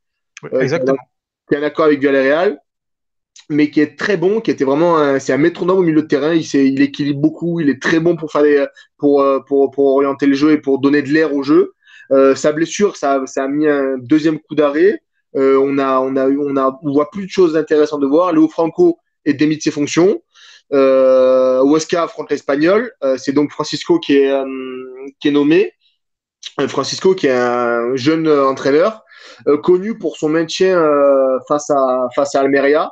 Oui, 0.44 0.50
exactement. 0.62 0.98
Qui 1.48 1.56
est 1.56 1.58
un 1.58 1.64
accord 1.64 1.86
avec 1.86 2.00
Villarreal, 2.00 2.60
mais 3.50 3.72
qui 3.72 3.82
est 3.82 3.98
très 3.98 4.18
bon, 4.18 4.42
qui 4.42 4.52
était 4.52 4.66
vraiment 4.66 5.20
c'est 5.20 5.34
un 5.34 5.38
métronome 5.38 5.80
au 5.80 5.84
milieu 5.84 6.02
de 6.02 6.08
terrain. 6.08 6.34
Il, 6.34 6.44
il 6.54 6.82
équilibre 6.82 7.22
beaucoup, 7.22 7.60
il 7.60 7.70
est 7.70 7.82
très 7.82 8.00
bon 8.00 8.16
pour 8.16 8.32
faire 8.32 8.44
des, 8.44 8.66
pour, 8.98 9.26
pour, 9.48 9.72
pour 9.72 9.86
orienter 9.96 10.26
le 10.26 10.34
jeu 10.36 10.52
et 10.52 10.58
pour 10.58 10.80
donner 10.80 11.02
de 11.02 11.10
l'air 11.10 11.34
au 11.34 11.44
jeu. 11.44 11.74
Euh, 12.12 12.36
sa 12.36 12.52
blessure, 12.52 12.96
ça, 12.96 13.22
ça 13.26 13.44
a 13.44 13.48
mis 13.48 13.68
un 13.68 13.98
deuxième 14.00 14.40
coup 14.40 14.56
d'arrêt. 14.56 15.02
Euh, 15.36 15.60
on 15.64 15.78
a, 15.78 16.00
on 16.00 16.16
a, 16.16 16.28
on 16.28 16.58
a, 16.58 16.80
on 16.82 16.92
voit 16.92 17.12
plus 17.12 17.26
de 17.26 17.30
choses 17.30 17.56
intéressantes 17.56 18.02
de 18.02 18.08
voir. 18.08 18.34
Léo 18.34 18.48
Franco 18.48 18.98
est 19.26 19.34
démis 19.34 19.58
de 19.58 19.62
ses 19.62 19.72
fonctions. 19.72 20.22
Euh, 20.74 21.62
Huesca 21.64 22.04
affronte 22.04 22.32
l'Espagnol. 22.32 22.92
Euh, 23.04 23.18
c'est 23.18 23.32
donc 23.32 23.52
Francisco 23.52 24.00
qui 24.00 24.18
est, 24.18 24.32
euh, 24.32 24.44
qui 25.20 25.28
est 25.28 25.32
nommé. 25.32 25.72
Euh, 26.60 26.68
Francisco 26.68 27.14
qui 27.14 27.28
est 27.28 27.32
un 27.32 27.96
jeune 27.96 28.28
entraîneur 28.28 29.04
connu 29.64 29.98
pour 29.98 30.18
son 30.18 30.30
maintien 30.30 30.84
face 31.48 31.70
à 31.70 32.08
face 32.16 32.36
à 32.36 32.42
Almeria. 32.42 32.90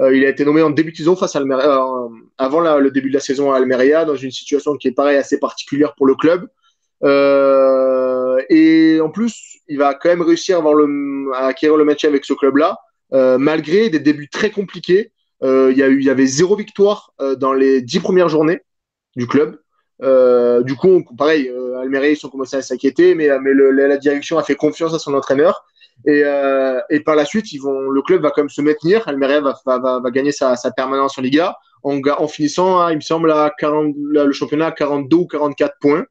Il 0.00 0.24
a 0.24 0.28
été 0.28 0.44
nommé 0.44 0.62
en 0.62 0.70
début 0.70 0.92
de 0.92 0.96
saison 0.96 1.14
face 1.14 1.36
à 1.36 1.38
Almeria, 1.38 1.80
avant 2.36 2.60
la, 2.60 2.78
le 2.78 2.90
début 2.90 3.10
de 3.10 3.14
la 3.14 3.20
saison 3.20 3.52
à 3.52 3.58
Almeria, 3.58 4.04
dans 4.04 4.16
une 4.16 4.32
situation 4.32 4.74
qui 4.76 4.88
est 4.88 4.92
pareil 4.92 5.16
assez 5.16 5.38
particulière 5.38 5.94
pour 5.94 6.06
le 6.06 6.14
club. 6.14 6.48
et 8.50 9.00
en 9.00 9.10
plus, 9.10 9.60
il 9.68 9.78
va 9.78 9.94
quand 9.94 10.08
même 10.08 10.22
réussir 10.22 10.56
à, 10.56 10.58
avoir 10.58 10.74
le, 10.74 11.30
à 11.34 11.46
acquérir 11.46 11.76
le 11.76 11.84
match 11.84 12.04
avec 12.04 12.24
ce 12.24 12.34
club-là, 12.34 12.78
malgré 13.38 13.88
des 13.88 14.00
débuts 14.00 14.28
très 14.28 14.50
compliqués. 14.50 15.12
Euh, 15.42 15.72
il 15.72 16.02
y, 16.02 16.10
avait 16.10 16.26
zéro 16.26 16.56
victoire 16.56 17.12
euh, 17.20 17.36
dans 17.36 17.52
les 17.52 17.82
dix 17.82 18.00
premières 18.00 18.28
journées 18.28 18.62
du 19.14 19.26
club. 19.26 19.58
Euh, 20.02 20.62
du 20.62 20.74
coup, 20.74 21.04
pareil, 21.16 21.48
euh, 21.48 21.80
Almeria, 21.80 22.10
ils 22.10 22.26
ont 22.26 22.30
commencé 22.30 22.56
à 22.56 22.62
s'inquiéter, 22.62 23.14
mais, 23.14 23.28
la 23.28 23.96
direction 23.96 24.38
a 24.38 24.42
fait 24.42 24.54
confiance 24.54 24.94
à 24.94 24.98
son 24.98 25.14
entraîneur. 25.14 25.64
Et, 26.06 26.22
euh, 26.24 26.80
et 26.90 27.00
par 27.00 27.16
la 27.16 27.24
suite, 27.24 27.46
le 27.52 28.02
club 28.02 28.22
va 28.22 28.30
quand 28.30 28.42
même 28.42 28.48
se 28.48 28.60
maintenir. 28.60 29.06
Almeria 29.08 29.40
va, 29.40 30.00
gagner 30.10 30.32
sa, 30.32 30.56
permanence 30.76 31.18
en 31.18 31.22
Liga 31.22 31.56
en, 31.82 32.28
finissant, 32.28 32.80
à, 32.80 32.92
il 32.92 32.96
me 32.96 33.00
semble, 33.00 33.30
à 33.30 33.52
40, 33.58 33.94
là, 34.10 34.24
le 34.24 34.32
championnat 34.32 34.66
à 34.66 34.72
42 34.72 35.16
ou 35.16 35.26
44 35.26 35.74
points. 35.80 36.04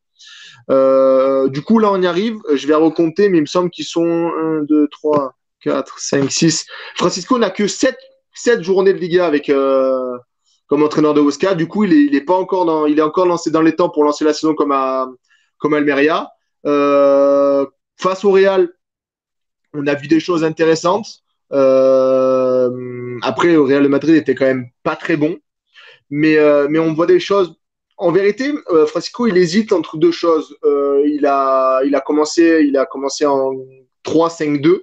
Euh, 0.69 1.47
du 1.49 1.61
coup, 1.61 1.79
là, 1.79 1.91
on 1.91 2.01
y 2.01 2.07
arrive. 2.07 2.37
Je 2.53 2.67
vais 2.67 2.75
recompter, 2.75 3.29
mais 3.29 3.39
il 3.39 3.41
me 3.41 3.47
semble 3.47 3.69
qu'ils 3.69 3.85
sont 3.85 4.31
1, 4.61 4.63
2, 4.63 4.87
3, 4.89 5.33
4, 5.61 5.99
5, 5.99 6.31
6. 6.31 6.65
Francisco 6.95 7.37
n'a 7.37 7.49
que 7.49 7.67
7 7.67 7.95
sept 8.35 8.63
journées 8.63 8.93
de 8.93 8.97
Liga 8.97 9.27
avec 9.27 9.47
euh, 9.49 10.17
comme 10.67 10.83
entraîneur 10.83 11.13
de 11.13 11.21
Oscar. 11.21 11.55
Du 11.55 11.67
coup, 11.67 11.83
il 11.83 12.15
est, 12.15 12.21
pas 12.21 12.33
encore 12.33 12.65
dans, 12.65 12.85
il 12.85 12.97
est 12.97 13.03
encore 13.03 13.27
lancé 13.27 13.51
dans 13.51 13.61
les 13.61 13.75
temps 13.75 13.89
pour 13.89 14.03
lancer 14.03 14.25
la 14.25 14.33
saison 14.33 14.55
comme 14.55 14.73
comme 15.57 15.73
Almeria. 15.73 16.29
Face 16.63 18.23
au 18.23 18.31
Real, 18.31 18.69
on 19.73 19.87
a 19.87 19.95
vu 19.95 20.07
des 20.07 20.19
choses 20.19 20.43
intéressantes. 20.43 21.23
Euh, 21.51 23.19
après, 23.21 23.55
au 23.55 23.65
Real 23.65 23.87
Madrid 23.87 24.15
était 24.15 24.35
quand 24.35 24.45
même 24.45 24.67
pas 24.83 24.95
très 24.95 25.17
bon, 25.17 25.37
mais 26.09 26.37
euh, 26.37 26.67
mais 26.69 26.79
on 26.79 26.93
voit 26.93 27.07
des 27.07 27.19
choses. 27.19 27.55
En 27.97 28.11
vérité, 28.11 28.51
euh, 28.69 28.85
Francisco, 28.85 29.27
il 29.27 29.37
hésite 29.37 29.71
entre 29.71 29.97
deux 29.97 30.11
choses. 30.11 30.57
Il 31.05 31.25
a 31.25 31.81
il 31.85 31.95
a 31.95 32.01
commencé 32.01 32.65
il 32.67 32.77
a 32.77 32.85
commencé 32.85 33.25
en 33.25 33.53
3-5-2. 34.05 34.81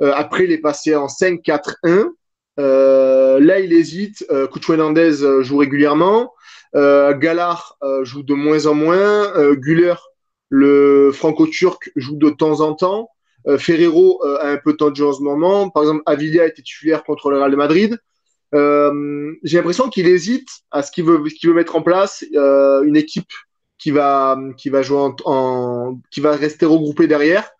après, 0.00 0.44
il 0.44 0.52
est 0.52 0.58
passé 0.58 0.94
en 0.96 1.06
5-4-1. 1.06 2.10
Euh, 2.58 3.38
là, 3.40 3.60
il 3.60 3.72
hésite. 3.72 4.24
Euh, 4.30 4.48
euh, 4.48 5.42
joue 5.42 5.56
régulièrement. 5.56 6.32
Euh, 6.74 7.14
joue 8.02 8.22
de 8.22 8.34
moins 8.34 8.66
en 8.66 8.74
moins. 8.74 9.32
Güller, 9.54 9.94
le 10.48 11.10
franco-turc, 11.12 11.90
joue 11.96 12.16
de 12.16 12.30
temps 12.30 12.60
en 12.60 12.74
temps. 12.74 13.10
Ferrero 13.58 14.22
a 14.24 14.48
un 14.48 14.56
peu 14.58 14.76
jeu 14.94 15.06
en 15.06 15.12
ce 15.12 15.22
moment. 15.22 15.70
Par 15.70 15.82
exemple, 15.84 16.02
Avilia 16.06 16.46
était 16.46 16.62
titulaire 16.62 17.04
contre 17.04 17.30
le 17.30 17.38
Real 17.38 17.56
Madrid. 17.56 17.98
J'ai 18.52 19.56
l'impression 19.56 19.88
qu'il 19.88 20.06
hésite 20.06 20.48
à 20.70 20.82
ce 20.82 20.90
qu'il 20.90 21.04
veut, 21.04 21.22
mettre 21.54 21.76
en 21.76 21.82
place 21.82 22.24
une 22.32 22.96
équipe 22.96 23.30
qui 23.78 23.90
va, 23.90 24.38
qui 24.56 24.70
va 24.70 24.82
jouer 24.82 25.12
en, 25.24 26.00
qui 26.10 26.20
va 26.20 26.32
rester 26.32 26.66
regroupée 26.66 27.06
derrière, 27.06 27.50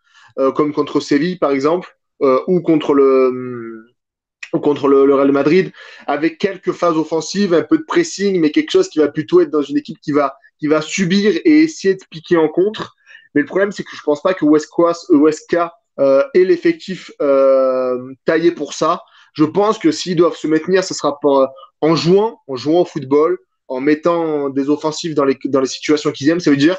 comme 0.54 0.72
contre 0.72 1.00
Séville 1.00 1.38
par 1.38 1.52
exemple, 1.52 1.96
ou 2.20 2.60
contre 2.60 2.94
le 2.94 3.88
contre 4.52 4.88
le, 4.88 5.14
Real 5.14 5.32
Madrid, 5.32 5.72
avec 6.06 6.38
quelques 6.38 6.72
phases 6.72 6.96
offensives, 6.96 7.52
un 7.52 7.62
peu 7.62 7.78
de 7.78 7.84
pressing, 7.84 8.40
mais 8.40 8.50
quelque 8.50 8.70
chose 8.70 8.88
qui 8.88 8.98
va 8.98 9.08
plutôt 9.08 9.40
être 9.40 9.50
dans 9.50 9.62
une 9.62 9.76
équipe 9.76 9.98
qui 10.00 10.12
va, 10.12 10.36
qui 10.58 10.66
va 10.66 10.80
subir 10.80 11.34
et 11.44 11.60
essayer 11.60 11.94
de 11.94 12.00
piquer 12.10 12.36
en 12.36 12.48
contre. 12.48 12.96
Mais 13.34 13.42
le 13.42 13.46
problème, 13.46 13.72
c'est 13.72 13.84
que 13.84 13.94
je 13.94 14.02
pense 14.02 14.22
pas 14.22 14.34
que 14.34 14.44
Wesk 14.44 15.56
euh, 16.00 16.22
ait 16.34 16.44
l'effectif 16.44 17.10
euh, 17.20 18.12
taillé 18.24 18.52
pour 18.52 18.72
ça. 18.72 19.02
Je 19.34 19.44
pense 19.44 19.78
que 19.78 19.90
s'ils 19.90 20.16
doivent 20.16 20.36
se 20.36 20.46
maintenir, 20.46 20.84
ce 20.84 20.94
sera 20.94 21.18
pour, 21.20 21.48
en 21.80 21.94
jouant, 21.94 22.40
en 22.48 22.56
jouant 22.56 22.80
au 22.80 22.84
football, 22.84 23.38
en 23.68 23.80
mettant 23.80 24.48
des 24.48 24.70
offensives 24.70 25.14
dans 25.14 25.24
les, 25.24 25.38
dans 25.44 25.60
les 25.60 25.66
situations 25.66 26.10
qu'ils 26.10 26.28
aiment, 26.28 26.40
ça 26.40 26.50
veut 26.50 26.56
dire 26.56 26.78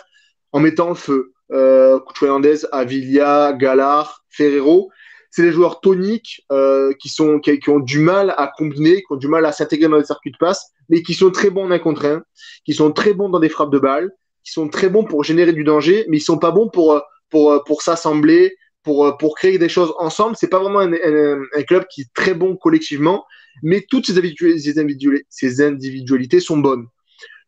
en 0.51 0.59
mettant 0.59 0.89
le 0.89 0.95
feu. 0.95 1.33
Euh, 1.51 1.99
Hernandez, 2.21 2.65
Avilla, 2.71 3.53
Galard, 3.53 4.23
Ferrero, 4.29 4.89
c'est 5.31 5.43
des 5.43 5.51
joueurs 5.51 5.79
toniques 5.79 6.43
euh, 6.51 6.93
qui, 6.99 7.09
sont, 7.09 7.39
qui, 7.39 7.69
ont 7.69 7.79
du 7.79 7.99
mal 7.99 8.33
à 8.37 8.51
combiner, 8.55 8.97
qui 8.97 9.11
ont 9.11 9.17
du 9.17 9.27
mal 9.27 9.45
à 9.45 9.51
s'intégrer 9.51 9.87
dans 9.87 9.97
les 9.97 10.05
circuits 10.05 10.31
de 10.31 10.37
passe, 10.37 10.71
mais 10.89 11.03
qui 11.03 11.13
sont 11.13 11.31
très 11.31 11.49
bons 11.49 11.65
en 11.65 11.71
un 11.71 11.79
contre 11.79 12.05
un, 12.05 12.23
qui 12.65 12.73
sont 12.73 12.91
très 12.91 13.13
bons 13.13 13.29
dans 13.29 13.39
des 13.39 13.49
frappes 13.49 13.71
de 13.71 13.79
balles, 13.79 14.11
qui 14.43 14.51
sont 14.51 14.69
très 14.69 14.89
bons 14.89 15.03
pour 15.03 15.23
générer 15.23 15.53
du 15.53 15.63
danger, 15.63 16.05
mais 16.09 16.17
ils 16.17 16.21
sont 16.21 16.37
pas 16.37 16.51
bons 16.51 16.69
pour, 16.69 17.01
pour, 17.29 17.63
pour 17.65 17.81
s'assembler, 17.81 18.55
pour, 18.83 19.17
pour 19.17 19.35
créer 19.35 19.57
des 19.57 19.69
choses 19.69 19.93
ensemble. 19.97 20.35
C'est 20.37 20.49
pas 20.49 20.59
vraiment 20.59 20.79
un, 20.79 21.63
club 21.63 21.85
qui 21.89 22.01
est 22.01 22.13
très 22.13 22.33
bon 22.33 22.55
collectivement, 22.55 23.25
mais 23.63 23.85
toutes 23.89 24.07
ces 24.07 24.17
individualités, 24.17 25.25
ces 25.29 25.61
individualités 25.61 26.39
sont 26.39 26.57
bonnes. 26.57 26.87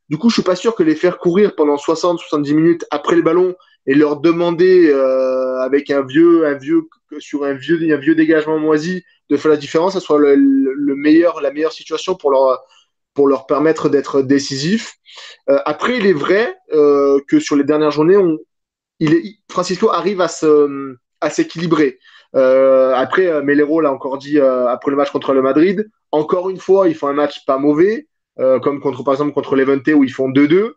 Du 0.09 0.17
coup, 0.17 0.29
je 0.29 0.35
suis 0.35 0.43
pas 0.43 0.57
sûr 0.57 0.75
que 0.75 0.83
les 0.83 0.95
faire 0.95 1.17
courir 1.17 1.55
pendant 1.55 1.77
60-70 1.77 2.53
minutes 2.53 2.85
après 2.91 3.15
le 3.15 3.21
ballon 3.21 3.55
et 3.87 3.95
leur 3.95 4.19
demander 4.19 4.89
euh, 4.89 5.59
avec 5.61 5.89
un 5.89 6.05
vieux, 6.05 6.45
un 6.45 6.55
vieux, 6.55 6.83
sur 7.19 7.45
un 7.45 7.53
vieux, 7.53 7.79
un 7.93 7.97
vieux 7.97 8.13
dégagement 8.13 8.59
moisi 8.59 9.03
de 9.29 9.37
faire 9.37 9.49
la 9.49 9.57
différence, 9.57 9.93
ça 9.93 10.01
soit 10.01 10.19
le 10.19 10.95
meilleur, 10.95 11.39
la 11.39 11.51
meilleure 11.51 11.71
situation 11.71 12.15
pour 12.15 12.31
leur, 12.31 12.61
pour 13.13 13.27
leur 13.27 13.45
permettre 13.45 13.89
d'être 13.89 14.21
décisifs. 14.21 14.95
Euh, 15.49 15.59
après, 15.65 15.97
il 15.97 16.05
est 16.05 16.13
vrai 16.13 16.55
euh, 16.73 17.19
que 17.27 17.39
sur 17.39 17.55
les 17.55 17.63
dernières 17.63 17.91
journées, 17.91 18.17
on, 18.17 18.37
il 18.99 19.35
Francisco 19.49 19.89
arrive 19.89 20.21
à 20.21 20.27
se, 20.27 20.95
à 21.19 21.29
s'équilibrer. 21.29 21.97
Euh, 22.35 22.93
après, 22.95 23.41
Melero 23.43 23.81
l'a 23.81 23.91
encore 23.91 24.17
dit 24.17 24.39
après 24.39 24.91
le 24.91 24.97
match 24.97 25.11
contre 25.11 25.33
le 25.33 25.41
Madrid. 25.41 25.89
Encore 26.11 26.49
une 26.49 26.59
fois, 26.59 26.87
ils 26.87 26.95
font 26.95 27.07
un 27.07 27.13
match 27.13 27.45
pas 27.45 27.57
mauvais, 27.57 28.07
comme 28.37 28.79
contre 28.79 29.03
par 29.03 29.13
exemple 29.13 29.33
contre 29.33 29.55
Levante 29.55 29.87
où 29.87 30.03
ils 30.03 30.13
font 30.13 30.29
2-2 30.29 30.73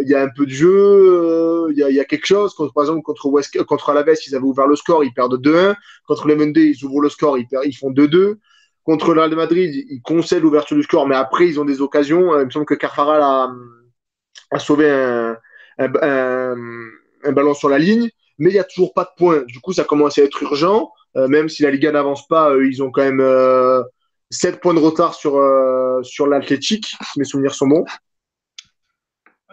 il 0.00 0.10
y 0.10 0.14
a 0.14 0.22
un 0.22 0.28
peu 0.28 0.44
de 0.46 0.50
jeu, 0.50 1.68
il 1.70 1.78
y, 1.78 2.00
a, 2.00 2.04
quelque 2.04 2.26
chose. 2.26 2.54
Contre, 2.54 2.72
par 2.72 2.84
exemple, 2.84 3.02
contre, 3.02 3.26
West, 3.26 3.62
contre 3.64 3.90
Alaves, 3.90 4.16
ils 4.26 4.34
avaient 4.34 4.44
ouvert 4.44 4.66
le 4.66 4.76
score, 4.76 5.04
ils 5.04 5.14
perdent 5.14 5.40
2-1. 5.40 5.74
Contre 6.06 6.28
les 6.28 6.36
Mendes, 6.36 6.56
ils 6.56 6.84
ouvrent 6.84 7.00
le 7.00 7.08
score, 7.08 7.38
ils, 7.38 7.46
ils 7.64 7.76
font 7.76 7.90
2-2. 7.90 8.36
Contre 8.84 9.14
le 9.14 9.20
Real 9.20 9.30
de 9.30 9.36
Madrid, 9.36 9.86
ils 9.88 10.02
concèdent 10.02 10.42
l'ouverture 10.42 10.76
du 10.76 10.82
score, 10.82 11.06
mais 11.06 11.16
après, 11.16 11.48
ils 11.48 11.58
ont 11.58 11.64
des 11.64 11.80
occasions. 11.80 12.38
Il 12.38 12.46
me 12.46 12.50
semble 12.50 12.66
que 12.66 12.74
Carfaral 12.74 13.22
a, 13.22 13.50
a 14.50 14.58
sauvé 14.58 14.90
un, 14.90 15.36
un, 15.78 15.92
un, 16.02 16.56
un, 17.24 17.32
ballon 17.32 17.54
sur 17.54 17.70
la 17.70 17.78
ligne, 17.78 18.10
mais 18.38 18.50
il 18.50 18.52
n'y 18.52 18.58
a 18.58 18.64
toujours 18.64 18.92
pas 18.92 19.04
de 19.04 19.10
points. 19.16 19.42
Du 19.46 19.60
coup, 19.60 19.72
ça 19.72 19.84
commence 19.84 20.18
à 20.18 20.22
être 20.22 20.42
urgent. 20.42 20.92
même 21.14 21.48
si 21.48 21.62
la 21.62 21.70
Liga 21.70 21.92
n'avance 21.92 22.28
pas, 22.28 22.54
ils 22.62 22.82
ont 22.82 22.90
quand 22.90 23.02
même 23.02 23.22
7 24.30 24.60
points 24.60 24.74
de 24.74 24.80
retard 24.80 25.14
sur, 25.14 25.40
sur 26.02 26.26
l'Athletic, 26.26 26.86
si 26.86 27.18
mes 27.18 27.24
souvenirs 27.24 27.54
sont 27.54 27.68
bons. 27.68 27.84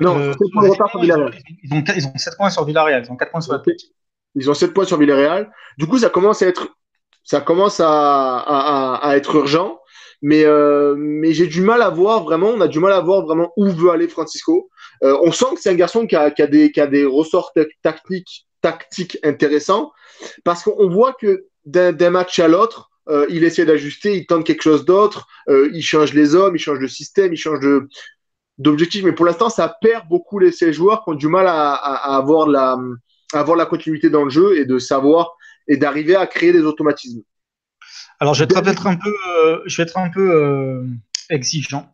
Non, 0.01 0.17
euh, 0.17 0.33
7 0.33 0.39
points 0.51 0.63
de 0.63 0.69
retard 0.69 0.89
sur 0.89 1.01
Villarreal. 1.01 1.33
Ils 1.63 1.73
ont, 1.73 1.83
ils 1.95 2.07
ont 2.07 2.17
7 2.17 2.37
points 2.37 2.49
sur 2.49 2.65
Villarreal, 2.65 3.03
ils 3.05 3.11
ont 3.11 3.15
4 3.15 3.31
points 3.31 3.41
sur 3.41 3.53
l'Athletic. 3.53 3.91
Ils 4.35 4.49
ont 4.49 4.53
7 4.53 4.73
points 4.73 4.85
sur 4.85 4.97
Villarreal. 4.97 5.51
Du 5.77 5.87
coup, 5.87 5.99
ça 5.99 6.09
commence 6.09 6.41
à 6.41 6.47
être, 6.47 6.75
ça 7.23 7.41
commence 7.41 7.81
à, 7.83 9.13
être 9.15 9.35
urgent. 9.35 9.79
Mais, 10.23 10.45
euh, 10.45 10.93
mais 10.97 11.33
j'ai 11.33 11.47
du 11.47 11.61
mal 11.61 11.81
à 11.81 11.89
voir 11.89 12.23
vraiment, 12.23 12.49
on 12.49 12.61
a 12.61 12.67
du 12.67 12.79
mal 12.79 12.93
à 12.93 13.01
voir 13.01 13.25
vraiment 13.25 13.51
où 13.57 13.69
veut 13.69 13.89
aller 13.89 14.07
Francisco. 14.07 14.69
Euh, 15.03 15.17
on 15.23 15.31
sent 15.31 15.45
que 15.55 15.61
c'est 15.61 15.71
un 15.71 15.75
garçon 15.75 16.05
qui 16.05 16.15
a, 16.15 16.29
des, 16.29 17.05
ressorts 17.05 17.51
tactiques, 17.81 18.45
tactiques 18.61 19.17
intéressants 19.23 19.91
parce 20.43 20.61
qu'on 20.61 20.89
voit 20.89 21.13
que 21.13 21.45
d'un 21.65 22.09
match 22.11 22.37
à 22.37 22.47
l'autre, 22.47 22.91
euh, 23.09 23.25
il 23.29 23.43
essaie 23.43 23.65
d'ajuster, 23.65 24.15
il 24.15 24.27
tente 24.27 24.45
quelque 24.45 24.61
chose 24.61 24.85
d'autre, 24.85 25.25
il 25.47 25.81
change 25.81 26.13
les 26.13 26.35
hommes, 26.35 26.55
il 26.55 26.59
change 26.59 26.77
le 26.77 26.87
système, 26.87 27.33
il 27.33 27.37
change 27.37 27.59
de 27.59 27.87
d'objectif. 28.59 29.03
Mais 29.03 29.13
pour 29.13 29.25
l'instant, 29.25 29.49
ça 29.49 29.75
perd 29.81 30.07
beaucoup 30.07 30.37
les, 30.37 30.51
ces 30.51 30.71
joueurs 30.71 31.03
qui 31.03 31.09
ont 31.09 31.15
du 31.15 31.27
mal 31.27 31.47
à 31.47 31.73
avoir 32.13 32.47
la 32.47 33.65
continuité 33.65 34.11
dans 34.11 34.23
le 34.23 34.29
jeu 34.29 34.55
et 34.59 34.65
de 34.65 34.77
savoir 34.77 35.35
et 35.67 35.77
d'arriver 35.77 36.15
à 36.15 36.27
créer 36.27 36.51
des 36.51 36.61
automatismes. 36.61 37.21
Alors, 38.21 38.35
je 38.35 38.43
vais 38.43 38.69
être 38.69 38.87
un 38.87 38.95
peu, 38.95 39.13
euh, 39.35 39.61
je 39.65 39.77
vais 39.77 39.83
être 39.83 39.97
un 39.97 40.09
peu 40.09 40.31
euh, 40.31 40.85
exigeant, 41.31 41.91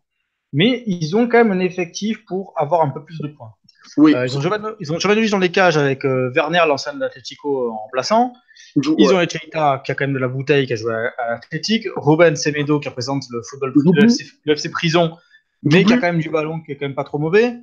mais 0.51 0.83
ils 0.85 1.15
ont 1.15 1.27
quand 1.27 1.37
même 1.37 1.53
un 1.53 1.59
effectif 1.59 2.25
pour 2.25 2.53
avoir 2.57 2.81
un 2.81 2.89
peu 2.89 3.03
plus 3.03 3.19
de 3.19 3.29
points. 3.29 3.53
Oui. 3.95 4.13
Euh, 4.13 4.25
ils 4.25 4.37
ont 4.37 4.41
Giovanni, 4.41 4.67
ils 4.81 4.91
ont 4.91 4.99
Giovanni 4.99 5.29
dans 5.29 5.37
les 5.37 5.51
cages 5.51 5.77
avec 5.77 6.03
Werner, 6.03 6.63
l'ancien 6.67 6.93
de 6.93 6.99
l'Atletico, 6.99 7.71
en 7.71 7.87
plaçant. 7.93 8.33
Ils 8.75 8.89
ouais. 8.89 9.13
ont 9.13 9.21
Echeita, 9.21 9.81
qui 9.85 9.91
a 9.93 9.95
quand 9.95 10.03
même 10.03 10.13
de 10.13 10.19
la 10.19 10.27
bouteille, 10.27 10.67
qui 10.67 10.73
a 10.73 10.75
joué 10.75 10.93
à, 10.93 11.31
l'Athletic. 11.31 11.87
Ruben 11.95 12.35
Semedo, 12.35 12.81
qui 12.81 12.89
représente 12.89 13.23
le 13.31 13.41
football, 13.41 13.73
le 13.73 14.03
FC, 14.03 14.25
le 14.43 14.53
FC 14.53 14.69
Prison, 14.69 15.15
mais 15.63 15.85
qui 15.85 15.93
a 15.93 15.97
quand 15.97 16.07
même 16.07 16.19
du 16.19 16.29
ballon, 16.29 16.59
qui 16.59 16.73
est 16.73 16.75
quand 16.75 16.85
même 16.85 16.95
pas 16.95 17.05
trop 17.05 17.19
mauvais. 17.19 17.55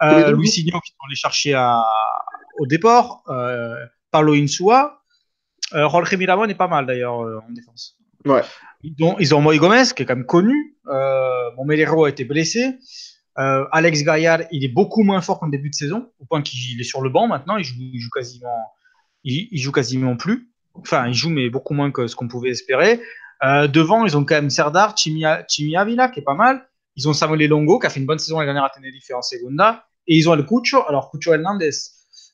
Louis 0.00 0.46
Signo, 0.46 0.78
qui 0.78 0.92
sont 0.92 1.06
allés 1.06 1.16
chercher 1.16 1.54
à, 1.54 1.82
au 2.60 2.66
départ. 2.66 3.24
Paulo 4.12 4.34
Insua. 4.34 5.01
Euh, 5.74 5.88
Jorge 5.88 6.14
Miramon 6.16 6.44
est 6.44 6.54
pas 6.54 6.68
mal 6.68 6.86
d'ailleurs 6.86 7.14
en 7.14 7.50
défense. 7.50 7.96
Ouais. 8.24 8.42
Ils 8.82 8.94
ont, 9.04 9.16
ils 9.18 9.34
ont 9.34 9.40
Moïse 9.40 9.60
Gomez, 9.60 9.84
qui 9.94 10.02
est 10.02 10.06
quand 10.06 10.16
même 10.16 10.26
connu. 10.26 10.76
Euh, 10.88 11.50
bon, 11.56 11.64
Melero 11.64 12.04
a 12.04 12.08
été 12.08 12.24
blessé. 12.24 12.78
Euh, 13.38 13.64
Alex 13.72 14.02
Gaillard, 14.02 14.40
il 14.50 14.64
est 14.64 14.68
beaucoup 14.72 15.02
moins 15.02 15.20
fort 15.20 15.40
qu'en 15.40 15.48
début 15.48 15.70
de 15.70 15.74
saison, 15.74 16.10
au 16.18 16.24
point 16.26 16.42
qu'il 16.42 16.80
est 16.80 16.84
sur 16.84 17.00
le 17.00 17.08
banc 17.08 17.28
maintenant. 17.28 17.56
Il 17.56 17.64
joue, 17.64 17.76
il 17.78 18.00
joue 18.00 18.10
quasiment, 18.10 18.72
il, 19.24 19.48
il, 19.50 19.58
joue 19.58 19.72
quasiment 19.72 20.16
plus. 20.16 20.50
Enfin, 20.74 21.06
il 21.06 21.14
joue, 21.14 21.30
mais 21.30 21.48
beaucoup 21.48 21.74
moins 21.74 21.90
que 21.90 22.06
ce 22.06 22.16
qu'on 22.16 22.28
pouvait 22.28 22.50
espérer. 22.50 23.00
Euh, 23.44 23.68
devant, 23.68 24.04
ils 24.04 24.16
ont 24.16 24.24
quand 24.24 24.34
même 24.34 24.50
Serdar, 24.50 24.96
Chimia, 24.96 25.44
Chimia 25.48 25.80
Avila, 25.80 26.08
qui 26.08 26.20
est 26.20 26.24
pas 26.24 26.34
mal. 26.34 26.68
Ils 26.96 27.08
ont 27.08 27.12
Samuel 27.12 27.48
Longo, 27.48 27.78
qui 27.78 27.86
a 27.86 27.90
fait 27.90 28.00
une 28.00 28.06
bonne 28.06 28.18
saison 28.18 28.38
l'année 28.38 28.52
dernière 28.52 28.64
à 28.64 28.70
Tenerife 28.70 29.10
en 29.14 29.22
Segunda. 29.22 29.86
Et 30.06 30.16
ils 30.16 30.28
ont 30.28 30.34
le 30.34 30.42
Cucho. 30.42 30.86
Alors, 30.88 31.10
Cucho 31.10 31.32
Hernandez, 31.32 31.70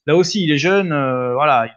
là 0.06 0.16
aussi, 0.16 0.42
il 0.42 0.50
est 0.50 0.58
jeune. 0.58 0.92
Euh, 0.92 1.34
voilà, 1.34 1.68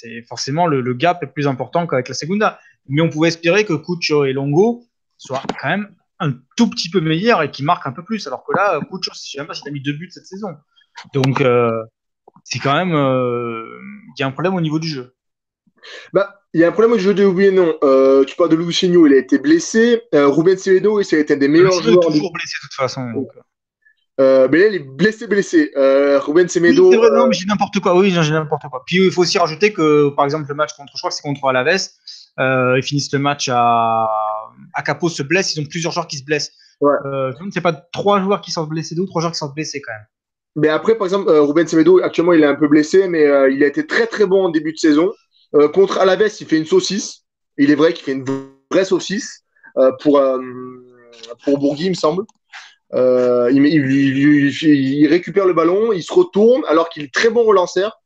c'est 0.00 0.22
forcément 0.22 0.66
le, 0.66 0.80
le, 0.80 0.94
gap 0.94 1.22
est 1.22 1.26
plus 1.26 1.46
important 1.46 1.86
qu'avec 1.86 2.08
la 2.08 2.14
Segunda 2.14 2.58
mais 2.88 3.02
on 3.02 3.08
pouvait 3.08 3.28
espérer 3.28 3.64
que 3.64 3.74
Cucho 3.74 4.24
et 4.24 4.32
Longo 4.32 4.84
soient 5.16 5.42
quand 5.60 5.68
même 5.68 5.94
un 6.18 6.32
tout 6.56 6.68
petit 6.68 6.90
peu 6.90 7.00
meilleurs 7.00 7.42
et 7.42 7.50
qui 7.50 7.62
marquent 7.62 7.86
un 7.86 7.92
peu 7.92 8.04
plus. 8.04 8.26
Alors 8.26 8.44
que 8.44 8.52
là, 8.54 8.80
Cucho, 8.80 9.12
je 9.14 9.18
sais 9.18 9.38
même 9.38 9.46
pas 9.46 9.54
s'il 9.54 9.68
a 9.68 9.70
mis 9.70 9.80
deux 9.80 9.92
buts 9.92 10.10
cette 10.10 10.26
saison. 10.26 10.48
Donc, 11.14 11.40
euh, 11.40 11.70
c'est 12.44 12.58
quand 12.58 12.74
même. 12.74 12.90
Il 12.90 12.94
euh, 12.94 13.80
y 14.18 14.22
a 14.22 14.26
un 14.26 14.32
problème 14.32 14.54
au 14.54 14.60
niveau 14.60 14.78
du 14.78 14.88
jeu. 14.88 15.14
Bah, 16.12 16.42
il 16.52 16.60
y 16.60 16.64
a 16.64 16.68
un 16.68 16.72
problème 16.72 16.92
au 16.92 16.98
jeu 16.98 17.14
de 17.14 17.24
oui 17.24 17.50
non. 17.52 17.74
Euh, 17.82 18.24
tu 18.24 18.36
parles 18.36 18.50
de 18.50 18.56
Lucinho, 18.56 19.06
il 19.06 19.14
a 19.14 19.18
été 19.18 19.38
blessé. 19.38 20.02
Ruben 20.12 20.58
Ceredo, 20.58 21.00
il 21.00 21.14
a 21.14 21.18
été 21.18 21.34
un 21.34 21.36
des 21.36 21.48
meilleurs 21.48 21.72
joueurs. 21.72 21.84
Il 21.86 21.92
est 21.92 22.12
toujours 22.12 22.32
blessé 22.32 22.56
de 22.62 22.66
toute 22.66 22.74
façon. 22.74 23.10
Donc. 23.12 23.28
Euh, 24.20 24.48
mais 24.50 24.58
là, 24.58 24.66
il 24.66 24.74
est 24.74 24.78
blessé, 24.80 25.26
blessé. 25.26 25.72
Euh, 25.76 26.18
Ruben 26.20 26.48
Semedo. 26.48 26.90
Oui, 26.90 26.96
vrai, 26.96 27.08
non, 27.10 27.26
mais 27.26 27.34
j'ai 27.34 27.46
n'importe 27.46 27.80
quoi. 27.80 27.96
Oui, 27.96 28.10
j'ai 28.10 28.32
n'importe 28.32 28.62
quoi. 28.70 28.82
Puis 28.86 29.06
il 29.06 29.10
faut 29.10 29.22
aussi 29.22 29.38
rajouter 29.38 29.72
que, 29.72 30.10
par 30.10 30.24
exemple, 30.24 30.46
le 30.48 30.54
match 30.54 30.74
contre, 30.76 30.92
je 30.94 31.00
crois 31.00 31.10
que 31.10 31.16
c'est 31.16 31.22
contre 31.22 31.44
Alaves, 31.46 31.88
euh, 32.38 32.76
ils 32.76 32.82
finissent 32.82 33.12
le 33.12 33.18
match 33.18 33.48
à, 33.50 34.08
à 34.74 34.82
Capo 34.82 35.08
se 35.08 35.22
blesse. 35.22 35.56
Ils 35.56 35.62
ont 35.62 35.66
plusieurs 35.66 35.92
joueurs 35.92 36.06
qui 36.06 36.18
se 36.18 36.24
blessent. 36.24 36.52
Ouais. 36.80 36.94
Euh, 37.06 37.32
c'est 37.52 37.60
pas 37.60 37.72
trois 37.72 38.20
joueurs 38.20 38.40
qui 38.40 38.50
sont 38.50 38.64
blessés, 38.64 38.94
deux 38.94 39.02
ou 39.02 39.06
trois 39.06 39.20
joueurs 39.20 39.32
qui 39.32 39.38
sont 39.38 39.52
blessés 39.52 39.80
quand 39.80 39.92
même. 39.92 40.06
Mais 40.56 40.68
après, 40.68 40.96
par 40.96 41.06
exemple, 41.06 41.28
euh, 41.30 41.42
Ruben 41.42 41.66
Semedo, 41.66 42.02
actuellement, 42.02 42.32
il 42.32 42.42
est 42.42 42.46
un 42.46 42.54
peu 42.56 42.68
blessé, 42.68 43.08
mais 43.08 43.24
euh, 43.24 43.50
il 43.50 43.62
a 43.62 43.66
été 43.66 43.86
très 43.86 44.06
très 44.06 44.26
bon 44.26 44.46
en 44.46 44.48
début 44.50 44.72
de 44.72 44.78
saison. 44.78 45.12
Euh, 45.54 45.68
contre 45.68 45.98
Alaves, 45.98 46.32
il 46.40 46.46
fait 46.46 46.58
une 46.58 46.66
saucisse. 46.66 47.24
Il 47.56 47.70
est 47.70 47.74
vrai 47.74 47.92
qu'il 47.92 48.04
fait 48.04 48.12
une 48.12 48.24
vraie 48.70 48.84
saucisse 48.84 49.44
pour, 50.00 50.22
pour 51.44 51.58
Bourgui, 51.58 51.86
il 51.86 51.90
me 51.90 51.94
semble. 51.94 52.24
Euh, 52.94 53.50
il, 53.52 55.06
récupère 55.06 55.46
le 55.46 55.52
ballon, 55.52 55.92
il 55.92 56.02
se 56.02 56.12
retourne 56.12 56.62
alors 56.66 56.88
qu'il 56.88 57.04
est 57.04 57.14
très 57.14 57.30
bon 57.30 57.44
relanceur. 57.44 58.00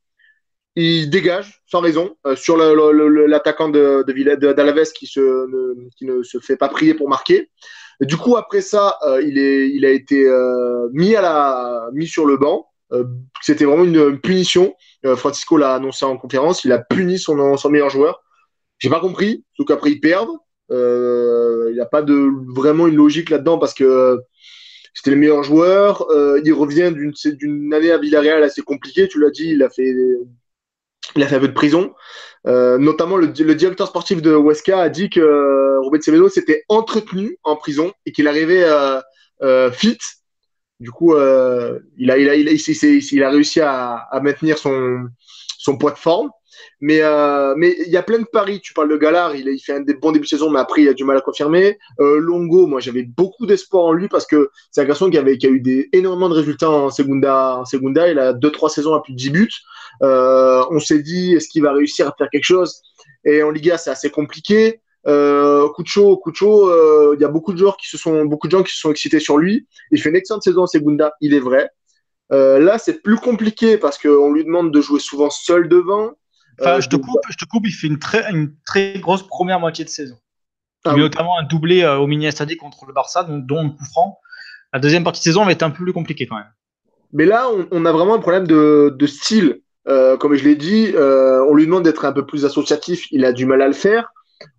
Il 0.75 1.09
dégage 1.09 1.63
sans 1.67 1.79
raison 1.79 2.17
euh, 2.27 2.35
sur 2.35 2.57
l'attaquant 2.57 3.69
de, 3.69 4.03
de, 4.05 4.53
d'Alaves 4.53 4.91
qui, 4.91 5.09
ne, 6.01 6.23
se 6.23 6.39
fait 6.39 6.57
pas 6.57 6.69
prier 6.69 6.93
pour 6.93 7.09
marquer. 7.09 7.49
Du 8.01 8.17
coup, 8.17 8.35
après 8.35 8.59
ça, 8.59 8.97
euh, 9.07 9.21
il, 9.21 9.85
a 9.85 9.89
été 9.89 10.29
mis, 10.91 11.15
sur 12.07 12.25
le 12.25 12.37
banc. 12.37 12.67
C'était 13.41 13.65
vraiment 13.65 13.85
une, 13.85 14.19
punition. 14.19 14.75
Francisco 15.15 15.57
l'a 15.57 15.75
annoncé 15.75 16.05
en 16.05 16.17
conférence. 16.17 16.63
Il 16.65 16.71
a 16.71 16.79
puni 16.79 17.17
son, 17.17 17.57
meilleur 17.69 17.89
joueur. 17.89 18.21
J'ai 18.79 18.89
pas 18.89 18.99
compris, 18.99 19.45
sauf 19.55 19.65
qu'après 19.65 19.91
ils 19.91 19.99
perdent. 20.01 20.35
Il 20.69 21.71
n'y 21.73 21.79
a 21.79 21.85
pas 21.85 22.03
vraiment 22.53 22.87
une 22.87 22.95
logique 22.95 23.29
là-dedans 23.29 23.57
parce 23.57 23.73
que 23.73 24.19
c'était 24.95 25.11
le 25.11 25.17
meilleur 25.17 25.43
joueur. 25.43 26.09
Euh, 26.09 26.41
il 26.43 26.53
revient 26.53 26.91
d'une 26.91 27.73
année 27.73 27.91
à 27.91 27.99
Villarreal 27.99 28.41
assez 28.43 28.63
compliquée. 28.63 29.07
Tu 29.07 29.19
l'as 29.19 29.29
dit, 29.29 29.49
il 29.49 29.61
a 29.61 29.69
fait, 29.69 29.93
il 31.15 31.21
a 31.21 31.27
fait 31.27 31.35
un 31.35 31.39
peu 31.39 31.49
de 31.49 31.53
prison. 31.53 31.93
Euh, 32.47 32.77
notamment, 32.77 33.17
le, 33.17 33.27
le, 33.27 33.55
directeur 33.55 33.87
sportif 33.87 34.21
de 34.21 34.33
Huesca 34.33 34.79
a 34.79 34.89
dit 34.89 35.09
que 35.09 35.19
euh, 35.19 35.79
Robert 35.81 36.01
Semedo 36.01 36.29
s'était 36.29 36.63
entretenu 36.69 37.37
en 37.43 37.55
prison 37.55 37.91
et 38.05 38.11
qu'il 38.11 38.27
arrivait 38.27 38.63
euh, 38.63 39.01
euh, 39.41 39.71
fit. 39.71 39.97
Du 40.79 40.91
coup, 40.91 41.15
il, 41.15 41.19
a, 41.19 41.79
il, 41.97 42.11
a, 42.11 42.17
il, 42.17 42.29
a, 42.29 42.51
il, 42.51 43.01
il, 43.11 43.23
a 43.23 43.29
réussi 43.29 43.61
à, 43.61 43.95
à 43.95 44.19
maintenir 44.19 44.57
son, 44.57 45.07
son 45.57 45.77
poids 45.77 45.91
de 45.91 45.97
forme. 45.97 46.29
Mais 46.81 47.01
euh, 47.01 47.53
mais 47.57 47.75
il 47.85 47.91
y 47.91 47.97
a 47.97 48.03
plein 48.03 48.19
de 48.19 48.25
paris. 48.25 48.59
Tu 48.61 48.73
parles 48.73 48.89
de 48.89 48.97
Galard, 48.97 49.35
il, 49.35 49.59
fait 49.59 49.73
un 49.73 49.79
des 49.81 49.93
bons 49.93 50.11
débuts 50.11 50.25
de 50.25 50.29
saison, 50.29 50.49
mais 50.49 50.59
après 50.59 50.81
il 50.83 50.89
a 50.89 50.93
du 50.93 51.03
mal 51.03 51.17
à 51.17 51.21
confirmer. 51.21 51.77
Euh, 51.99 52.17
Longo, 52.19 52.67
moi 52.67 52.79
j'avais 52.79 53.03
beaucoup 53.03 53.45
d'espoir 53.45 53.85
en 53.85 53.93
lui 53.93 54.07
parce 54.07 54.25
que 54.25 54.49
c'est 54.71 54.81
un 54.81 54.85
garçon 54.85 55.09
qui 55.09 55.17
avait 55.17 55.37
qui 55.37 55.47
a 55.47 55.49
eu 55.49 55.61
des 55.61 55.89
énormément 55.93 56.29
de 56.29 56.35
résultats 56.35 56.69
en 56.69 56.89
Segunda. 56.89 57.57
En 57.57 57.65
Segunda, 57.65 58.09
il 58.09 58.19
a 58.19 58.33
deux 58.33 58.51
trois 58.51 58.69
saisons 58.69 58.93
à 58.93 59.01
plus 59.01 59.13
de 59.13 59.17
10 59.17 59.29
buts. 59.31 59.49
Euh, 60.03 60.63
on 60.71 60.79
s'est 60.79 60.99
dit 60.99 61.33
est-ce 61.33 61.47
qu'il 61.47 61.63
va 61.63 61.73
réussir 61.73 62.07
à 62.07 62.13
faire 62.17 62.29
quelque 62.29 62.43
chose? 62.43 62.81
Et 63.23 63.41
en 63.41 63.51
Liga, 63.51 63.77
c'est 63.77 63.89
assez 63.89 64.09
compliqué. 64.09 64.81
Euh, 65.07 65.69
Cucho, 65.75 66.21
il 67.13 67.21
y 67.21 67.25
a 67.25 67.27
beaucoup 67.27 67.53
de 67.53 67.57
joueurs 67.57 67.77
qui 67.77 67.87
se 67.87 67.97
sont, 67.97 68.25
beaucoup 68.25 68.47
de 68.47 68.51
gens 68.51 68.63
qui 68.63 68.73
se 68.73 68.79
sont 68.79 68.91
excités 68.91 69.19
sur 69.19 69.37
lui. 69.37 69.67
Il 69.91 70.01
fait 70.01 70.09
une 70.09 70.15
excellente 70.15 70.43
saison 70.43 70.63
en 70.63 70.67
Segunda, 70.67 71.13
il 71.21 71.33
est 71.33 71.39
vrai. 71.39 71.69
Là, 72.29 72.77
c'est 72.77 73.01
plus 73.01 73.17
compliqué 73.17 73.77
parce 73.77 73.97
qu'on 73.97 74.31
lui 74.31 74.43
demande 74.43 74.71
de 74.71 74.81
jouer 74.81 74.99
souvent 74.99 75.29
seul 75.29 75.69
devant. 75.69 76.11
Enfin, 76.59 76.75
euh, 76.75 76.81
je, 76.81 76.89
te 76.89 76.95
coupe, 76.95 77.21
je 77.29 77.37
te 77.37 77.45
coupe, 77.45 77.65
il 77.65 77.71
fait 77.71 77.87
une 77.87 77.99
très, 77.99 78.29
une 78.31 78.53
très 78.65 78.99
grosse 78.99 79.27
première 79.27 79.59
moitié 79.59 79.83
de 79.83 79.89
saison. 79.89 80.17
Ah, 80.83 80.91
il 80.91 80.95
oui. 80.95 81.01
notamment 81.01 81.37
un 81.37 81.43
doublé 81.43 81.83
euh, 81.83 81.97
au 81.97 82.07
mini 82.07 82.31
stade 82.31 82.55
contre 82.57 82.85
le 82.85 82.93
Barça, 82.93 83.23
donc, 83.23 83.45
dont 83.45 83.59
un 83.59 83.69
coup 83.69 83.85
franc. 83.85 84.19
La 84.73 84.79
deuxième 84.79 85.03
partie 85.03 85.21
de 85.21 85.23
saison 85.23 85.45
va 85.45 85.51
être 85.51 85.63
un 85.63 85.71
peu 85.71 85.83
plus 85.83 85.93
compliquée 85.93 86.27
quand 86.27 86.35
même. 86.35 86.51
Mais 87.13 87.25
là, 87.25 87.47
on, 87.49 87.67
on 87.71 87.85
a 87.85 87.91
vraiment 87.91 88.15
un 88.15 88.19
problème 88.19 88.47
de, 88.47 88.95
de 88.97 89.07
style. 89.07 89.61
Euh, 89.87 90.17
comme 90.17 90.35
je 90.35 90.43
l'ai 90.43 90.55
dit, 90.55 90.91
euh, 90.95 91.45
on 91.47 91.53
lui 91.53 91.65
demande 91.65 91.83
d'être 91.83 92.05
un 92.05 92.11
peu 92.11 92.25
plus 92.25 92.45
associatif, 92.45 93.05
il 93.11 93.23
a 93.23 93.31
du 93.31 93.45
mal 93.45 93.61
à 93.61 93.67
le 93.67 93.73
faire. 93.73 94.11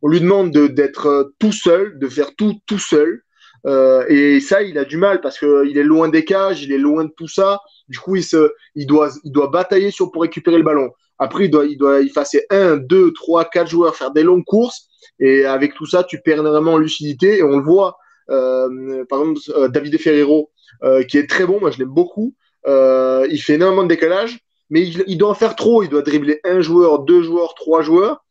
On 0.03 0.09
lui 0.09 0.21
demande 0.21 0.51
d'être 0.51 1.33
tout 1.39 1.53
seul, 1.53 1.99
de 1.99 2.09
faire 2.09 2.35
tout 2.37 2.59
tout 2.67 2.79
seul. 2.79 3.23
Euh, 3.67 4.05
et 4.09 4.41
ça, 4.41 4.63
il 4.63 4.79
a 4.79 4.85
du 4.85 4.97
mal 4.97 5.21
parce 5.21 5.39
qu'il 5.39 5.77
est 5.77 5.83
loin 5.83 6.09
des 6.09 6.25
cages, 6.25 6.63
il 6.63 6.73
est 6.73 6.79
loin 6.79 7.05
de 7.05 7.13
tout 7.17 7.29
ça. 7.29 7.61
Du 7.89 7.99
coup, 7.99 8.17
il, 8.17 8.23
se, 8.23 8.53
il, 8.75 8.87
doit, 8.87 9.11
il 9.25 9.33
doit 9.33 9.49
batailler 9.49 9.91
sur, 9.91 10.11
pour 10.13 10.23
récupérer 10.23 10.59
le 10.59 10.63
ballon. 10.63 10.91
Après, 11.19 11.47
il 11.47 11.51
doit, 11.51 11.67
il 11.67 11.79
doit 11.79 12.01
effacer 12.01 12.47
un, 12.51 12.77
deux, 12.77 13.13
trois, 13.13 13.45
quatre 13.45 13.69
joueurs, 13.69 13.97
faire 13.97 14.11
des 14.11 14.23
longues 14.23 14.45
courses. 14.45 14.89
Et 15.19 15.45
avec 15.45 15.75
tout 15.75 15.87
ça, 15.87 16.05
tu 16.05 16.21
perds 16.21 16.45
en 16.45 16.77
lucidité. 16.77 17.39
Et 17.39 17.43
on 17.43 17.59
le 17.59 17.65
voit, 17.65 17.97
euh, 18.31 19.05
par 19.09 19.21
exemple, 19.21 19.41
euh, 19.57 19.69
David 19.69 19.99
Ferrero, 19.99 20.51
euh, 20.83 21.03
qui 21.05 21.19
est 21.19 21.29
très 21.29 21.47
bon, 21.47 21.61
moi 21.61 21.71
je 21.71 21.79
l'aime 21.79 21.89
beaucoup. 21.89 22.35
Euh, 22.67 23.27
il 23.31 23.41
fait 23.41 23.55
énormément 23.55 23.85
de 23.85 23.89
décalage, 23.89 24.41
mais 24.69 24.83
il, 24.83 25.05
il, 25.07 25.17
doit 25.17 25.31
en 25.31 25.35
faire 25.35 25.57
trop. 25.57 25.83
Il 25.83 25.89
doit 25.89 26.03
dribbler 26.03 26.41
un 26.45 26.61
joueur, 26.61 27.01
deux 27.01 27.23
joueurs, 27.23 27.55
trois 27.55 27.83
joueurs. 27.83 28.25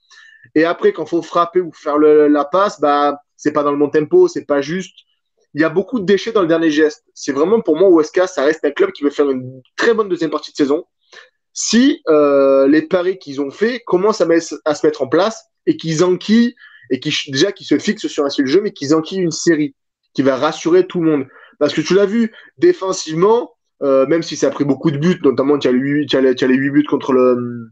Et 0.54 0.64
après, 0.64 0.94
quand 0.94 1.06
faut 1.06 1.22
frapper 1.22 1.62
ou 1.62 1.72
faire 1.74 1.98
le, 1.98 2.28
la 2.28 2.46
passe, 2.46 2.80
bah, 2.80 3.18
c'est 3.36 3.52
pas 3.52 3.64
dans 3.64 3.72
le 3.72 3.78
bon 3.78 3.90
tempo, 3.90 4.28
c'est 4.28 4.46
pas 4.46 4.62
juste 4.62 4.96
il 5.56 5.62
y 5.62 5.64
a 5.64 5.70
beaucoup 5.70 6.00
de 6.00 6.06
déchets 6.06 6.34
dans 6.34 6.42
le 6.42 6.48
dernier 6.48 6.70
geste. 6.70 7.06
C'est 7.14 7.32
vraiment 7.32 7.62
pour 7.62 7.78
moi 7.78 7.90
Huesca, 7.90 8.28
ça 8.28 8.44
reste 8.44 8.64
un 8.66 8.72
club 8.72 8.92
qui 8.92 9.04
veut 9.04 9.10
faire 9.10 9.30
une 9.30 9.62
très 9.78 9.94
bonne 9.94 10.10
deuxième 10.10 10.30
partie 10.30 10.52
de 10.52 10.58
saison. 10.58 10.86
Si 11.56 12.02
euh, 12.10 12.68
les 12.68 12.82
paris 12.82 13.18
qu'ils 13.18 13.42
ont 13.42 13.50
fait 13.50 13.82
commencent 13.86 14.20
à, 14.20 14.28
à, 14.66 14.76
se 14.76 14.86
mettre 14.86 15.02
en 15.02 15.08
place, 15.08 15.46
et 15.66 15.78
qu'ils 15.78 16.04
enquillent, 16.04 16.54
et 16.92 17.00
qui 17.00 17.14
déjà 17.32 17.52
qui 17.54 17.64
se 17.64 17.80
fixent 17.80 18.08
sur 18.08 18.26
un 18.26 18.30
seul 18.30 18.46
jeu, 18.46 18.62
mais 18.62 18.72
qu'ils 18.72 18.94
enquillent 18.94 19.22
une 19.22 19.32
série 19.32 19.74
qui 20.14 20.22
va 20.22 20.36
rassurer 20.36 20.86
tout 20.86 21.02
le 21.02 21.10
monde. 21.10 21.28
Parce 21.58 21.74
que 21.74 21.80
tu 21.80 21.94
l'as 21.96 22.06
vu, 22.06 22.34
défensivement, 22.58 23.54
euh, 23.84 24.06
même 24.06 24.22
si 24.22 24.36
ça 24.36 24.48
a 24.48 24.50
pris 24.52 24.66
beaucoup 24.66 24.92
de 24.92 24.98
buts, 24.98 25.20
notamment 25.24 25.58
tu 25.58 25.70
as, 25.70 25.72
les, 25.72 26.06
tu 26.06 26.18
as, 26.18 26.22
les, 26.22 26.56
8 26.56 26.70
buts 26.72 26.84
contre 26.84 27.14
le, 27.14 27.70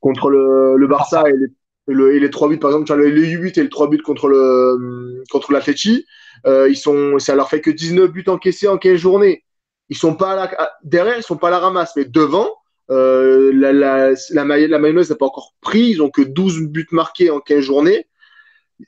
contre 0.00 0.30
le, 0.30 0.76
le 0.76 0.86
Barça 0.86 1.24
et 1.28 1.32
les, 1.36 1.46
le, 1.88 2.14
et 2.14 2.20
les 2.20 2.30
3 2.30 2.48
buts, 2.48 2.58
par 2.58 2.70
exemple, 2.70 2.86
tu 2.86 2.92
as 2.92 2.96
les 2.96 3.10
8 3.10 3.36
buts 3.36 3.52
et 3.54 3.62
les 3.62 3.68
3 3.68 3.90
buts 3.90 4.02
contre 4.02 4.28
le 4.28 5.22
contre 5.30 5.52
l'Atleti. 5.52 6.06
Euh, 6.46 6.68
ils 6.70 6.76
sont, 6.76 7.18
ça 7.18 7.34
leur 7.34 7.50
fait 7.50 7.60
que 7.60 7.70
19 7.70 8.10
buts 8.10 8.24
encaissés 8.28 8.68
en 8.68 8.78
15 8.78 8.96
journées. 8.96 9.44
Ils 9.90 9.96
sont 9.96 10.14
pas 10.14 10.32
à 10.32 10.36
la, 10.36 10.72
derrière, 10.84 11.18
ils 11.18 11.22
sont 11.22 11.36
pas 11.36 11.48
à 11.48 11.50
la 11.50 11.58
ramasse, 11.58 11.94
mais 11.96 12.06
devant, 12.06 12.48
euh, 12.92 13.52
la, 13.54 13.72
la, 13.72 14.44
n'a 14.44 15.16
pas 15.16 15.26
encore 15.26 15.54
pris. 15.60 15.90
Ils 15.90 16.02
ont 16.02 16.10
que 16.10 16.22
12 16.22 16.68
buts 16.68 16.86
marqués 16.92 17.30
en 17.30 17.40
15 17.40 17.60
journées 17.60 18.06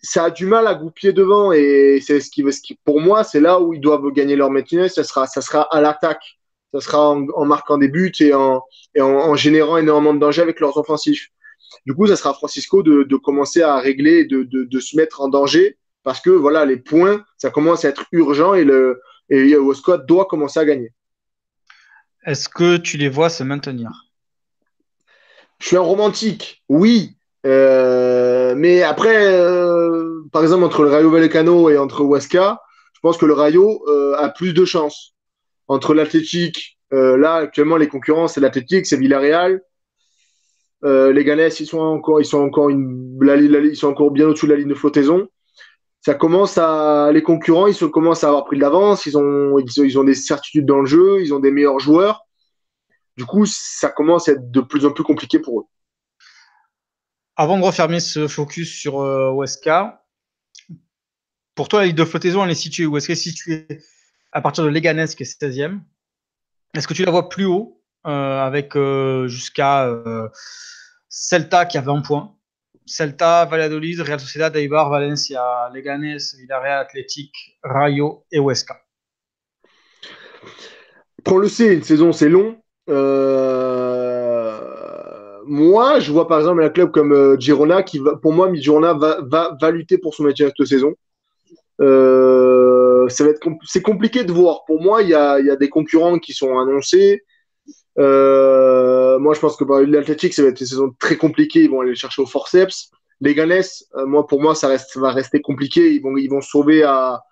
ça 0.02 0.24
a 0.24 0.30
du 0.30 0.46
mal 0.46 0.66
à 0.66 0.74
goupiller 0.74 1.12
devant 1.12 1.52
et 1.52 2.00
c'est 2.04 2.20
ce 2.20 2.30
qui, 2.30 2.78
pour 2.84 3.00
moi, 3.00 3.24
c'est 3.24 3.40
là 3.40 3.60
où 3.60 3.74
ils 3.74 3.80
doivent 3.80 4.10
gagner 4.12 4.36
leur 4.36 4.50
matinée. 4.50 4.88
Ça 4.88 5.04
sera, 5.04 5.26
ça 5.26 5.40
sera 5.40 5.62
à 5.62 5.80
l'attaque. 5.80 6.38
Ça 6.72 6.80
sera 6.80 7.10
en, 7.10 7.44
marquant 7.44 7.78
des 7.78 7.88
buts 7.88 8.12
et, 8.20 8.32
en, 8.34 9.36
générant 9.36 9.76
énormément 9.76 10.14
de 10.14 10.18
danger 10.18 10.42
avec 10.42 10.58
leurs 10.58 10.76
offensifs. 10.76 11.28
Du 11.86 11.94
coup, 11.94 12.06
ça 12.06 12.16
sera 12.16 12.30
à 12.30 12.34
Francisco 12.34 12.82
de, 12.82 13.16
commencer 13.16 13.62
à 13.62 13.78
régler, 13.78 14.24
de, 14.24 14.80
se 14.80 14.96
mettre 14.96 15.20
en 15.20 15.28
danger 15.28 15.78
parce 16.02 16.20
que 16.20 16.30
voilà, 16.30 16.64
les 16.66 16.76
points, 16.76 17.24
ça 17.38 17.50
commence 17.50 17.84
à 17.84 17.88
être 17.88 18.04
urgent 18.12 18.54
et 18.54 18.64
le 18.64 19.00
et 19.30 19.56
doit 20.06 20.26
commencer 20.26 20.60
à 20.60 20.64
gagner. 20.64 20.92
Est-ce 22.24 22.48
que 22.48 22.76
tu 22.76 22.96
les 22.96 23.08
vois 23.08 23.28
se 23.28 23.44
maintenir? 23.44 23.90
Je 25.58 25.68
suis 25.68 25.76
un 25.76 25.80
romantique, 25.80 26.62
oui, 26.68 27.16
euh, 27.46 28.54
mais 28.56 28.82
après, 28.82 29.26
euh, 29.26 30.22
par 30.32 30.42
exemple, 30.42 30.64
entre 30.64 30.82
le 30.82 30.90
Rayo 30.90 31.10
Vallecano 31.10 31.68
et 31.68 31.76
entre 31.76 32.02
Huesca, 32.02 32.62
je 32.94 33.00
pense 33.00 33.18
que 33.18 33.26
le 33.26 33.34
Rayo 33.34 33.84
euh, 33.88 34.14
a 34.16 34.30
plus 34.30 34.54
de 34.54 34.64
chances. 34.64 35.14
Entre 35.68 35.94
l'Athletic, 35.94 36.78
là, 36.90 37.34
actuellement, 37.34 37.76
les 37.76 37.88
concurrents, 37.88 38.28
c'est 38.28 38.40
l'Athletic, 38.40 38.86
c'est 38.86 38.96
Villarreal. 38.96 39.60
les 40.82 41.24
Ganais, 41.24 41.48
ils 41.48 41.66
sont 41.66 41.78
encore, 41.78 42.20
ils 42.20 42.26
sont 42.26 42.40
encore 42.40 42.68
une, 42.70 43.18
ils 43.20 43.76
sont 43.76 43.88
encore 43.88 44.12
bien 44.12 44.28
au-dessus 44.28 44.46
de 44.46 44.52
la 44.52 44.58
ligne 44.58 44.68
de 44.68 44.74
flottaison. 44.74 45.26
Ça 46.04 46.14
commence 46.14 46.58
à, 46.58 47.10
les 47.12 47.22
concurrents, 47.22 47.66
ils 47.66 47.74
se 47.74 47.86
commencent 47.86 48.24
à 48.24 48.28
avoir 48.28 48.44
pris 48.44 48.56
de 48.56 48.60
l'avance. 48.60 49.06
Ils 49.06 49.16
ont, 49.16 49.58
ils 49.58 50.04
des 50.04 50.14
certitudes 50.14 50.66
dans 50.66 50.80
le 50.80 50.86
jeu, 50.86 51.22
ils 51.22 51.32
ont 51.32 51.38
des 51.38 51.50
meilleurs 51.50 51.78
joueurs. 51.78 52.26
Du 53.16 53.24
coup, 53.24 53.46
ça 53.46 53.88
commence 53.88 54.28
à 54.28 54.32
être 54.32 54.50
de 54.50 54.60
plus 54.60 54.84
en 54.84 54.92
plus 54.92 55.02
compliqué 55.02 55.38
pour 55.38 55.60
eux. 55.60 55.64
Avant 57.36 57.56
de 57.58 57.64
refermer 57.64 58.00
ce 58.00 58.28
focus 58.28 58.70
sur 58.70 59.00
euh, 59.00 59.32
pour 61.54 61.68
toi, 61.68 61.80
la 61.80 61.86
Ligue 61.86 61.96
de 61.96 62.04
flottaison, 62.04 62.44
elle 62.44 62.50
est 62.50 62.54
située 62.54 62.84
où? 62.84 62.98
Est-ce 62.98 63.06
qu'elle 63.06 63.16
est 63.16 63.16
située 63.16 63.66
à 64.32 64.42
partir 64.42 64.62
de 64.62 64.68
Leganés, 64.68 65.06
qui 65.06 65.22
est 65.22 65.42
16e 65.42 65.80
Est-ce 66.74 66.86
que 66.86 66.92
tu 66.92 67.06
la 67.06 67.12
vois 67.12 67.30
plus 67.30 67.46
haut, 67.46 67.82
euh, 68.06 68.40
avec 68.42 68.76
euh, 68.76 69.26
jusqu'à 69.26 69.90
Celta 71.08 71.64
qui 71.64 71.78
a 71.78 71.80
20 71.80 72.02
points? 72.02 72.36
Celta, 72.86 73.44
Valladolid, 73.46 74.00
Real 74.00 74.20
Sociedad, 74.20 74.54
Eibar, 74.56 74.90
Valencia, 74.90 75.42
Leganés, 75.72 76.34
Villarreal, 76.38 76.80
Athletic, 76.80 77.58
Rayo 77.62 78.24
et 78.30 78.38
Huesca. 78.38 78.80
On 81.26 81.38
le 81.38 81.48
sait, 81.48 81.74
une 81.74 81.82
saison 81.82 82.12
c'est 82.12 82.28
long. 82.28 82.56
moi, 85.46 86.00
je 86.00 86.12
vois 86.12 86.28
par 86.28 86.38
exemple 86.38 86.62
un 86.62 86.68
club 86.68 86.90
comme 86.90 87.12
euh, 87.12 87.36
Girona 87.38 87.82
qui, 87.82 87.98
va, 87.98 88.16
pour 88.16 88.32
moi, 88.32 88.52
Girona 88.54 88.94
va, 88.94 89.20
va, 89.60 89.70
lutter 89.70 89.98
pour 89.98 90.14
son 90.14 90.24
maintien 90.24 90.50
cette 90.56 90.66
saison. 90.66 90.94
Euh, 91.80 93.08
c'est 93.08 93.82
compliqué 93.82 94.24
de 94.24 94.32
voir. 94.32 94.64
Pour 94.66 94.82
moi, 94.82 95.02
il 95.02 95.08
y 95.08 95.14
a, 95.14 95.56
des 95.56 95.68
concurrents 95.68 96.18
qui 96.18 96.32
sont 96.32 96.58
annoncés. 96.58 97.22
Euh, 97.98 99.18
moi, 99.18 99.34
je 99.34 99.40
pense 99.40 99.56
que 99.56 99.64
l'Athletic, 99.64 100.34
ça 100.34 100.42
va 100.42 100.48
être 100.48 100.60
une 100.60 100.66
saison 100.66 100.94
très 100.98 101.16
compliquée. 101.16 101.62
Ils 101.64 101.70
vont 101.70 101.80
aller 101.80 101.94
chercher 101.94 102.22
au 102.22 102.26
forceps. 102.26 102.90
Les 103.20 103.34
Ganes, 103.34 103.62
euh, 103.96 104.06
moi, 104.06 104.26
pour 104.26 104.40
moi, 104.42 104.54
ça, 104.54 104.68
reste, 104.68 104.96
va 104.96 105.12
rester 105.12 105.40
compliqué. 105.40 105.92
Ils 105.92 106.02
vont, 106.02 106.16
ils 106.16 106.28
vont 106.28 106.40
sauver 106.40 106.82
à, 106.82 107.22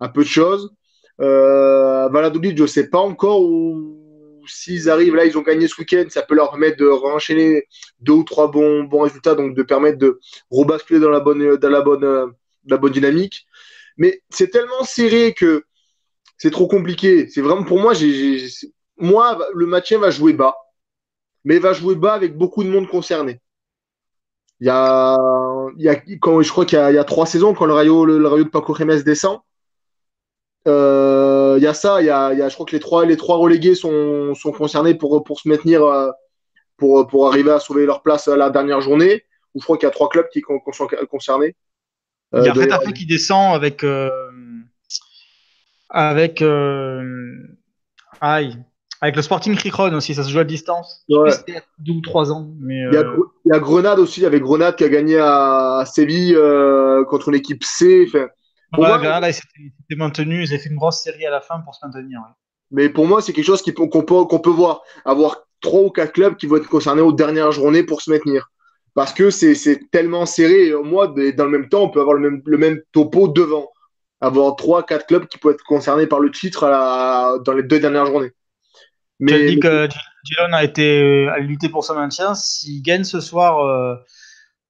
à 0.00 0.08
peu 0.08 0.22
de 0.22 0.28
choses. 0.28 0.72
Euh, 1.20 2.08
je 2.12 2.62
ne 2.62 2.66
sais 2.66 2.88
pas 2.88 2.98
encore 2.98 3.42
où 3.42 4.00
s'ils 4.46 4.90
arrivent 4.90 5.14
là, 5.14 5.24
ils 5.24 5.38
ont 5.38 5.42
gagné 5.42 5.68
ce 5.68 5.80
week-end, 5.80 6.04
ça 6.08 6.22
peut 6.22 6.34
leur 6.34 6.50
permettre 6.50 6.76
de 6.76 6.86
renchaîner 6.86 7.66
deux 8.00 8.12
ou 8.12 8.24
trois 8.24 8.50
bons, 8.50 8.84
bons 8.84 9.00
résultats, 9.00 9.34
donc 9.34 9.54
de 9.56 9.62
permettre 9.62 9.98
de 9.98 10.20
rebasculer 10.50 11.00
dans 11.00 11.10
la 11.10 11.20
bonne, 11.20 11.56
dans 11.56 11.70
la 11.70 11.80
bonne, 11.80 12.34
la 12.66 12.76
bonne 12.76 12.92
dynamique. 12.92 13.46
Mais 13.96 14.22
c'est 14.28 14.50
tellement 14.50 14.84
serré 14.84 15.32
que 15.32 15.64
c'est 16.36 16.50
trop 16.50 16.66
compliqué. 16.66 17.28
C'est 17.28 17.40
vraiment 17.40 17.64
pour 17.64 17.78
moi, 17.78 17.94
j'ai, 17.94 18.46
moi, 18.96 19.38
le 19.54 19.66
match 19.66 19.92
va 19.92 20.10
jouer 20.10 20.32
bas, 20.32 20.56
mais 21.44 21.58
va 21.58 21.72
jouer 21.72 21.94
bas 21.94 22.14
avec 22.14 22.36
beaucoup 22.36 22.64
de 22.64 22.68
monde 22.68 22.88
concerné. 22.88 23.40
Il 24.60 24.66
y 24.66 24.70
a, 24.70 25.16
il 25.76 25.84
y 25.84 25.88
a 25.88 25.96
quand, 26.20 26.40
je 26.40 26.50
crois 26.50 26.64
qu'il 26.64 26.78
y, 26.78 26.94
y, 26.94 26.98
a 26.98 27.04
trois 27.04 27.26
saisons 27.26 27.54
quand 27.54 27.66
le 27.66 27.74
Rayo, 27.74 28.04
le, 28.04 28.26
Rayo 28.26 28.44
de 28.44 28.48
Paco 28.48 28.72
Remes 28.72 29.02
descend. 29.02 29.40
Euh, 30.66 31.56
il 31.58 31.62
euh, 31.62 31.64
y 31.64 31.66
a 31.66 31.74
ça, 31.74 32.00
il 32.00 32.06
y 32.06 32.10
a, 32.10 32.32
y 32.32 32.40
a, 32.40 32.48
je 32.48 32.54
crois 32.54 32.64
que 32.64 32.72
les 32.72 32.80
trois, 32.80 33.04
les 33.04 33.16
trois 33.16 33.36
relégués 33.36 33.74
sont, 33.74 34.34
sont 34.34 34.52
concernés 34.52 34.94
pour, 34.94 35.22
pour 35.24 35.40
se 35.40 35.48
maintenir, 35.48 35.84
euh, 35.84 36.10
pour, 36.76 37.06
pour 37.06 37.28
arriver 37.28 37.50
à 37.50 37.58
sauver 37.58 37.84
leur 37.84 38.02
place 38.02 38.28
à 38.28 38.36
la 38.36 38.50
dernière 38.50 38.80
journée. 38.80 39.24
Ou 39.54 39.60
je 39.60 39.64
crois 39.64 39.76
qu'il 39.76 39.86
y 39.86 39.88
a 39.88 39.92
trois 39.92 40.08
clubs 40.08 40.28
qui, 40.30 40.42
sont 40.72 40.88
concernés. 41.10 41.54
Euh, 42.34 42.40
il 42.40 42.46
y 42.46 42.48
a 42.48 42.52
Retafe 42.52 42.92
qui 42.92 43.06
descend 43.06 43.54
avec. 43.54 43.84
avec. 45.90 46.42
aïe. 48.20 48.58
Avec 49.00 49.16
le 49.16 49.22
Sporting 49.22 49.54
Ricron 49.56 49.92
aussi, 49.94 50.14
ça 50.14 50.22
se 50.24 50.30
joue 50.30 50.38
à 50.38 50.44
distance. 50.44 51.04
Ouais. 51.08 51.30
Deux 51.78 51.92
ou 51.92 52.00
trois 52.00 52.32
ans. 52.32 52.54
Mais 52.60 52.74
il, 52.74 52.94
y 52.94 52.96
a, 52.96 53.04
il, 53.44 53.52
y 53.52 53.56
a, 53.56 53.58
Grenade 53.58 53.98
aussi, 53.98 54.22
Grenade 54.22 54.76
qui 54.76 54.84
a 54.84 54.88
gagné 54.88 55.18
à 55.18 55.84
Séville 55.86 56.38
contre 57.08 57.28
une 57.28 57.34
équipe 57.34 57.64
C. 57.64 58.06
Enfin, 58.08 58.28
Ouais, 58.78 58.88
là, 58.88 59.28
ils 59.28 59.34
s'étaient 59.34 59.96
maintenus, 59.96 60.50
ils 60.50 60.54
ont 60.54 60.58
fait 60.58 60.68
une 60.68 60.76
grosse 60.76 61.02
série 61.02 61.26
à 61.26 61.30
la 61.30 61.40
fin 61.40 61.60
pour 61.60 61.74
se 61.74 61.84
maintenir. 61.84 62.20
Mais 62.70 62.88
pour 62.88 63.06
moi, 63.06 63.22
c'est 63.22 63.32
quelque 63.32 63.44
chose 63.44 63.62
qu'on 63.62 63.88
peut, 63.88 64.50
voir. 64.50 64.82
Avoir 65.04 65.46
trois 65.60 65.82
ou 65.82 65.90
quatre 65.90 66.12
clubs 66.12 66.36
qui 66.36 66.46
vont 66.46 66.56
être 66.56 66.68
concernés 66.68 67.02
aux 67.02 67.12
dernières 67.12 67.52
journées 67.52 67.82
pour 67.82 68.02
se 68.02 68.10
maintenir. 68.10 68.50
Parce 68.94 69.12
que 69.12 69.30
c'est 69.30 69.80
tellement 69.90 70.26
serré. 70.26 70.72
Moi, 70.82 71.08
dans 71.08 71.44
le 71.44 71.50
même 71.50 71.68
temps, 71.68 71.82
on 71.82 71.90
peut 71.90 72.00
avoir 72.00 72.16
le 72.16 72.30
même, 72.30 72.42
le 72.44 72.58
même 72.58 72.80
topo 72.92 73.28
devant. 73.28 73.70
Avoir 74.20 74.56
trois, 74.56 74.82
quatre 74.82 75.06
clubs 75.06 75.26
qui 75.26 75.38
peuvent 75.38 75.54
être 75.54 75.64
concernés 75.64 76.06
par 76.06 76.20
le 76.20 76.30
titre 76.30 76.64
à 76.64 77.38
dans 77.44 77.52
les 77.52 77.62
deux 77.62 77.78
dernières 77.78 78.06
journées. 78.06 78.32
Mais, 79.24 79.32
as 79.34 79.46
dit 79.46 79.60
que 79.60 79.88
Gilon 80.24 80.52
a 80.52 80.64
été 80.64 81.28
à 81.28 81.38
lutter 81.38 81.68
pour 81.68 81.84
son 81.84 81.94
maintien. 81.94 82.34
S'il 82.34 82.82
gagne 82.82 83.04
ce 83.04 83.20
soir, 83.20 83.60
euh, 83.60 83.96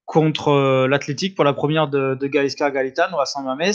contre 0.06 0.48
euh, 0.48 0.86
l'Athletic 0.88 1.34
pour 1.34 1.44
la 1.44 1.52
première 1.52 1.88
de, 1.88 2.14
de 2.14 2.26
Gaisca 2.26 2.70
Galitano 2.70 3.18
à 3.18 3.26
San 3.26 3.44
Mames. 3.44 3.72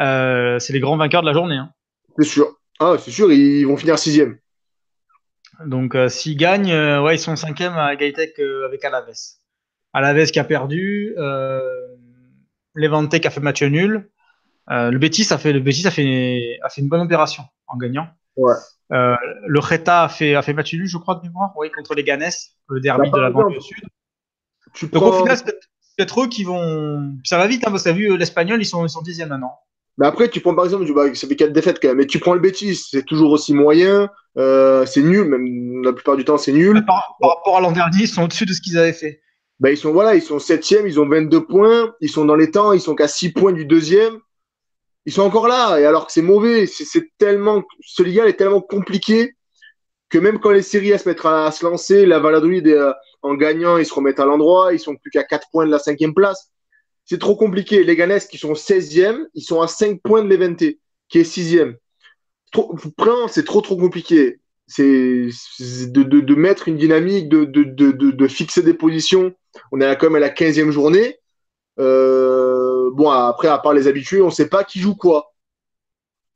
Euh, 0.00 0.58
c'est 0.58 0.72
les 0.72 0.80
grands 0.80 0.96
vainqueurs 0.96 1.22
de 1.22 1.26
la 1.26 1.32
journée. 1.32 1.56
Hein. 1.56 1.72
C'est 2.18 2.26
sûr. 2.26 2.56
Ah, 2.80 2.96
c'est 2.98 3.10
sûr, 3.10 3.32
ils 3.32 3.64
vont 3.64 3.76
finir 3.76 3.98
sixième. 3.98 4.38
Donc, 5.66 5.96
euh, 5.96 6.08
s'ils 6.08 6.36
gagnent, 6.36 6.72
ouais, 7.00 7.16
ils 7.16 7.18
sont 7.18 7.34
cinquième 7.34 7.76
à 7.76 7.92
égalité 7.92 8.32
avec 8.64 8.84
Alaves. 8.84 9.12
Alaves 9.92 10.30
qui 10.30 10.38
a 10.38 10.44
perdu, 10.44 11.14
Levante 12.74 13.18
qui 13.18 13.26
a 13.26 13.30
fait 13.30 13.40
match 13.40 13.62
nul. 13.62 14.08
le 14.68 14.96
Betis 14.98 15.32
a 15.32 15.38
fait, 15.38 15.52
le 15.52 15.58
Betis 15.58 15.86
a 15.88 15.90
fait, 15.90 16.58
a 16.62 16.68
fait 16.68 16.80
une 16.80 16.88
bonne 16.88 17.00
opération 17.00 17.42
en 17.66 17.76
gagnant. 17.76 18.06
Ouais. 18.36 18.54
Le 18.90 19.58
Reta 19.58 20.04
a 20.04 20.08
fait, 20.08 20.34
a 20.34 20.42
fait 20.42 20.52
match 20.52 20.72
nul, 20.74 20.86
je 20.86 20.98
crois, 20.98 21.16
de 21.16 21.22
mémoire, 21.22 21.52
oui, 21.56 21.70
contre 21.70 21.94
les 21.94 22.04
Ganes, 22.04 22.30
le 22.68 22.80
derby 22.80 23.10
de 23.10 23.18
la 23.18 23.30
banlieue 23.30 23.60
sud. 23.60 23.84
Donc 24.92 25.02
au 25.02 25.12
final, 25.12 25.36
c'est 25.36 25.44
peut-être 25.96 26.22
eux 26.22 26.28
qui 26.28 26.44
vont. 26.44 27.14
Ça 27.24 27.38
va 27.38 27.46
vite, 27.46 27.66
hein, 27.66 27.70
parce 27.70 27.82
que 27.82 27.90
vu 27.90 28.12
euh, 28.12 28.16
l'Espagnol, 28.16 28.60
ils 28.60 28.66
sont, 28.66 28.84
ils 28.84 28.90
sont 28.90 29.02
dixième 29.02 29.30
maintenant. 29.30 29.54
Mais 29.98 30.06
après, 30.06 30.28
tu 30.28 30.40
prends 30.40 30.54
par 30.54 30.64
exemple, 30.64 30.92
bah, 30.94 31.12
ça 31.14 31.26
fait 31.26 31.34
quatre 31.34 31.52
défaites 31.52 31.80
quand 31.82 31.88
même, 31.88 31.96
mais 31.96 32.06
tu 32.06 32.20
prends 32.20 32.34
le 32.34 32.40
Betis, 32.40 32.76
c'est 32.76 33.04
toujours 33.04 33.32
aussi 33.32 33.52
moyen, 33.52 34.08
euh, 34.36 34.86
c'est 34.86 35.02
nul, 35.02 35.24
même 35.24 35.82
la 35.82 35.92
plupart 35.92 36.16
du 36.16 36.24
temps, 36.24 36.38
c'est 36.38 36.52
nul. 36.52 36.84
Par, 36.86 37.16
rapport 37.20 37.56
à 37.56 37.60
l'an 37.60 37.72
dernier, 37.72 38.02
ils 38.02 38.08
sont 38.08 38.22
au-dessus 38.22 38.46
de 38.46 38.52
ce 38.52 38.60
qu'ils 38.60 38.78
avaient 38.78 38.92
fait. 38.92 39.20
Bah, 39.58 39.72
ils 39.72 39.76
sont 39.76 39.92
voilà, 39.92 40.14
ils 40.14 40.22
sont 40.22 40.38
septième, 40.38 40.86
ils 40.86 41.00
ont 41.00 41.08
22 41.08 41.44
points, 41.46 41.92
ils 42.00 42.08
sont 42.08 42.24
dans 42.24 42.36
les 42.36 42.52
temps, 42.52 42.72
ils 42.72 42.80
sont 42.80 42.94
qu'à 42.94 43.08
6 43.08 43.32
points 43.32 43.52
du 43.52 43.64
deuxième. 43.64 44.18
Ils 45.08 45.12
sont 45.12 45.22
encore 45.22 45.48
là, 45.48 45.80
et 45.80 45.86
alors 45.86 46.06
que 46.06 46.12
c'est 46.12 46.20
mauvais, 46.20 46.66
c'est 46.66 47.08
tellement, 47.16 47.62
ce 47.80 48.02
Liga 48.02 48.26
est 48.26 48.34
tellement 48.34 48.60
compliqué 48.60 49.32
que 50.10 50.18
même 50.18 50.38
quand 50.38 50.50
les 50.50 50.60
séries 50.60 50.92
à 50.92 50.98
se 50.98 51.08
mettre 51.08 51.24
à, 51.24 51.50
se 51.50 51.64
lancer, 51.64 52.04
la 52.04 52.18
Valladolid 52.18 52.66
euh, 52.66 52.92
en 53.22 53.34
gagnant, 53.34 53.78
ils 53.78 53.86
se 53.86 53.94
remettent 53.94 54.20
à 54.20 54.26
l'endroit, 54.26 54.74
ils 54.74 54.78
sont 54.78 54.96
plus 54.96 55.10
qu'à 55.10 55.24
4 55.24 55.48
points 55.50 55.64
de 55.64 55.70
la 55.70 55.78
cinquième 55.78 56.12
place. 56.12 56.50
C'est 57.06 57.18
trop 57.18 57.36
compliqué. 57.36 57.84
Les 57.84 57.96
Ganes 57.96 58.20
qui 58.30 58.36
sont 58.36 58.52
16e, 58.52 59.24
ils 59.32 59.40
sont 59.40 59.62
à 59.62 59.66
5 59.66 60.02
points 60.02 60.22
de 60.22 60.28
l'Eventé, 60.28 60.78
qui 61.08 61.20
est 61.20 61.22
6e. 61.22 61.76
C'est 63.30 63.46
trop 63.46 63.62
trop 63.62 63.78
compliqué. 63.78 64.40
c'est 64.66 64.84
de, 65.90 66.34
mettre 66.34 66.68
une 66.68 66.76
dynamique, 66.76 67.30
de, 67.30 67.46
de, 67.46 67.62
de, 67.62 68.28
fixer 68.28 68.60
des 68.60 68.74
positions. 68.74 69.32
On 69.72 69.80
est 69.80 69.96
quand 69.96 70.10
même 70.10 70.16
à 70.16 70.26
la 70.26 70.28
15e 70.28 70.70
journée. 70.70 71.16
Euh, 71.80 72.57
bon, 72.92 73.10
après, 73.10 73.48
à 73.48 73.58
part 73.58 73.72
les 73.72 73.86
habitués, 73.86 74.22
on 74.22 74.26
ne 74.26 74.30
sait 74.30 74.48
pas 74.48 74.64
qui 74.64 74.80
joue 74.80 74.94
quoi. 74.94 75.32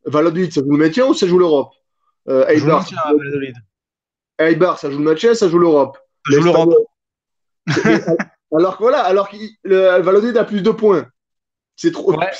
Valladolid, 0.04 0.52
ça 0.52 0.60
joue 0.60 0.70
le 0.70 0.78
maintien 0.78 1.06
ou 1.06 1.14
ça 1.14 1.26
joue 1.26 1.38
l'Europe? 1.38 1.72
Euh, 2.28 2.46
Eibar, 2.48 2.86
ça, 2.86 3.12
Eibar, 4.38 4.78
ça 4.78 4.90
joue 4.90 4.98
le 4.98 5.04
maintien, 5.04 5.34
ça 5.34 5.48
joue 5.48 5.58
l'Europe. 5.58 5.98
Ça 6.28 6.36
joue 6.36 6.44
l'Europe. 6.44 6.74
alors 8.52 8.76
que 8.76 8.82
voilà, 8.82 9.02
alors 9.02 9.28
que 9.28 9.36
le 9.64 10.00
Valladolid 10.00 10.36
a 10.36 10.44
plus 10.44 10.62
de 10.62 10.70
points. 10.70 11.06
C'est 11.76 11.92
trop. 11.92 12.14
Ouais. 12.16 12.30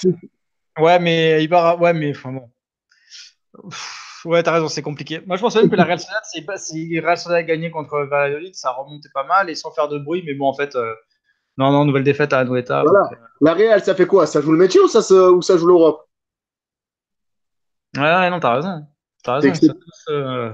ouais, 0.79 0.99
mais 0.99 1.43
Eibar, 1.43 1.81
ouais, 1.81 1.93
mais 1.93 2.11
enfin 2.11 2.33
bon. 2.33 2.51
Ouais, 4.25 4.43
t'as 4.43 4.53
raison, 4.53 4.69
c'est 4.69 4.83
compliqué. 4.83 5.21
Moi, 5.27 5.37
je 5.37 5.43
pense 5.43 5.57
même 5.57 5.69
que 5.69 5.75
la 5.75 5.85
Real 5.85 5.99
Sociedad, 5.99 6.59
si 6.59 7.01
Real 7.01 7.17
Sociedad 7.17 7.39
a 7.39 7.43
gagné 7.43 7.71
contre 7.71 8.03
Valladolid, 8.03 8.55
ça 8.55 8.71
remontait 8.71 9.09
pas 9.13 9.25
mal 9.25 9.51
et 9.51 9.55
sans 9.55 9.73
faire 9.73 9.89
de 9.89 9.99
bruit. 9.99 10.23
Mais 10.25 10.35
bon, 10.35 10.47
en 10.47 10.55
fait, 10.55 10.77
euh, 10.77 10.95
non, 11.59 11.71
non, 11.71 11.85
nouvelle 11.85 12.05
défaite 12.05 12.33
à 12.33 12.41
Anoeta. 12.41 12.83
Voilà. 12.83 13.09
Euh, 13.13 13.17
la 13.41 13.55
Real, 13.55 13.83
ça 13.83 13.95
fait 13.95 14.07
quoi? 14.07 14.27
Ça 14.27 14.41
joue 14.41 14.53
le 14.53 14.59
métier 14.59 14.81
ou 14.81 14.89
ça, 14.89 15.01
ou 15.31 15.43
ça 15.43 15.57
joue 15.57 15.67
l'Europe? 15.67 16.09
Ouais, 17.97 18.31
non, 18.31 18.41
t'as 18.41 18.55
raison. 18.55 18.87
T'as 19.23 19.39
raison. 19.39 19.53
Tous, 19.53 20.13
euh... 20.13 20.53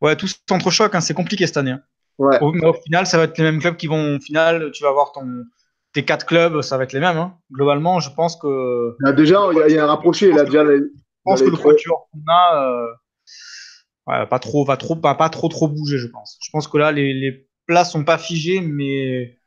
Ouais, 0.00 0.16
tous 0.16 0.36
choc, 0.70 0.94
hein, 0.94 1.00
c'est 1.00 1.14
compliqué 1.14 1.46
cette 1.46 1.56
année. 1.56 1.72
Hein. 1.72 1.82
Ouais. 2.18 2.38
Au, 2.40 2.52
mais 2.52 2.66
au 2.66 2.74
final, 2.74 3.06
ça 3.06 3.18
va 3.18 3.24
être 3.24 3.38
les 3.38 3.44
mêmes 3.44 3.60
clubs 3.60 3.76
qui 3.76 3.86
vont. 3.86 4.16
Au 4.16 4.20
final, 4.20 4.70
tu 4.72 4.84
vas 4.84 4.90
avoir 4.90 5.12
ton, 5.12 5.44
tes 5.92 6.04
quatre 6.04 6.26
clubs, 6.26 6.60
ça 6.62 6.76
va 6.76 6.84
être 6.84 6.92
les 6.92 7.00
mêmes. 7.00 7.16
Hein. 7.16 7.36
Globalement, 7.50 8.00
je 8.00 8.10
pense 8.10 8.36
que. 8.36 8.94
Là, 9.00 9.12
déjà, 9.12 9.40
il 9.66 9.72
y, 9.74 9.78
a 9.78 9.84
un 9.84 9.88
rapproché. 9.88 10.32
Là, 10.32 10.44
déjà, 10.44 10.64
je 10.64 10.82
pense 11.24 11.42
que 11.42 11.50
le 11.50 11.56
voiture 11.56 12.06
qu'on 12.12 12.20
a 12.28 12.96
euh, 14.10 14.26
pas 14.26 14.38
trop, 14.38 14.64
va 14.64 14.76
trop, 14.76 14.94
pas, 14.94 15.14
pas 15.14 15.30
trop 15.30 15.48
trop 15.48 15.68
bouger, 15.68 15.98
je 15.98 16.06
pense. 16.06 16.38
Je 16.42 16.50
pense 16.50 16.68
que 16.68 16.78
là, 16.78 16.92
les, 16.92 17.12
les 17.12 17.48
places 17.66 17.92
sont 17.92 18.04
pas 18.04 18.18
figées, 18.18 18.60
mais 18.60 19.38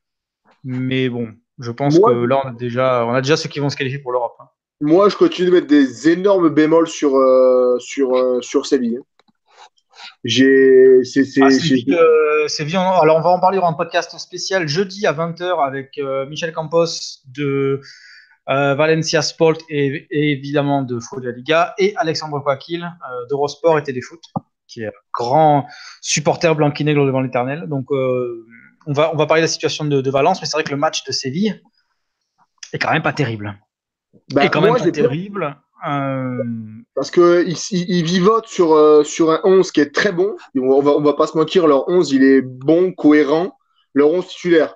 mais 0.66 1.07
bon, 1.07 1.30
je 1.59 1.72
pense 1.72 1.97
que 1.97 2.26
là, 2.26 2.41
on 2.43 2.49
a 2.49 2.53
déjà, 2.53 3.05
on 3.05 3.13
a 3.13 3.22
déjà 3.22 3.38
ceux 3.38 3.47
qui 3.47 3.59
vont 3.59 3.70
se 3.70 3.78
qualifier 3.78 3.99
pour 3.99 4.11
l'Europe. 4.11 4.36
Hein. 4.39 4.49
Moi, 4.82 5.07
je 5.07 5.16
continue 5.16 5.47
de 5.47 5.53
mettre 5.53 5.68
des 5.68 6.09
énormes 6.09 6.49
bémols 6.49 6.88
sur 6.88 7.16
euh, 7.16 7.78
sur 7.80 8.13
euh, 8.16 8.41
sur 8.41 8.66
Séville. 8.66 8.99
J'ai, 10.26 11.03
c'est, 11.03 11.24
c'est, 11.24 11.41
ah, 11.43 11.49
Séville, 12.47 12.76
alors 12.76 13.18
on 13.18 13.22
va 13.22 13.30
en 13.30 13.39
parler 13.39 13.59
dans 13.59 13.68
un 13.68 13.74
podcast 13.74 14.18
spécial 14.20 14.68
jeudi 14.68 15.05
à 15.07 15.13
20h 15.13 15.63
avec 15.66 15.99
Michel 16.28 16.51
Campos 16.51 17.22
de 17.28 17.82
euh, 18.47 18.76
Valencia 18.76 19.24
Sport 19.24 19.57
et, 19.70 20.07
évidemment 20.11 20.84
de 20.84 20.99
Foot 20.99 21.24
de 21.24 21.30
la 21.30 21.36
Liga, 21.36 21.74
et 21.80 21.95
Alexandre 21.97 22.39
Coaquil 22.41 22.84
euh, 22.84 23.26
d'Eurosport 23.28 23.80
et 23.80 23.84
Téléfoot, 23.84 24.20
qui 24.68 24.82
est 24.82 24.88
un 24.88 24.91
grand 25.13 25.66
supporter 26.01 26.53
blanc-nègre 26.55 27.05
devant 27.05 27.22
l'éternel. 27.22 27.66
Donc 27.68 27.91
euh, 27.91 28.45
on, 28.86 28.94
va, 28.94 29.12
on 29.14 29.18
va 29.18 29.26
parler 29.26 29.42
de 29.42 29.46
la 29.46 29.52
situation 29.52 29.86
de, 29.86 30.10
Valence, 30.10 30.42
mais 30.42 30.48
c'est 30.48 30.58
vrai 30.58 30.64
que 30.64 30.72
le 30.72 30.78
match 30.78 31.04
de 31.04 31.12
Séville 31.12 31.62
est 32.74 32.80
quand 32.80 32.92
même 32.92 33.04
pas 33.04 33.14
terrible. 33.14 33.58
Bah, 34.34 34.46
est 34.46 34.50
quand 34.50 34.62
même 34.62 34.76
pas 34.76 34.92
terrible. 34.92 35.58
Parce 36.96 37.12
qu'ils 37.12 37.56
il, 37.72 38.04
vivotent 38.04 38.48
sur, 38.48 39.06
sur 39.06 39.32
un 39.32 39.42
11 39.44 39.72
qui 39.72 39.82
est 39.82 39.94
très 39.94 40.12
bon. 40.12 40.36
On 40.56 40.82
va, 40.82 40.92
on 40.92 41.02
va 41.02 41.14
pas 41.14 41.28
se 41.28 41.38
mentir, 41.38 41.68
leur 41.68 41.88
11 41.90 42.12
il 42.12 42.24
est 42.24 42.42
bon, 42.42 42.92
cohérent. 42.92 43.58
Leur 43.94 44.10
11 44.12 44.28
titulaire. 44.28 44.76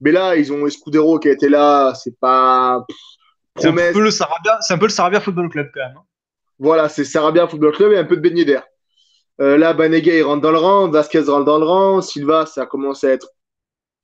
Mais 0.00 0.12
là, 0.12 0.36
ils 0.36 0.52
ont 0.52 0.66
Escudero 0.66 1.18
qui 1.18 1.28
a 1.28 1.32
été 1.32 1.48
là, 1.48 1.94
c'est 1.94 2.18
pas. 2.18 2.84
C'est 3.58 3.68
un, 3.68 3.74
peu 3.74 4.02
le 4.02 4.10
Sarabia, 4.10 4.58
c'est 4.60 4.74
un 4.74 4.78
peu 4.78 4.84
le 4.84 4.90
Sarabia 4.90 5.20
Football 5.20 5.48
Club 5.48 5.70
quand 5.72 5.80
même. 5.80 5.96
Hein. 5.96 6.04
Voilà, 6.58 6.88
c'est 6.90 7.04
Sarabia 7.04 7.48
Football 7.48 7.72
Club 7.72 7.92
et 7.92 7.98
un 7.98 8.04
peu 8.04 8.16
de 8.16 8.20
beignet 8.20 8.44
d'air. 8.44 8.64
Euh, 9.40 9.56
là, 9.56 9.72
Banega, 9.72 10.14
il 10.14 10.22
rentre 10.22 10.42
dans 10.42 10.50
le 10.50 10.58
rang, 10.58 10.88
Vasquez 10.88 11.20
rentre 11.20 11.44
dans 11.44 11.58
le 11.58 11.64
rang, 11.64 12.00
Silva, 12.00 12.46
ça 12.46 12.66
commence 12.66 13.04
à 13.04 13.10
être 13.10 13.28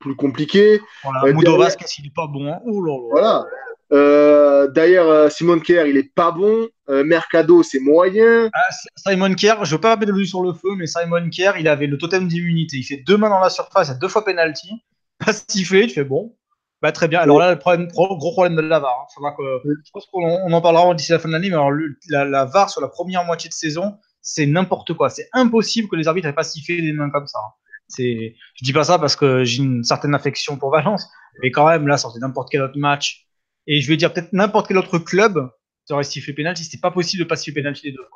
plus 0.02 0.16
compliqué. 0.16 0.80
Voilà, 1.02 1.24
euh, 1.24 1.32
Mudo 1.32 1.56
Vasquez, 1.56 1.86
il 1.98 2.06
est 2.06 2.14
pas 2.14 2.26
bon. 2.26 2.52
Hein. 2.52 2.60
Oh 2.66 2.84
là 2.84 2.92
là. 2.92 2.98
Voilà. 3.10 3.46
Euh, 3.92 4.68
D'ailleurs, 4.68 5.30
Simon 5.30 5.58
Kerr, 5.60 5.86
il 5.86 5.96
est 5.96 6.14
pas 6.14 6.30
bon. 6.30 6.68
Euh, 6.88 7.04
Mercado, 7.04 7.62
c'est 7.62 7.80
moyen. 7.80 8.50
Ah, 8.52 8.60
Simon 8.96 9.34
Kerr, 9.34 9.64
je 9.64 9.74
veux 9.74 9.80
pas 9.80 9.96
mettre 9.96 10.12
de 10.12 10.24
sur 10.24 10.42
le 10.42 10.52
feu, 10.52 10.70
mais 10.76 10.86
Simon 10.86 11.30
Kerr, 11.30 11.54
il 11.58 11.68
avait 11.68 11.86
le 11.86 11.98
totem 11.98 12.28
d'immunité. 12.28 12.78
Il 12.78 12.84
fait 12.84 13.02
deux 13.06 13.16
mains 13.16 13.30
dans 13.30 13.40
la 13.40 13.50
surface, 13.50 13.88
il 13.88 13.92
a 13.92 13.94
deux 13.94 14.08
fois 14.08 14.24
penalty 14.24 14.70
pas 15.24 15.32
sifflé, 15.32 15.86
tu 15.86 15.94
fais 15.94 16.04
bon, 16.04 16.34
bah, 16.80 16.90
très 16.90 17.06
bien. 17.06 17.20
Alors 17.20 17.38
là, 17.38 17.52
le 17.52 17.58
problème, 17.58 17.86
gros 17.88 18.32
problème 18.32 18.56
de 18.56 18.60
la 18.60 18.80
VAR. 18.80 19.06
Hein. 19.16 19.34
Que, 19.38 19.60
je 19.84 19.90
pense 19.92 20.06
qu'on 20.06 20.24
on 20.24 20.52
en 20.52 20.60
parlera 20.60 20.92
d'ici 20.94 21.12
la 21.12 21.18
fin 21.18 21.28
de 21.28 21.32
l'année, 21.32 21.48
mais 21.48 21.54
alors 21.54 21.70
la, 22.08 22.44
VAR 22.44 22.70
sur 22.70 22.80
la 22.80 22.88
première 22.88 23.24
moitié 23.24 23.48
de 23.48 23.54
saison, 23.54 23.98
c'est 24.20 24.46
n'importe 24.46 24.92
quoi. 24.94 25.08
C'est 25.08 25.28
impossible 25.32 25.88
que 25.88 25.96
les 25.96 26.08
arbitres 26.08 26.26
n'aient 26.26 26.34
pas 26.34 26.42
sifflé 26.42 26.82
des 26.82 26.92
mains 26.92 27.10
comme 27.10 27.26
ça. 27.26 27.38
Hein. 27.38 27.52
C'est, 27.94 28.36
je 28.54 28.64
dis 28.64 28.72
pas 28.72 28.84
ça 28.84 28.98
parce 28.98 29.16
que 29.16 29.44
j'ai 29.44 29.62
une 29.62 29.84
certaine 29.84 30.14
affection 30.14 30.56
pour 30.56 30.70
Valence, 30.70 31.08
mais 31.42 31.50
quand 31.50 31.68
même, 31.68 31.86
là, 31.86 31.98
sortez 31.98 32.20
n'importe 32.20 32.48
quel 32.50 32.62
autre 32.62 32.78
match. 32.78 33.26
Et 33.66 33.80
je 33.80 33.88
vais 33.88 33.96
dire 33.96 34.12
peut-être 34.12 34.32
n'importe 34.32 34.68
quel 34.68 34.78
autre 34.78 34.98
club 34.98 35.50
qui 35.86 35.92
aurait 35.92 36.04
sifflé 36.04 36.32
pénalty. 36.32 36.64
C'est 36.64 36.80
pas 36.80 36.90
possible 36.90 37.22
de 37.22 37.28
pas 37.28 37.36
siffler 37.36 37.62
pénalty 37.62 37.86
les 37.86 37.92
deux. 37.92 38.06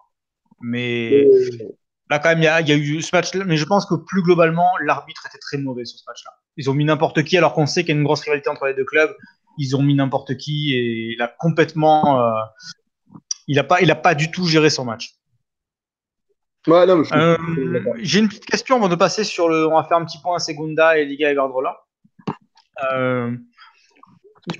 Mais 0.61 1.27
là, 2.11 2.19
quand 2.19 2.31
même, 2.31 2.39
il 2.39 2.67
y, 2.67 2.71
y 2.71 2.73
a, 2.73 2.77
eu 2.77 3.03
ce 3.03 3.15
match-là. 3.15 3.45
Mais 3.45 3.57
je 3.57 3.65
pense 3.65 3.87
que 3.87 3.95
plus 3.95 4.23
globalement, 4.23 4.71
l'arbitre 4.85 5.27
était 5.27 5.39
très 5.39 5.59
mauvais 5.59 5.85
sur 5.85 5.99
ce 5.99 6.05
match-là. 6.07 6.33
Ils 6.57 6.71
ont 6.71 6.75
mis 6.75 6.85
n'importe 6.85 7.23
qui 7.25 7.37
alors 7.37 7.53
qu'on 7.53 7.67
sait 7.67 7.83
qu'il 7.83 7.95
y 7.95 7.97
a 7.97 7.99
une 7.99 8.05
grosse 8.05 8.23
rivalité 8.23 8.49
entre 8.49 8.67
les 8.67 8.75
deux 8.75 8.85
clubs. 8.85 9.15
Ils 9.59 9.77
ont 9.77 9.83
mis 9.83 9.95
n'importe 9.95 10.37
qui 10.37 10.75
et 10.75 11.13
il 11.13 11.23
a 11.23 11.29
complètement. 11.29 12.21
Euh, 12.21 12.43
il 13.47 13.57
n'a 13.57 13.65
pas, 13.65 13.81
il 13.81 13.91
a 13.91 13.95
pas 13.95 14.15
du 14.15 14.31
tout 14.31 14.47
géré 14.47 14.71
son 14.71 14.85
match. 14.85 15.15
Euh, 16.69 17.37
j'ai 17.99 18.19
une 18.19 18.29
petite 18.29 18.47
question 18.47 18.77
avant 18.77 18.89
de 18.89 18.97
passer 18.97 19.25
sur 19.25 19.49
le. 19.49 19.67
On 19.69 19.77
va 19.77 19.85
faire 19.85 19.99
un 19.99 20.05
petit 20.05 20.19
point 20.21 20.37
à 20.37 20.39
Segunda 20.39 20.99
et 20.99 21.05
Liga 21.05 21.31
Iberdrola. 21.31 21.77
Euh, 22.93 23.33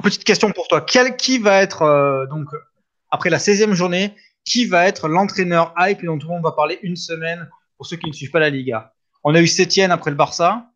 petite 0.03 0.25
question 0.25 0.53
pour 0.53 0.69
toi. 0.69 0.81
Quel, 0.81 1.17
qui 1.17 1.39
va 1.39 1.63
être, 1.63 1.83
euh, 1.83 2.27
donc, 2.27 2.49
après 3.11 3.31
la 3.31 3.39
16e 3.39 3.73
journée, 3.73 4.15
qui 4.45 4.67
va 4.67 4.87
être 4.87 5.09
l'entraîneur 5.09 5.75
hype 5.79 6.05
dont 6.05 6.19
tout 6.19 6.29
le 6.29 6.35
monde 6.35 6.45
va 6.45 6.53
parler 6.53 6.79
une 6.83 6.97
semaine 6.97 7.49
pour 7.77 7.87
ceux 7.87 7.97
qui 7.97 8.09
ne 8.09 8.13
suivent 8.13 8.31
pas 8.31 8.41
la 8.41 8.51
Liga? 8.51 8.93
On 9.25 9.35
a 9.35 9.41
eu 9.41 9.49
Sétienne 9.49 9.91
après 9.91 10.11
le 10.11 10.17
Barça. 10.17 10.71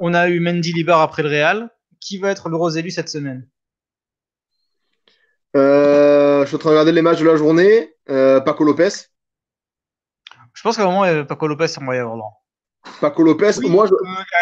On 0.00 0.14
a 0.14 0.28
eu 0.28 0.40
Mendy 0.40 0.72
Libar 0.72 1.00
après 1.00 1.22
le 1.22 1.28
Real. 1.28 1.70
Qui 2.00 2.18
va 2.18 2.30
être 2.30 2.48
le 2.48 2.56
rose 2.56 2.76
élu 2.76 2.90
cette 2.90 3.08
semaine? 3.08 3.46
Euh, 5.54 6.42
Je 6.42 6.46
suis 6.48 6.56
en 6.56 6.58
train 6.58 6.70
de 6.70 6.74
regarder 6.74 6.90
les 6.90 7.02
matchs 7.02 7.20
de 7.20 7.26
la 7.26 7.36
journée. 7.36 7.94
Paco 8.06 8.64
Lopez. 8.64 9.11
Je 10.62 10.68
pense 10.68 10.76
qu'à 10.76 10.84
un 10.84 10.86
moment, 10.86 11.02
euh, 11.02 11.24
Paco 11.24 11.48
Lopez, 11.48 11.66
y 11.76 11.96
avoir 11.96 12.16
droit. 12.16 12.44
Paco 13.00 13.24
Lopez, 13.24 13.50
moi. 13.62 13.86
Je... 13.86 13.92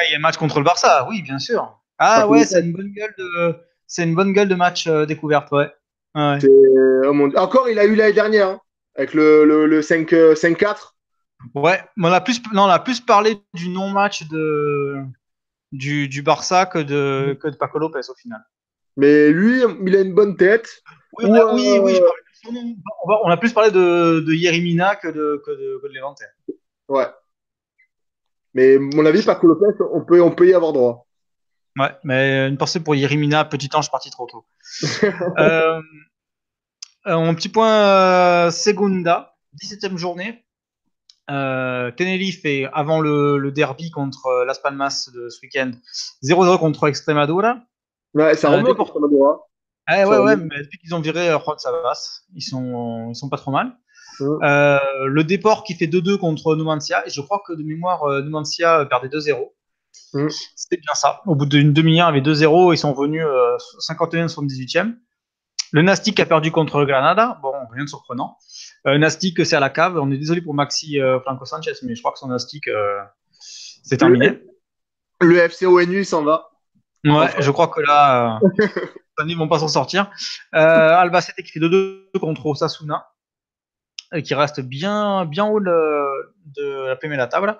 Il 0.08 0.12
y 0.12 0.14
a 0.14 0.18
un 0.18 0.20
match 0.20 0.36
contre 0.36 0.58
le 0.58 0.66
Barça, 0.66 1.06
oui, 1.08 1.22
bien 1.22 1.38
sûr. 1.38 1.80
Ah 1.96 2.28
ouais, 2.28 2.44
c'est 2.44 2.60
une 2.60 2.74
bonne 2.74 2.92
gueule 2.92 3.14
de, 3.16 3.56
c'est 3.86 4.04
une 4.04 4.14
bonne 4.14 4.34
gueule 4.34 4.48
de 4.48 4.54
match 4.54 4.86
découverte, 4.86 5.50
ouais. 5.50 5.72
Oh 6.14 7.30
Encore, 7.36 7.70
il 7.70 7.78
a 7.78 7.86
eu 7.86 7.94
l'année 7.94 8.12
dernière, 8.12 8.48
hein, 8.48 8.60
avec 8.96 9.14
le, 9.14 9.46
le, 9.46 9.64
le 9.64 9.80
5-4. 9.80 10.92
Ouais, 11.54 11.82
on 11.96 12.12
a 12.12 12.20
plus, 12.20 12.42
non, 12.52 12.64
on 12.64 12.68
a 12.68 12.80
plus 12.80 13.00
parlé 13.00 13.38
du 13.54 13.70
non-match 13.70 14.28
de, 14.28 14.96
du, 15.72 16.06
du 16.06 16.20
Barça 16.20 16.66
que 16.66 16.80
de, 16.80 17.38
que 17.40 17.48
de 17.48 17.56
Paco 17.56 17.78
Lopez 17.78 18.10
au 18.10 18.14
final. 18.14 18.44
Mais 18.98 19.30
lui, 19.30 19.62
il 19.86 19.96
a 19.96 20.00
une 20.00 20.12
bonne 20.12 20.36
tête. 20.36 20.82
Oui, 21.16 21.24
oui, 21.30 21.78
oui, 21.82 21.94
euh, 21.96 22.10
on, 22.44 23.30
a 23.30 23.36
plus 23.36 23.52
parlé 23.52 23.70
de, 23.70 24.20
de 24.20 24.32
Yerimina 24.32 24.96
que 24.96 25.08
de, 25.08 25.42
que 25.44 25.50
de, 25.50 25.80
que 25.82 25.88
de 25.88 26.00
Ouais. 26.88 27.06
Mais 28.54 28.78
mon 28.78 29.06
avis, 29.06 29.22
Paco 29.22 29.46
Lopez, 29.46 29.82
on 29.92 30.04
peut, 30.04 30.20
on 30.22 30.32
peut 30.32 30.48
y 30.48 30.54
avoir 30.54 30.72
droit. 30.72 31.06
Ouais, 31.78 31.90
mais 32.02 32.48
une 32.48 32.58
pensée 32.58 32.80
pour 32.80 32.94
Yerimina, 32.94 33.44
petit 33.44 33.70
ange 33.74 33.90
parti 33.90 34.10
trop 34.10 34.26
tôt. 34.26 34.44
euh, 35.38 35.80
un 37.04 37.34
petit 37.34 37.48
point 37.48 37.72
euh, 37.72 38.50
Segunda, 38.50 39.36
17e 39.62 39.96
journée. 39.96 40.44
Euh, 41.30 41.92
Tenerife 41.92 42.44
est 42.44 42.66
avant 42.72 43.00
le, 43.00 43.52
derby 43.52 43.90
contre 43.90 44.26
euh, 44.26 44.44
Las 44.44 44.58
Palmas 44.58 45.08
de 45.14 45.28
ce 45.28 45.40
week-end 45.42 45.70
0-0 46.24 46.58
contre 46.58 46.88
Extremadura. 46.88 47.58
Ouais, 48.14 48.34
ça 48.34 48.50
euh, 48.50 48.56
remonte 48.56 48.76
pour 48.76 48.92
Extremadura. 49.98 50.24
ouais, 50.24 50.36
ouais, 50.36 50.48
mais 50.50 50.62
depuis 50.62 50.78
qu'ils 50.78 50.94
ont 50.94 51.00
viré 51.00 51.28
Juan 51.44 51.58
Savas, 51.58 52.22
ils 52.34 52.42
sont, 52.42 53.08
ils 53.10 53.16
sont 53.16 53.28
pas 53.28 53.36
trop 53.36 53.50
mal. 53.50 53.76
le 54.20 55.22
Déport 55.22 55.64
qui 55.64 55.74
fait 55.74 55.86
2-2 55.86 56.18
contre 56.18 56.56
Numancia, 56.56 57.06
et 57.06 57.10
je 57.10 57.20
crois 57.20 57.42
que 57.46 57.52
de 57.52 57.62
mémoire, 57.62 58.22
Numancia 58.22 58.86
perdait 58.86 59.08
2-0. 59.08 59.52
Mm. 60.14 60.28
C'était 60.56 60.76
bien 60.76 60.94
ça. 60.94 61.20
Au 61.26 61.34
bout 61.34 61.46
d'une 61.46 61.72
demi-heure, 61.72 62.10
il 62.10 62.16
y 62.16 62.20
avait 62.20 62.30
2-0, 62.32 62.74
ils 62.74 62.78
sont 62.78 62.92
venus 62.92 63.24
51 63.78 64.26
78e. 64.26 64.94
Le 65.72 65.82
Nastic 65.82 66.18
a 66.18 66.26
perdu 66.26 66.50
contre 66.50 66.84
Granada, 66.84 67.38
bon, 67.42 67.52
rien 67.72 67.84
de 67.84 67.88
surprenant. 67.88 68.36
Euh, 68.86 68.98
Nastic, 68.98 69.44
c'est 69.46 69.56
à 69.56 69.60
la 69.60 69.70
cave. 69.70 69.96
On 69.98 70.10
est 70.10 70.18
désolé 70.18 70.40
pour 70.40 70.54
Maxi 70.54 71.00
euh, 71.00 71.20
Franco 71.20 71.44
Sanchez, 71.44 71.72
mais 71.82 71.94
je 71.94 72.00
crois 72.00 72.12
que 72.12 72.18
son 72.18 72.28
Nastic, 72.28 72.66
euh, 72.68 72.98
c'est 73.40 73.98
terminé. 73.98 74.40
Le, 75.20 75.38
FC 75.38 75.66
ONU 75.66 76.04
s'en 76.04 76.24
va. 76.24 76.49
Ouais, 77.04 77.30
je 77.38 77.50
crois 77.50 77.68
que 77.68 77.80
là, 77.80 78.38
ils 79.26 79.36
vont 79.36 79.48
pas 79.48 79.58
s'en 79.58 79.68
sortir. 79.68 80.10
Albacete 80.52 81.36
qui 81.36 81.52
fait 81.52 81.60
2-2 81.60 82.18
contre 82.20 82.46
Osasuna, 82.46 83.06
et 84.14 84.22
qui 84.22 84.34
reste 84.34 84.60
bien, 84.60 85.24
bien 85.24 85.46
haut 85.46 85.60
de 85.60 86.86
la 86.88 86.96
Primera 86.96 87.26
Tabla. 87.26 87.58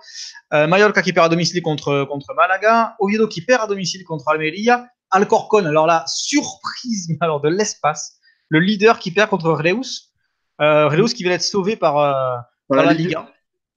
Euh, 0.53 0.67
Mallorca 0.67 1.03
qui 1.03 1.13
perd 1.13 1.27
à 1.27 1.29
domicile 1.29 1.63
contre, 1.63 2.05
contre 2.05 2.35
Malaga. 2.35 2.97
Oviedo 2.99 3.29
qui 3.29 3.43
perd 3.43 3.63
à 3.63 3.67
domicile 3.67 4.05
contre 4.05 4.29
Almeria. 4.29 4.87
Alcorcon, 5.11 5.65
alors 5.65 5.87
la 5.87 6.05
surprise 6.07 7.17
alors 7.21 7.41
de 7.41 7.49
l'espace. 7.49 8.19
Le 8.49 8.61
leader 8.61 8.99
qui 8.99 9.11
perd 9.11 9.31
contre 9.31 9.51
Reus. 9.51 10.13
Euh, 10.61 10.89
Reus 10.89 11.15
qui 11.15 11.23
vient 11.23 11.33
d'être 11.33 11.43
sauvé 11.43 11.77
par, 11.77 11.99
euh, 11.99 12.37
par 12.69 12.85
la 12.85 12.93
Liga. 12.93 13.29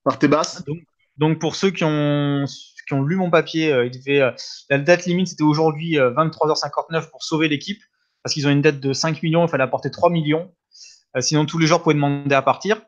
Par 0.04 0.20
Tebas. 0.20 0.64
Donc, 0.68 0.80
donc 1.18 1.40
pour 1.40 1.56
ceux 1.56 1.72
qui 1.72 1.84
ont, 1.84 2.46
qui 2.88 2.94
ont 2.94 3.04
lu 3.04 3.16
mon 3.16 3.30
papier, 3.30 3.72
euh, 3.72 3.86
il 3.86 3.92
devait, 3.92 4.22
euh, 4.22 4.32
la 4.70 4.78
date 4.78 5.06
limite 5.06 5.28
c'était 5.28 5.44
aujourd'hui 5.44 5.96
23h59 5.98 7.10
pour 7.10 7.24
sauver 7.24 7.48
l'équipe 7.48 7.82
parce 8.24 8.34
qu'ils 8.34 8.48
ont 8.48 8.52
une 8.52 8.62
dette 8.62 8.80
de 8.80 8.94
5 8.94 9.22
millions, 9.22 9.46
il 9.46 9.50
fallait 9.50 9.64
apporter 9.64 9.92
3 9.92 10.10
millions. 10.10 10.54
sinon 11.20 11.46
tous 11.46 11.58
les 11.58 11.68
joueurs 11.68 11.84
pouvaient 11.84 11.96
demander 11.96 12.36
à 12.36 12.42
partir. 12.42 12.82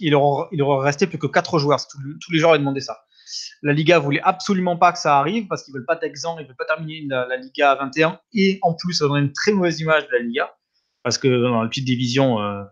Il 0.00 0.14
aurait, 0.14 0.48
il 0.52 0.62
resté 0.62 1.06
plus 1.06 1.18
que 1.18 1.26
4 1.26 1.58
joueurs. 1.58 1.80
Tous, 1.88 2.32
les 2.32 2.38
joueurs 2.38 2.52
avaient 2.52 2.58
demandé 2.58 2.80
ça. 2.80 2.98
La 3.62 3.72
Liga 3.72 3.98
voulait 3.98 4.20
absolument 4.22 4.76
pas 4.76 4.92
que 4.92 4.98
ça 4.98 5.18
arrive 5.18 5.46
parce 5.46 5.64
qu'ils 5.64 5.72
veulent 5.72 5.86
pas 5.86 5.96
d'exemple, 5.96 6.42
ils 6.42 6.46
veulent 6.46 6.56
pas 6.56 6.66
terminer 6.66 7.06
la, 7.08 7.36
Liga 7.36 7.72
à 7.72 7.74
21 7.76 8.20
et 8.34 8.58
en 8.62 8.74
plus 8.74 8.94
ça 8.94 9.04
donnerait 9.04 9.20
une 9.20 9.32
très 9.32 9.52
mauvaise 9.52 9.80
image 9.80 10.06
de 10.06 10.12
la 10.12 10.18
Liga 10.18 10.54
parce 11.02 11.18
que 11.18 11.28
dans 11.28 11.62
la 11.62 11.68
petite 11.68 11.84
division 11.84 12.40
euh, 12.40 12.62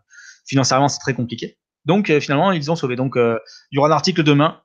financièrement 0.47 0.89
c'est 0.89 0.99
très 0.99 1.15
compliqué. 1.15 1.59
Donc 1.85 2.11
euh, 2.11 2.21
finalement 2.21 2.53
ils 2.53 2.71
ont 2.71 2.77
sauvé. 2.77 2.97
Donc 2.97 3.17
euh, 3.17 3.39
il 3.71 3.77
y 3.77 3.79
aura 3.79 3.89
un 3.89 3.93
article 3.93 4.23
demain 4.23 4.61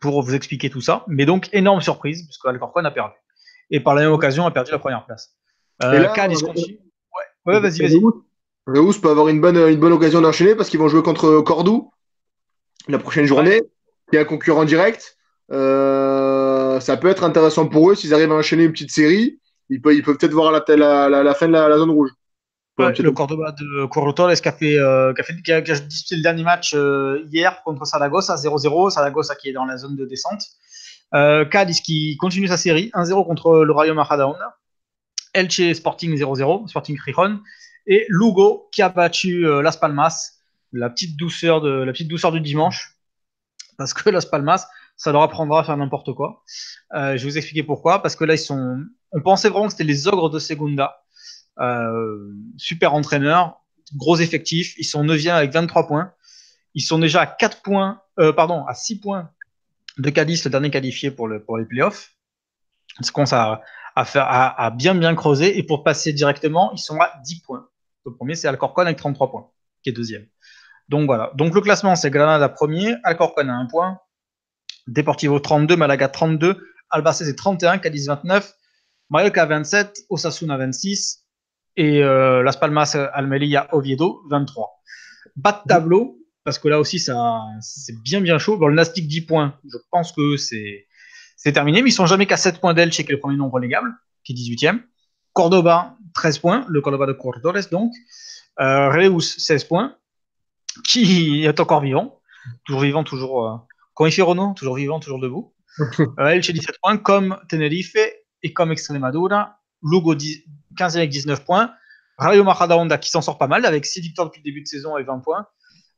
pour 0.00 0.22
vous 0.22 0.34
expliquer 0.34 0.70
tout 0.70 0.80
ça. 0.80 1.04
Mais 1.08 1.26
donc 1.26 1.48
énorme 1.52 1.80
surprise 1.80 2.24
puisque 2.24 2.46
Alcorcon 2.46 2.84
a 2.84 2.90
perdu 2.90 3.14
et 3.70 3.80
par 3.80 3.94
la 3.94 4.02
même 4.02 4.12
occasion 4.12 4.46
a 4.46 4.50
perdu 4.50 4.70
la 4.70 4.78
première 4.78 5.04
place. 5.04 5.34
Euh, 5.82 6.12
Cadiz 6.14 6.42
continue. 6.42 6.78
Ouais, 7.46 7.54
ouais 7.54 7.60
vas-y, 7.60 7.80
vas-y. 7.80 8.00
Reus 8.66 8.98
peut 9.00 9.10
avoir 9.10 9.28
une 9.28 9.40
bonne, 9.40 9.56
une 9.56 9.80
bonne 9.80 9.92
occasion 9.92 10.20
d'enchaîner 10.20 10.54
parce 10.54 10.68
qu'ils 10.68 10.78
vont 10.78 10.88
jouer 10.88 11.02
contre 11.02 11.40
Cordoue 11.40 11.90
la 12.88 12.98
prochaine 12.98 13.26
journée. 13.26 13.62
Il 14.12 14.16
y 14.16 14.18
a 14.18 14.22
un 14.22 14.24
concurrent 14.24 14.64
direct. 14.64 15.16
Euh, 15.50 16.80
ça 16.80 16.96
peut 16.96 17.08
être 17.08 17.24
intéressant 17.24 17.66
pour 17.66 17.90
eux 17.90 17.94
s'ils 17.94 18.14
arrivent 18.14 18.32
à 18.32 18.36
enchaîner 18.36 18.64
une 18.64 18.72
petite 18.72 18.90
série. 18.90 19.40
Ils 19.70 19.80
peuvent, 19.80 19.94
ils 19.94 20.02
peuvent 20.02 20.16
peut-être 20.16 20.32
voir 20.32 20.52
la, 20.52 20.64
la, 20.68 21.08
la, 21.08 21.22
la, 21.22 21.34
fin 21.34 21.48
de 21.48 21.52
la, 21.52 21.76
zone 21.76 21.90
rouge. 21.90 22.10
Ouais, 22.86 22.94
le 22.96 23.12
Cordoba 23.12 23.52
de 23.52 23.86
Corrotores 23.86 24.34
qui 24.34 24.48
a, 24.48 24.52
fait, 24.52 24.78
euh, 24.78 25.12
qui, 25.14 25.20
a, 25.20 25.24
fait, 25.24 25.42
qui, 25.42 25.52
a, 25.52 25.62
qui 25.62 25.70
a 25.70 25.78
disputé 25.78 26.16
le 26.16 26.22
dernier 26.22 26.42
match 26.42 26.74
euh, 26.74 27.24
hier 27.30 27.62
contre 27.62 27.86
Saragossa 27.86 28.36
0-0. 28.36 28.90
Saragossa 28.90 29.34
qui 29.34 29.48
est 29.48 29.52
dans 29.52 29.64
la 29.64 29.76
zone 29.76 29.96
de 29.96 30.06
descente. 30.06 30.42
Euh, 31.14 31.44
Cadiz 31.44 31.80
qui 31.80 32.16
continue 32.16 32.48
sa 32.48 32.56
série 32.56 32.90
1-0 32.94 33.26
contre 33.26 33.64
le 33.64 33.72
Rayo 33.72 33.94
Majadahonda. 33.94 34.56
Elche 35.34 35.72
Sporting 35.74 36.16
0-0, 36.16 36.68
Sporting 36.68 36.98
Rijon. 36.98 37.40
Et 37.86 38.06
Lugo 38.08 38.68
qui 38.72 38.82
a 38.82 38.88
battu 38.88 39.46
euh, 39.46 39.62
Las 39.62 39.76
Palmas, 39.76 40.38
la 40.72 40.88
petite 40.90 41.16
douceur 41.16 41.60
de 41.60 41.70
la 41.70 41.92
petite 41.92 42.08
douceur 42.08 42.32
du 42.32 42.40
dimanche 42.40 42.96
parce 43.76 43.94
que 43.94 44.10
Las 44.10 44.26
Palmas, 44.26 44.66
ça 44.96 45.12
leur 45.12 45.22
apprendra 45.22 45.60
à 45.60 45.64
faire 45.64 45.76
n'importe 45.76 46.12
quoi. 46.12 46.42
Je 46.94 47.16
vais 47.16 47.18
vous 47.18 47.38
expliquer 47.38 47.62
pourquoi. 47.62 48.02
Parce 48.02 48.14
que 48.16 48.24
là, 48.24 48.34
ils 48.34 48.38
sont. 48.38 48.84
On 49.12 49.20
pensait 49.20 49.48
vraiment 49.48 49.66
que 49.66 49.72
c'était 49.72 49.84
les 49.84 50.06
ogres 50.06 50.30
de 50.30 50.38
Segunda. 50.38 51.01
Euh, 51.60 52.32
super 52.56 52.94
entraîneur, 52.94 53.60
gros 53.94 54.16
effectif. 54.16 54.74
Ils 54.78 54.84
sont 54.84 55.04
9e 55.04 55.32
avec 55.32 55.52
23 55.52 55.86
points. 55.86 56.12
Ils 56.74 56.80
sont 56.80 56.98
déjà 56.98 57.22
à 57.22 57.26
4 57.26 57.62
points, 57.62 58.00
euh, 58.18 58.32
pardon, 58.32 58.64
à 58.66 58.74
6 58.74 59.00
points 59.00 59.30
de 59.98 60.08
Cadiz, 60.10 60.44
le 60.44 60.50
dernier 60.50 60.70
qualifié 60.70 61.10
pour, 61.10 61.28
le, 61.28 61.42
pour 61.42 61.58
les 61.58 61.66
playoffs. 61.66 62.16
Faire, 63.04 64.22
à, 64.24 64.64
à, 64.64 64.70
bien 64.70 64.94
bien 64.94 65.14
creuser. 65.14 65.58
Et 65.58 65.62
pour 65.62 65.84
passer 65.84 66.12
directement, 66.12 66.72
ils 66.72 66.78
sont 66.78 66.98
à 67.00 67.12
10 67.24 67.40
points. 67.40 67.68
Le 68.06 68.14
premier, 68.14 68.34
c'est 68.34 68.48
Alcorcon 68.48 68.82
avec 68.82 68.96
33 68.96 69.30
points, 69.30 69.50
qui 69.82 69.90
est 69.90 69.92
deuxième. 69.92 70.26
Donc 70.88 71.06
voilà. 71.06 71.30
Donc 71.34 71.54
le 71.54 71.60
classement, 71.60 71.94
c'est 71.94 72.10
Granada 72.10 72.48
premier, 72.48 72.94
Alcorcon 73.04 73.48
à 73.48 73.52
1 73.52 73.66
point, 73.66 73.98
Deportivo 74.86 75.38
32, 75.38 75.76
Malaga 75.76 76.08
32, 76.08 76.66
Albacete 76.90 77.36
31, 77.36 77.78
Cadiz 77.78 78.08
29, 78.08 78.52
Mallorca 79.10 79.46
27, 79.46 80.06
Osasuna 80.08 80.56
26 80.56 81.21
et 81.76 82.02
euh, 82.02 82.42
Las 82.42 82.56
Palmas, 82.56 82.96
Almeria, 83.12 83.68
Oviedo 83.72 84.22
23. 84.30 84.82
Bas 85.36 85.62
de 85.64 85.68
tableau, 85.68 86.18
parce 86.44 86.58
que 86.58 86.68
là 86.68 86.78
aussi, 86.78 86.98
ça, 86.98 87.40
c'est 87.60 88.00
bien 88.02 88.20
bien 88.20 88.38
chaud. 88.38 88.56
Bon, 88.56 88.66
le 88.66 88.74
Nastic 88.74 89.06
10 89.06 89.22
points, 89.22 89.58
je 89.64 89.78
pense 89.90 90.12
que 90.12 90.36
c'est, 90.36 90.86
c'est 91.36 91.52
terminé, 91.52 91.82
mais 91.82 91.90
ils 91.90 91.94
sont 91.94 92.06
jamais 92.06 92.26
qu'à 92.26 92.36
7 92.36 92.60
points 92.60 92.74
d'Elche, 92.74 92.96
qui 92.96 93.02
est 93.02 93.10
le 93.10 93.18
premier 93.18 93.36
nombre 93.36 93.54
relégable, 93.54 93.90
qui 94.24 94.32
est 94.32 94.36
18e. 94.36 94.80
Cordoba, 95.32 95.96
13 96.14 96.38
points, 96.38 96.66
le 96.68 96.80
Cordoba 96.80 97.06
de 97.06 97.12
Cordores 97.12 97.68
donc. 97.70 97.92
Euh, 98.60 98.90
Reus, 98.90 99.38
16 99.38 99.64
points 99.64 99.96
qui 100.84 101.44
est 101.44 101.60
encore 101.60 101.80
vivant, 101.80 102.20
toujours 102.64 102.82
vivant, 102.82 103.04
toujours. 103.04 103.46
Euh, 103.46 103.56
quand 103.94 104.06
il 104.06 104.12
fait 104.12 104.22
Renault, 104.22 104.54
toujours 104.54 104.76
vivant, 104.76 105.00
toujours 105.00 105.20
debout. 105.20 105.54
euh, 106.18 106.28
Elche 106.28 106.50
17 106.50 106.76
points, 106.82 106.96
comme 106.98 107.38
Tenerife 107.48 107.96
et 108.42 108.52
comme 108.52 108.72
Extremadura. 108.72 109.58
Lugo 109.82 110.14
10, 110.14 110.44
15 110.76 110.96
avec 110.96 111.10
19 111.10 111.44
points. 111.44 111.70
Rayo 112.18 112.44
Majadahonda 112.44 112.98
qui 112.98 113.10
s'en 113.10 113.20
sort 113.20 113.38
pas 113.38 113.46
mal 113.46 113.64
avec 113.64 113.86
6 113.86 114.00
victoires 114.00 114.28
depuis 114.28 114.40
le 114.40 114.44
début 114.44 114.62
de 114.62 114.68
saison 114.68 114.96
et 114.98 115.02
20 115.02 115.18
points. 115.20 115.46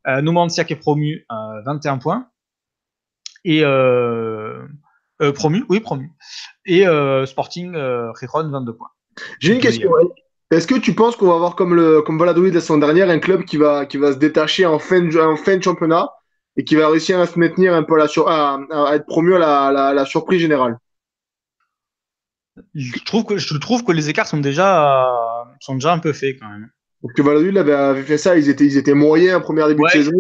Euh, 0.07 0.21
Numancia 0.21 0.65
qui 0.65 0.75
est 0.75 0.77
promu, 0.77 1.27
euh, 1.31 1.63
21 1.65 1.99
points. 1.99 2.29
Et 3.45 3.63
euh, 3.63 4.63
euh, 5.23 5.33
promu, 5.33 5.65
oui, 5.69 5.81
promu. 5.81 6.13
Et 6.67 6.85
Sporting 7.27 7.75
Rijon 7.75 8.51
22 8.51 8.75
points. 8.75 8.91
J'ai 9.39 9.55
une 9.55 9.61
question. 9.61 9.91
Est-ce 10.51 10.67
que 10.67 10.75
tu 10.75 10.95
penses 10.95 11.17
qu'on 11.17 11.27
va 11.27 11.35
avoir 11.35 11.57
comme 11.57 11.75
le 11.75 12.03
comme 12.03 12.19
Valladolid 12.19 12.55
la 12.55 12.61
saison 12.61 12.79
dernière 12.79 13.09
un 13.11 13.19
club 13.19 13.45
qui 13.45 13.57
va 13.57 13.87
qui 13.87 13.97
va 13.97 14.13
se 14.13 14.19
détacher 14.19 14.67
en 14.67 14.79
fin 14.79 15.01
de, 15.01 15.19
en 15.19 15.37
fin 15.37 15.57
de 15.57 15.63
championnat 15.63 16.11
et 16.57 16.65
qui 16.65 16.77
va 16.77 16.89
réussir 16.89 17.19
à 17.19 17.27
se 17.27 17.39
maintenir 17.39 17.75
un 17.75 17.83
peu 17.83 17.95
à, 17.95 17.99
la 17.99 18.09
sur, 18.09 18.29
à, 18.29 18.61
à 18.71 18.95
être 18.95 19.07
promu 19.07 19.35
à 19.35 19.39
la, 19.39 19.73
la, 19.73 19.95
la, 19.95 20.05
surprise 20.05 20.41
générale? 20.41 20.79
Je 22.75 23.05
trouve 23.05 23.25
que 23.25 23.37
je 23.37 23.57
trouve 23.57 23.85
que 23.85 23.93
les 23.93 24.09
écarts 24.09 24.27
sont 24.27 24.39
déjà 24.39 24.97
sont 25.61 25.75
déjà 25.75 25.93
un 25.93 25.99
peu 25.99 26.13
faits 26.13 26.39
quand 26.41 26.49
même. 26.49 26.71
Que 27.17 27.23
Valladolid 27.23 27.59
avait, 27.59 28.03
fait 28.03 28.19
ça, 28.19 28.37
ils 28.37 28.49
étaient 28.49 28.65
ils 28.65 28.77
étaient 28.77 28.95
moyens 28.95 29.37
en 29.37 29.41
première 29.41 29.69
début 29.69 29.83
ouais, 29.83 29.91
de 29.91 30.03
saison. 30.03 30.13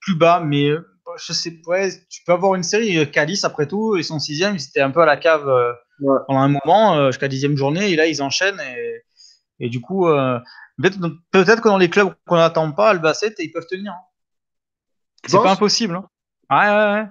Plus 0.00 0.16
bas, 0.16 0.40
mais 0.44 0.70
je 1.18 1.32
sais 1.32 1.60
ouais, 1.66 1.90
tu 2.10 2.22
peux 2.24 2.32
avoir 2.32 2.54
une 2.54 2.62
série 2.62 3.10
Calice 3.10 3.44
après 3.44 3.66
tout, 3.66 3.96
ils 3.96 4.04
sont 4.04 4.18
sixième, 4.18 4.56
ils 4.56 4.62
étaient 4.62 4.80
un 4.80 4.90
peu 4.90 5.00
à 5.00 5.06
la 5.06 5.16
cave 5.16 5.46
ouais. 6.00 6.18
pendant 6.26 6.40
un 6.40 6.48
moment 6.48 7.06
jusqu'à 7.10 7.28
dixième 7.28 7.56
journée 7.56 7.90
et 7.90 7.96
là 7.96 8.06
ils 8.06 8.22
enchaînent 8.22 8.60
et 8.60 9.02
et 9.60 9.68
du 9.68 9.80
coup, 9.80 10.06
euh, 10.06 10.38
peut-être 10.80 10.98
peut 11.30 11.44
que 11.44 11.68
dans 11.68 11.78
les 11.78 11.90
clubs 11.90 12.14
qu'on 12.26 12.36
n'attend 12.36 12.70
pas, 12.72 12.90
Albacete, 12.90 13.34
ils 13.38 13.50
peuvent 13.50 13.66
tenir. 13.66 13.92
Hein. 13.92 14.04
C'est 15.26 15.36
pas 15.36 15.52
impossible. 15.52 15.96
Hein. 15.96 16.08
Ouais, 16.50 16.70
ouais, 16.70 17.00
ouais. 17.00 17.08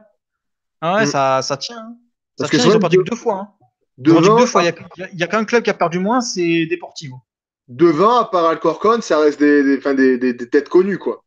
Ah 0.81 0.95
ouais, 0.95 1.03
mmh. 1.03 1.07
ça, 1.07 1.41
ça 1.41 1.57
tient. 1.57 1.77
Hein. 1.77 1.97
Ça 2.37 2.43
Parce 2.43 2.51
tient, 2.51 2.59
que 2.59 2.69
ils 2.69 2.75
ont 2.75 2.79
perdu 2.79 2.97
que 2.97 3.09
deux 3.09 3.15
fois. 3.15 3.56
Devant, 3.97 4.37
deux 4.37 4.45
fois. 4.45 4.63
Il 4.63 5.15
n'y 5.15 5.23
a, 5.23 5.25
a 5.25 5.27
qu'un 5.27 5.45
club 5.45 5.63
qui 5.63 5.69
a 5.69 5.73
perdu 5.73 5.99
moins, 5.99 6.21
c'est 6.21 6.65
Deportivo. 6.67 7.19
Devant, 7.67 8.19
à 8.19 8.25
part 8.25 8.45
Alcorcon, 8.45 9.01
ça 9.01 9.19
reste 9.19 9.39
des, 9.39 9.63
des, 9.63 9.77
enfin, 9.77 9.93
des, 9.93 10.17
des, 10.17 10.33
des 10.33 10.49
têtes 10.49 10.69
connues, 10.69 10.97
quoi. 10.97 11.23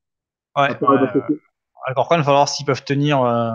Ouais. 0.57 0.71
ouais 0.71 0.99
Alcorcon, 1.87 2.17
il 2.17 2.19
va 2.19 2.25
falloir 2.25 2.49
s'ils 2.49 2.67
peuvent 2.67 2.85
tenir 2.85 3.23
euh, 3.23 3.51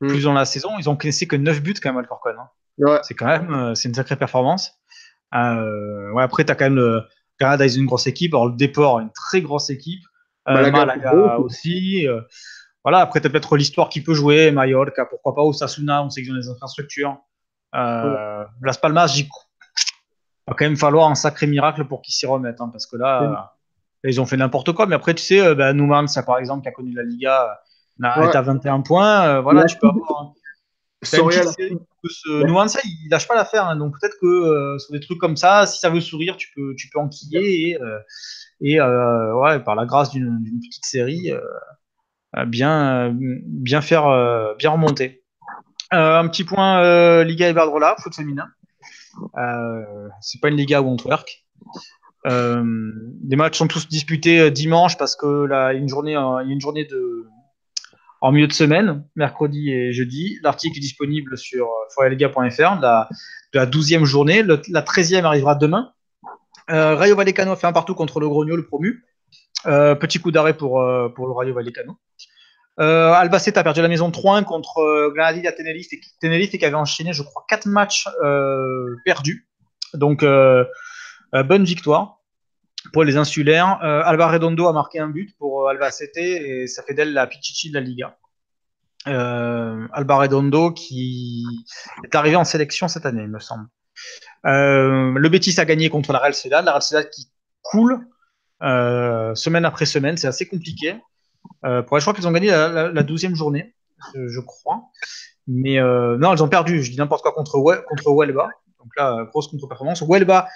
mmh. 0.00 0.08
plus 0.08 0.24
dans 0.24 0.32
la 0.32 0.44
saison. 0.44 0.70
Ils 0.78 0.88
ont 0.88 0.96
connaissé 0.96 1.26
que 1.26 1.36
9 1.36 1.62
buts 1.62 1.74
quand 1.82 1.90
même, 1.90 1.98
Alcorcon. 1.98 2.34
Hein. 2.38 2.48
Ouais. 2.78 3.00
C'est 3.02 3.14
quand 3.14 3.26
même 3.26 3.52
euh, 3.52 3.74
c'est 3.74 3.88
une 3.88 3.94
sacrée 3.94 4.16
performance. 4.16 4.78
Euh, 5.34 6.10
ouais, 6.12 6.22
après, 6.22 6.44
tu 6.44 6.52
as 6.52 6.54
quand 6.54 6.66
même 6.66 6.76
le 6.76 7.02
Canada, 7.38 7.64
ils 7.66 7.76
ont 7.76 7.80
une 7.80 7.86
grosse 7.86 8.06
équipe. 8.06 8.34
Alors, 8.34 8.48
le 8.48 8.56
Déport, 8.56 9.00
une 9.00 9.10
très 9.12 9.40
grosse 9.40 9.70
équipe. 9.70 10.02
Euh, 10.48 10.54
Malaga, 10.54 10.86
Malaga 10.86 11.38
aussi. 11.38 12.06
Euh, 12.06 12.20
voilà, 12.84 12.98
après, 12.98 13.20
tu 13.20 13.26
as 13.26 13.30
peut-être 13.30 13.56
l'histoire 13.56 13.88
qui 13.88 14.02
peut 14.02 14.14
jouer. 14.14 14.50
Mallorca, 14.50 15.06
pourquoi 15.06 15.34
pas. 15.34 15.42
Osasuna, 15.42 16.04
on 16.04 16.10
sait 16.10 16.22
qu'ils 16.22 16.32
ont 16.32 16.36
des 16.36 16.48
infrastructures. 16.48 17.16
Euh, 17.74 18.40
ouais. 18.40 18.46
Las 18.62 18.78
Palmas, 18.78 19.08
j'y 19.08 19.28
va 20.46 20.54
quand 20.54 20.64
même 20.64 20.76
falloir 20.76 21.08
un 21.08 21.14
sacré 21.14 21.46
miracle 21.46 21.84
pour 21.86 22.02
qu'ils 22.02 22.14
s'y 22.14 22.26
remettent. 22.26 22.60
Hein, 22.60 22.68
parce 22.70 22.86
que 22.86 22.96
là, 22.96 23.50
ouais. 24.04 24.10
ils 24.10 24.20
ont 24.20 24.26
fait 24.26 24.36
n'importe 24.36 24.72
quoi. 24.72 24.86
Mais 24.86 24.94
après, 24.94 25.14
tu 25.14 25.22
sais, 25.22 25.54
bah, 25.54 25.72
Newman, 25.72 26.08
ça 26.08 26.22
par 26.22 26.38
exemple, 26.38 26.62
qui 26.62 26.68
a 26.68 26.72
connu 26.72 26.92
la 26.92 27.02
Liga, 27.02 27.60
ouais. 28.00 28.26
est 28.26 28.36
à 28.36 28.42
21 28.42 28.80
points. 28.80 29.26
Euh, 29.26 29.40
voilà, 29.40 29.64
tu 29.64 29.76
peux 29.78 29.88
avoir. 29.88 30.32
Soria, 31.02 31.42
ce 31.42 32.44
Nuance, 32.44 32.78
il 32.84 33.08
lâche 33.10 33.26
pas 33.26 33.34
l'affaire, 33.34 33.66
hein, 33.66 33.76
donc 33.76 33.98
peut-être 34.00 34.16
que 34.20 34.26
euh, 34.26 34.78
sur 34.78 34.92
des 34.92 35.00
trucs 35.00 35.18
comme 35.18 35.36
ça, 35.36 35.66
si 35.66 35.80
ça 35.80 35.90
veut 35.90 36.00
sourire, 36.00 36.36
tu 36.36 36.48
peux, 36.54 36.74
tu 36.76 36.88
peux 36.90 37.00
enquiller 37.00 37.70
et, 37.70 37.82
euh, 37.82 37.98
et 38.60 38.80
euh, 38.80 39.34
ouais, 39.34 39.58
par 39.60 39.74
la 39.74 39.84
grâce 39.84 40.10
d'une 40.10 40.44
petite 40.60 40.84
série, 40.84 41.32
euh, 41.32 42.44
bien, 42.46 43.12
bien 43.18 43.80
faire, 43.80 44.54
bien 44.58 44.70
remonter. 44.70 45.21
Un 45.92 46.28
petit 46.28 46.44
point 46.44 47.22
Liga 47.24 47.48
Iberdrola, 47.48 47.96
foot 47.98 48.14
féminin. 48.14 48.48
c'est 50.20 50.40
pas 50.40 50.48
une 50.48 50.56
Liga 50.56 50.82
où 50.82 50.88
on 50.88 50.96
twerk. 50.96 51.44
les 52.24 53.36
matchs 53.36 53.58
sont 53.58 53.68
tous 53.68 53.88
disputés 53.88 54.50
dimanche 54.50 54.96
parce 54.98 55.16
que 55.16 55.44
là, 55.44 55.72
il 55.72 55.76
y 55.76 55.78
a 55.78 55.82
une 55.82 55.88
journée, 55.88 56.16
une 56.16 56.60
journée 56.60 56.88
en 58.20 58.30
milieu 58.30 58.46
de 58.46 58.52
semaine, 58.52 59.04
mercredi 59.16 59.70
et 59.70 59.92
jeudi. 59.92 60.38
L'article 60.42 60.78
est 60.78 60.80
disponible 60.80 61.36
sur 61.36 61.68
foreliga.fr 61.94 62.76
de 62.76 62.82
la, 62.82 63.08
de 63.52 63.58
la 63.58 63.66
12e 63.66 64.04
journée. 64.04 64.42
La 64.42 64.82
13e 64.82 65.24
arrivera 65.24 65.56
demain. 65.56 65.92
Euh, 66.70 66.94
Rayo 66.94 67.16
Vallecano 67.16 67.56
fait 67.56 67.66
un 67.66 67.72
partout 67.72 67.94
contre 67.94 68.20
le 68.20 68.28
Grogno, 68.28 68.56
le 68.56 68.64
promu. 68.64 69.04
Euh, 69.66 69.94
petit 69.94 70.18
coup 70.18 70.30
d'arrêt 70.30 70.56
pour, 70.56 70.80
euh, 70.80 71.08
pour 71.08 71.26
le 71.26 71.32
Rayo 71.32 71.54
Vallecano. 71.54 71.96
Albacete 72.78 73.58
a 73.58 73.62
perdu 73.62 73.82
la 73.82 73.88
maison 73.88 74.10
3-1 74.10 74.44
contre 74.44 75.10
Granadilla 75.14 75.52
Tenerife 75.52 75.88
qui 76.50 76.64
avait 76.64 76.74
enchaîné, 76.74 77.12
je 77.12 77.22
crois, 77.22 77.44
4 77.48 77.66
matchs 77.66 78.08
perdus. 79.04 79.48
Donc, 79.94 80.24
bonne 80.24 81.64
victoire 81.64 82.18
pour 82.92 83.04
les 83.04 83.16
insulaires. 83.16 83.78
Alba 83.82 84.26
Redondo 84.26 84.66
a 84.66 84.72
marqué 84.72 84.98
un 84.98 85.08
but 85.08 85.36
pour 85.38 85.68
Albacete 85.68 86.16
et 86.16 86.66
ça 86.66 86.82
fait 86.82 86.94
d'elle 86.94 87.12
la 87.12 87.26
Pichichi 87.26 87.70
de 87.70 87.74
la 87.74 87.80
Liga. 87.80 88.16
Euh, 89.08 89.88
Alba 89.92 90.16
Redondo 90.16 90.70
qui 90.70 91.44
est 92.04 92.14
arrivé 92.14 92.36
en 92.36 92.44
sélection 92.44 92.86
cette 92.88 93.06
année, 93.06 93.22
il 93.22 93.28
me 93.28 93.40
semble. 93.40 93.66
Euh, 94.46 95.12
le 95.16 95.28
Betis 95.28 95.58
a 95.58 95.64
gagné 95.64 95.88
contre 95.88 96.12
la 96.12 96.20
Real 96.20 96.34
Sociedad, 96.34 96.64
la 96.64 96.72
Real 96.72 96.82
Sociedad 96.82 97.10
qui 97.10 97.28
coule 97.62 98.06
euh, 98.62 99.34
semaine 99.34 99.64
après 99.64 99.86
semaine, 99.86 100.16
c'est 100.16 100.28
assez 100.28 100.46
compliqué. 100.46 100.96
Euh, 101.64 101.82
pour, 101.82 101.98
je 101.98 102.04
crois 102.04 102.14
qu'ils 102.14 102.26
ont 102.26 102.32
gagné 102.32 102.48
la, 102.48 103.02
12e 103.02 103.34
journée, 103.34 103.74
je, 104.14 104.40
crois. 104.40 104.90
Mais 105.46 105.78
euh, 105.78 106.16
non, 106.18 106.34
ils 106.34 106.42
ont 106.42 106.48
perdu, 106.48 106.82
je 106.82 106.90
dis 106.90 106.96
n'importe 106.96 107.22
quoi, 107.22 107.32
contre, 107.32 107.52
contre 107.88 108.10
Huelva. 108.10 108.48
Donc 108.78 108.90
là, 108.96 109.24
grosse 109.30 109.48
contre-performance. 109.48 110.00
Huelva, 110.00 110.48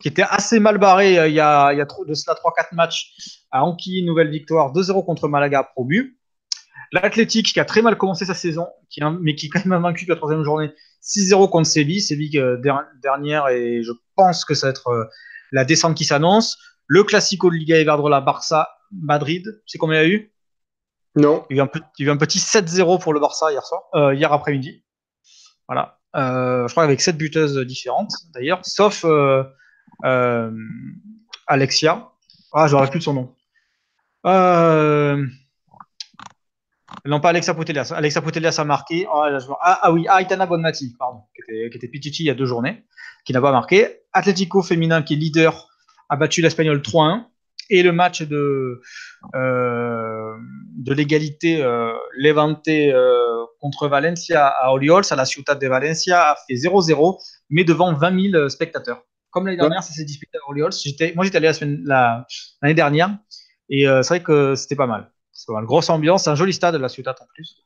qui 0.00 0.08
était 0.08 0.22
assez 0.22 0.60
mal 0.60 0.78
barré 0.78 1.18
euh, 1.18 1.28
il 1.28 1.34
y 1.34 1.40
a, 1.40 1.72
il 1.72 1.78
y 1.78 1.80
a 1.80 1.84
de 1.84 2.14
cela 2.14 2.36
3-4 2.36 2.74
matchs, 2.74 3.44
a 3.50 3.64
enquillé 3.64 4.02
nouvelle 4.02 4.30
victoire 4.30 4.72
2-0 4.72 5.04
contre 5.04 5.28
Malaga 5.28 5.62
promu. 5.62 6.18
L'Athletic 6.92 7.52
qui 7.52 7.60
a 7.60 7.66
très 7.66 7.82
mal 7.82 7.98
commencé 7.98 8.24
sa 8.24 8.34
saison, 8.34 8.66
mais 9.20 9.34
qui 9.34 9.50
quand 9.50 9.64
même 9.66 9.72
a 9.74 9.78
vaincu 9.78 10.06
la 10.06 10.16
troisième 10.16 10.42
journée 10.42 10.72
6-0 11.02 11.50
contre 11.50 11.68
Séville. 11.68 12.00
Séville 12.00 12.38
euh, 12.38 12.60
dernière 13.02 13.48
et 13.48 13.82
je 13.82 13.92
pense 14.16 14.44
que 14.44 14.54
ça 14.54 14.68
va 14.68 14.70
être 14.70 14.88
euh, 14.88 15.04
la 15.52 15.64
descente 15.64 15.96
qui 15.96 16.04
s'annonce. 16.04 16.58
Le 16.86 17.04
Classico 17.04 17.50
de 17.50 17.56
Liga 17.56 17.78
Iberdrola 17.78 18.22
Barça 18.22 18.68
Madrid, 18.92 19.44
c'est 19.66 19.78
combien 19.78 20.02
il 20.02 20.08
y 20.08 20.10
a 20.10 20.14
eu? 20.14 20.32
Non. 21.16 21.44
Il 21.50 21.56
y 21.56 21.60
a 21.60 21.64
eu 21.64 22.10
un, 22.10 22.16
petit 22.16 22.38
7-0 22.38 23.00
pour 23.00 23.12
le 23.12 23.20
Barça 23.20 23.50
hier 23.50 23.64
soir, 23.64 23.82
euh, 23.94 24.14
hier 24.14 24.32
après-midi. 24.32 24.84
Voilà. 25.66 25.98
je 26.14 26.70
crois 26.70 26.84
avec 26.84 27.00
7 27.00 27.16
buteuses 27.16 27.58
différentes 27.66 28.12
d'ailleurs, 28.32 28.60
sauf 28.64 29.04
Alexia. 31.46 32.12
Ah, 32.52 32.66
j'aurais 32.66 32.88
plus 32.88 32.98
de 32.98 33.04
son 33.04 33.14
nom. 33.14 33.34
Euh, 34.26 35.24
non, 37.04 37.20
pas 37.20 37.30
Alexa 37.30 37.54
Putellas. 37.54 37.92
Alexa 37.94 38.22
Putellas 38.22 38.56
a 38.58 38.64
marqué. 38.64 39.06
Oh, 39.12 39.22
ah, 39.60 39.80
ah, 39.82 39.92
oui, 39.92 40.06
Aitana 40.08 40.46
Bonmati, 40.46 40.94
pardon, 40.98 41.22
qui 41.34 41.42
était, 41.42 41.70
qui 41.70 41.76
était 41.76 41.88
Pichichi 41.88 42.24
il 42.24 42.26
y 42.26 42.30
a 42.30 42.34
deux 42.34 42.46
journées, 42.46 42.84
qui 43.24 43.32
n'a 43.32 43.40
pas 43.40 43.52
marqué. 43.52 44.00
Atlético 44.12 44.62
féminin, 44.62 45.02
qui 45.02 45.14
est 45.14 45.16
leader, 45.16 45.68
a 46.08 46.16
battu 46.16 46.42
l'Espagnol 46.42 46.78
3-1. 46.78 47.26
Et 47.70 47.82
le 47.82 47.92
match 47.92 48.22
de, 48.22 48.80
euh, 49.34 50.34
de 50.76 50.94
l'égalité 50.94 51.62
euh, 51.62 51.92
Levante 52.16 52.68
euh, 52.68 53.44
contre 53.60 53.88
Valencia 53.88 54.46
à 54.46 54.70
Orioles, 54.70 55.04
à 55.10 55.16
la 55.16 55.24
Ciutat 55.24 55.54
de 55.54 55.68
Valencia, 55.68 56.32
a 56.32 56.36
fait 56.48 56.54
0-0, 56.54 57.18
mais 57.50 57.64
devant 57.64 57.92
20 57.94 58.30
000 58.32 58.48
spectateurs. 58.48 59.02
Comme 59.30 59.46
l'année 59.46 59.58
dernière, 59.58 59.82
ça 59.82 59.92
s'est 59.92 60.04
disputé 60.04 60.38
à 60.38 60.48
Orioles. 60.48 60.72
Moi, 61.14 61.24
j'étais 61.24 61.36
allé 61.36 61.50
l'année 61.60 61.78
la, 61.84 62.26
l'année 62.62 62.74
dernière, 62.74 63.10
et 63.68 63.84
c'est 63.84 64.08
vrai 64.08 64.22
que 64.22 64.54
c'était 64.54 64.76
pas 64.76 64.86
mal. 64.86 65.10
C'est 65.32 65.52
une 65.52 65.66
grosse 65.66 65.90
ambiance, 65.90 66.26
un 66.26 66.34
joli 66.34 66.54
stade, 66.54 66.74
la 66.76 66.88
Ciutat 66.88 67.14
en 67.20 67.26
plus. 67.34 67.62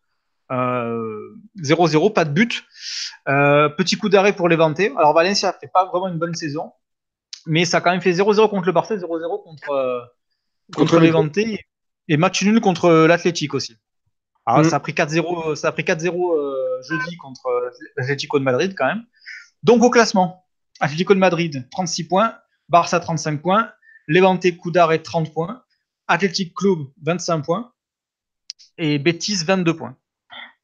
0-0, 0.53 2.07
euh, 2.07 2.11
pas 2.11 2.25
de 2.25 2.31
but. 2.31 2.65
Euh, 3.29 3.69
petit 3.69 3.97
coup 3.97 4.09
d'arrêt 4.09 4.35
pour 4.35 4.49
Levante. 4.49 4.81
Alors 4.81 5.15
Valencia 5.15 5.55
fait 5.59 5.71
pas 5.73 5.87
vraiment 5.87 6.09
une 6.09 6.19
bonne 6.19 6.35
saison, 6.35 6.73
mais 7.47 7.65
ça 7.65 7.79
a 7.79 7.81
quand 7.81 7.91
même 7.91 8.01
fait 8.01 8.13
0-0 8.13 8.49
contre 8.49 8.67
le 8.67 8.73
Barça, 8.73 8.97
0-0 8.97 9.43
contre, 9.43 9.71
euh, 9.71 10.01
contre, 10.75 11.03
et 12.09 12.17
match 12.17 12.43
nul 12.43 12.61
contre 12.61 13.07
l'Athletic 13.07 13.55
aussi. 13.55 13.77
Alors, 14.47 14.61
mm. 14.61 14.71
ça 14.71 14.77
a 14.77 14.81
pris 14.81 14.93
4-0, 14.93 15.55
ça 15.55 15.69
a 15.69 15.73
pris 15.73 15.83
4-0 15.83 16.53
jeudi 16.89 17.17
contre 17.17 17.49
l'Atlético 17.97 18.39
de 18.39 18.45
Madrid 18.45 18.75
quand 18.77 18.87
même. 18.87 19.05
Donc 19.63 19.83
au 19.83 19.91
classement, 19.91 20.45
Atlético 20.81 21.15
de 21.15 21.21
Madrid 21.21 21.69
36 21.71 22.09
points, 22.09 22.37
Barça 22.69 23.01
35 23.01 23.41
points, 23.41 23.71
Levante 24.09 24.57
coup 24.57 24.71
d'arrêt 24.71 24.99
30 24.99 25.33
points, 25.33 25.63
Athletic 26.09 26.55
Club 26.55 26.79
25 27.03 27.43
points 27.43 27.73
et 28.79 28.99
Betis 28.99 29.45
22 29.45 29.77
points. 29.77 29.97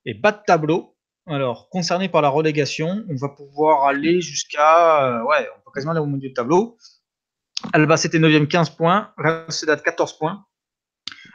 Et 0.05 0.15
bas 0.15 0.33
de 0.33 0.41
tableau, 0.45 0.97
alors 1.27 1.69
concerné 1.69 2.09
par 2.09 2.23
la 2.23 2.29
relégation, 2.29 3.05
on 3.09 3.15
va 3.15 3.29
pouvoir 3.29 3.85
aller 3.85 4.21
jusqu'à. 4.21 5.05
Euh, 5.05 5.23
ouais, 5.25 5.49
quasiment 5.73 5.93
aller 5.93 6.01
au 6.01 6.07
milieu 6.07 6.29
de 6.29 6.35
tableau. 6.35 6.77
Alba 7.73 7.97
c'était 7.97 8.19
9e 8.19 8.47
15 8.47 8.71
points, 8.71 9.13
Real 9.17 9.45
Sociedad 9.49 9.83
14 9.83 10.19
points. 10.19 10.45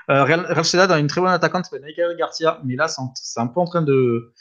Euh, 0.10 0.24
Real, 0.24 0.56
Sociedad 0.56 0.92
a 0.92 1.00
une 1.00 1.08
très 1.08 1.22
bonne 1.22 1.32
attaquante, 1.32 1.66
c'est 1.70 1.80
Naïka 1.80 2.14
Garcia, 2.16 2.60
mais 2.64 2.76
là 2.76 2.88
c'est 2.88 3.40
un 3.40 3.48
peu 3.48 3.60
en 3.60 3.66
train 3.66 3.82
de. 3.82 4.34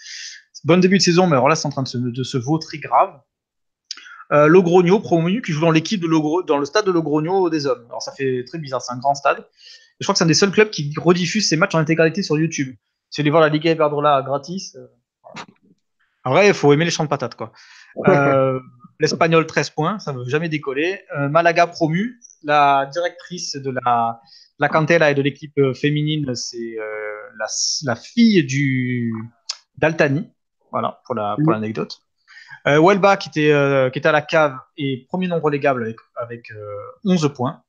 Bon 0.64 0.80
début 0.80 0.98
de 0.98 1.02
saison, 1.02 1.26
mais 1.26 1.34
alors 1.34 1.48
là 1.48 1.56
c'est 1.56 1.66
en 1.66 1.70
train 1.70 1.82
de 1.82 1.88
se, 1.88 1.98
de 1.98 2.22
se 2.22 2.38
vautrer 2.38 2.78
grave. 2.78 3.20
Euh, 4.32 4.46
Logrogno, 4.46 5.00
promu, 5.00 5.42
qui 5.42 5.52
joue 5.52 5.60
dans 5.60 5.70
l'équipe 5.70 6.00
de 6.00 6.06
Logro, 6.06 6.42
dans 6.42 6.58
le 6.58 6.64
stade 6.64 6.86
de 6.86 6.92
Logrogno 6.92 7.50
des 7.50 7.66
hommes. 7.66 7.84
Alors 7.88 8.00
ça 8.00 8.12
fait 8.12 8.44
très 8.46 8.58
bizarre, 8.58 8.80
c'est 8.80 8.92
un 8.92 8.98
grand 8.98 9.14
stade. 9.14 9.44
je 10.00 10.06
crois 10.06 10.14
que 10.14 10.18
c'est 10.18 10.24
un 10.24 10.28
des 10.28 10.34
seuls 10.34 10.52
clubs 10.52 10.70
qui 10.70 10.94
rediffuse 10.96 11.48
ses 11.48 11.56
matchs 11.56 11.74
en 11.74 11.78
intégralité 11.78 12.22
sur 12.22 12.38
YouTube. 12.38 12.74
Si 13.10 13.20
vous 13.20 13.24
voulez 13.24 13.30
voir 13.30 13.42
la 13.42 13.48
Liga 13.48 13.72
Iberdrola 13.72 14.22
gratis, 14.22 14.76
euh, 14.76 14.86
en 16.24 16.30
vrai, 16.30 16.48
il 16.48 16.54
faut 16.54 16.72
aimer 16.72 16.84
les 16.84 16.90
champs 16.90 17.04
de 17.04 17.08
patates, 17.08 17.34
quoi. 17.34 17.52
Euh, 18.08 18.58
L'Espagnol 19.02 19.46
13 19.46 19.70
points, 19.70 19.98
ça 19.98 20.12
ne 20.12 20.18
veut 20.18 20.28
jamais 20.28 20.48
décoller. 20.48 21.00
Euh, 21.16 21.28
Malaga 21.28 21.66
promu, 21.66 22.20
la 22.44 22.88
directrice 22.92 23.56
de 23.56 23.74
la, 23.84 24.20
la 24.58 24.68
Cantella 24.68 25.10
et 25.10 25.14
de 25.14 25.22
l'équipe 25.22 25.60
féminine, 25.74 26.34
c'est 26.34 26.76
la, 27.84 27.96
fille 27.96 28.44
du 28.44 29.12
d'Altani. 29.76 30.30
Voilà, 30.70 31.02
pour 31.04 31.14
l'anecdote. 31.50 32.00
Euh, 32.66 32.80
Welba, 32.80 33.16
qui 33.16 33.28
était, 33.28 33.52
euh, 33.52 33.90
qui 33.90 33.98
était 33.98 34.08
à 34.08 34.12
la 34.12 34.22
cave, 34.22 34.56
et 34.76 35.06
premier 35.08 35.26
non 35.26 35.40
relégable 35.40 35.82
avec, 35.82 35.96
avec 36.16 36.52
11 37.04 37.24
euh, 37.24 37.28
points. 37.28 37.62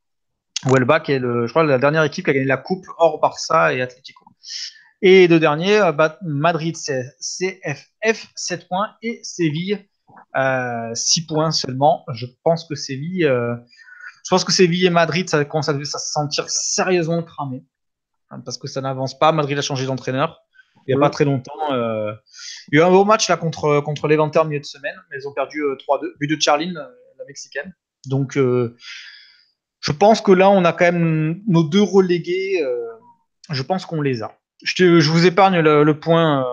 Welba, 0.66 1.00
qui 1.00 1.14
est, 1.14 1.20
le, 1.20 1.48
je 1.48 1.52
crois, 1.52 1.64
la 1.64 1.80
dernière 1.80 2.04
équipe 2.04 2.26
qui 2.26 2.32
a 2.32 2.34
gagné 2.34 2.46
la 2.46 2.58
coupe 2.58 2.86
hors 2.98 3.20
Barça 3.20 3.74
et 3.74 3.82
Atlético. 3.82 4.24
Et 5.02 5.28
deux 5.28 5.40
derniers, 5.40 5.82
Madrid 6.22 6.78
CFF 6.78 8.28
7 8.36 8.68
points 8.70 8.92
et 9.02 9.20
Séville 9.24 9.86
6 10.94 11.28
points 11.28 11.52
seulement. 11.52 12.06
Je 12.14 12.26
pense 12.44 12.66
que 12.66 12.76
Séville, 12.76 13.24
je 13.24 14.30
pense 14.30 14.44
que 14.44 14.52
Séville 14.52 14.86
et 14.86 14.90
Madrid, 14.90 15.30
ça 15.30 15.44
commence 15.46 15.70
à, 15.70 15.74
se 15.74 15.98
sentir 15.98 16.50
sérieusement 16.50 17.24
cramé. 17.24 17.64
Hein, 18.30 18.42
parce 18.46 18.58
que 18.58 18.68
ça 18.68 18.82
n'avance 18.82 19.18
pas. 19.18 19.32
Madrid 19.32 19.58
a 19.58 19.62
changé 19.62 19.86
d'entraîneur 19.86 20.44
il 20.88 20.96
n'y 20.96 21.02
a 21.02 21.02
pas 21.02 21.10
très 21.10 21.26
longtemps. 21.26 21.72
Euh, 21.72 22.14
il 22.72 22.78
y 22.78 22.82
a 22.82 22.86
eu 22.86 22.88
un 22.88 22.92
beau 22.92 23.06
match 23.06 23.30
là 23.30 23.38
contre, 23.38 23.80
contre 23.82 24.08
l'Eventer 24.08 24.40
en 24.40 24.46
milieu 24.46 24.60
de 24.60 24.66
semaine, 24.66 24.96
mais 25.10 25.18
ils 25.20 25.28
ont 25.28 25.34
perdu 25.34 25.62
3-2, 25.62 26.06
euh, 26.06 26.16
but 26.20 26.28
de 26.28 26.40
Charline, 26.40 26.78
euh, 26.78 26.88
la 27.18 27.26
mexicaine. 27.26 27.74
Donc, 28.08 28.36
je 28.36 29.92
pense 29.98 30.20
que 30.20 30.34
là, 30.34 30.50
on 30.50 30.66
a 30.66 30.74
quand 30.74 30.92
même 30.92 31.42
nos 31.48 31.64
deux 31.64 31.82
relégués. 31.82 32.62
je 33.50 33.64
pense 33.64 33.86
qu'on 33.86 34.02
les 34.02 34.22
a. 34.24 34.38
Je, 34.62 35.00
je 35.00 35.10
vous 35.10 35.26
épargne 35.26 35.60
le, 35.60 36.00
point, 36.00 36.46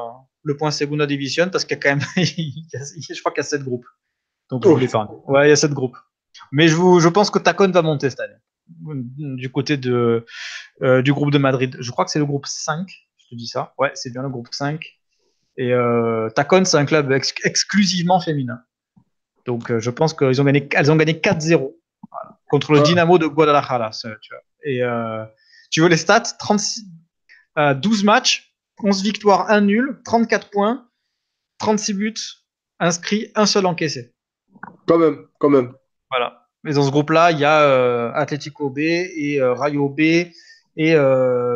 le 0.43 0.57
point 0.57 0.71
Segunda 0.71 1.07
Division 1.07 1.49
parce 1.51 1.65
qu'il 1.65 1.77
y 1.77 1.81
a 1.81 1.83
quand 1.83 1.91
même, 1.91 2.07
je 2.17 3.21
crois 3.21 3.33
qu'il 3.33 3.43
y 3.43 3.47
a 3.47 3.49
7 3.49 3.63
groupes. 3.63 3.87
Donc, 4.51 4.65
je 4.65 4.69
vous. 4.69 5.25
Ouais, 5.29 5.47
il 5.47 5.51
y 5.51 5.53
a 5.53 5.57
7 5.57 5.73
groupes. 5.73 5.97
Mais 6.53 6.69
je, 6.69 6.75
vous, 6.75 7.01
je 7.01 7.09
pense 7.09 7.31
que 7.31 7.39
Tacon 7.39 7.71
va 7.71 7.83
monter 7.83 8.11
cette 8.11 8.21
année 8.21 8.35
du 9.17 9.51
côté 9.51 9.77
de, 9.77 10.25
du 11.03 11.13
groupe 11.13 11.33
de 11.33 11.39
Madrid. 11.39 11.77
Je 11.81 11.91
crois 11.91 12.05
que 12.05 12.11
c'est 12.11 12.21
le 12.21 12.27
groupe 12.27 12.47
5 12.47 12.89
te 13.31 13.35
dis 13.37 13.47
ça. 13.47 13.73
Ouais, 13.79 13.91
c'est 13.95 14.11
bien 14.11 14.23
le 14.23 14.29
groupe 14.29 14.49
5. 14.51 14.85
Et 15.57 15.73
euh, 15.73 16.29
Tacon, 16.31 16.65
c'est 16.65 16.77
un 16.77 16.85
club 16.85 17.13
exclusivement 17.45 18.21
féminin. 18.21 18.61
Donc, 19.47 19.71
euh, 19.71 19.81
je 19.81 19.91
pense 19.91 20.15
qu'elles 20.15 20.41
ont 20.41 20.45
gagné, 20.45 20.69
elles 20.75 20.91
ont 20.91 20.97
gagné 20.97 21.15
4-0 21.15 21.75
contre 22.49 22.73
le 22.73 22.83
Dynamo 22.83 23.19
de 23.19 23.27
Guadalajara. 23.27 23.91
Et 24.65 24.83
euh, 24.83 25.25
tu 25.71 25.81
veux 25.81 25.89
les 25.89 25.97
stats? 25.97 26.21
36, 26.39 26.87
12 27.77 28.05
matchs, 28.05 28.50
11 28.83 29.03
victoires, 29.03 29.51
1 29.51 29.63
nul, 29.63 30.01
34 30.05 30.51
points, 30.51 30.89
36 31.59 31.95
buts 31.95 32.15
inscrits, 32.79 33.31
un 33.35 33.47
seul 33.47 33.67
encaissé. 33.67 34.15
Quand 34.87 34.99
même, 34.99 35.27
quand 35.39 35.51
même. 35.51 35.75
Voilà. 36.11 36.49
Mais 36.65 36.73
dans 36.75 36.83
ce 36.83 36.91
groupe-là, 36.91 37.33
il 37.33 37.39
y 37.39 37.45
a 37.45 38.13
Atlético 38.13 38.71
B 38.71 38.79
et 38.79 39.39
Rayo 39.41 39.89
B 39.89 40.01
et 40.77 40.97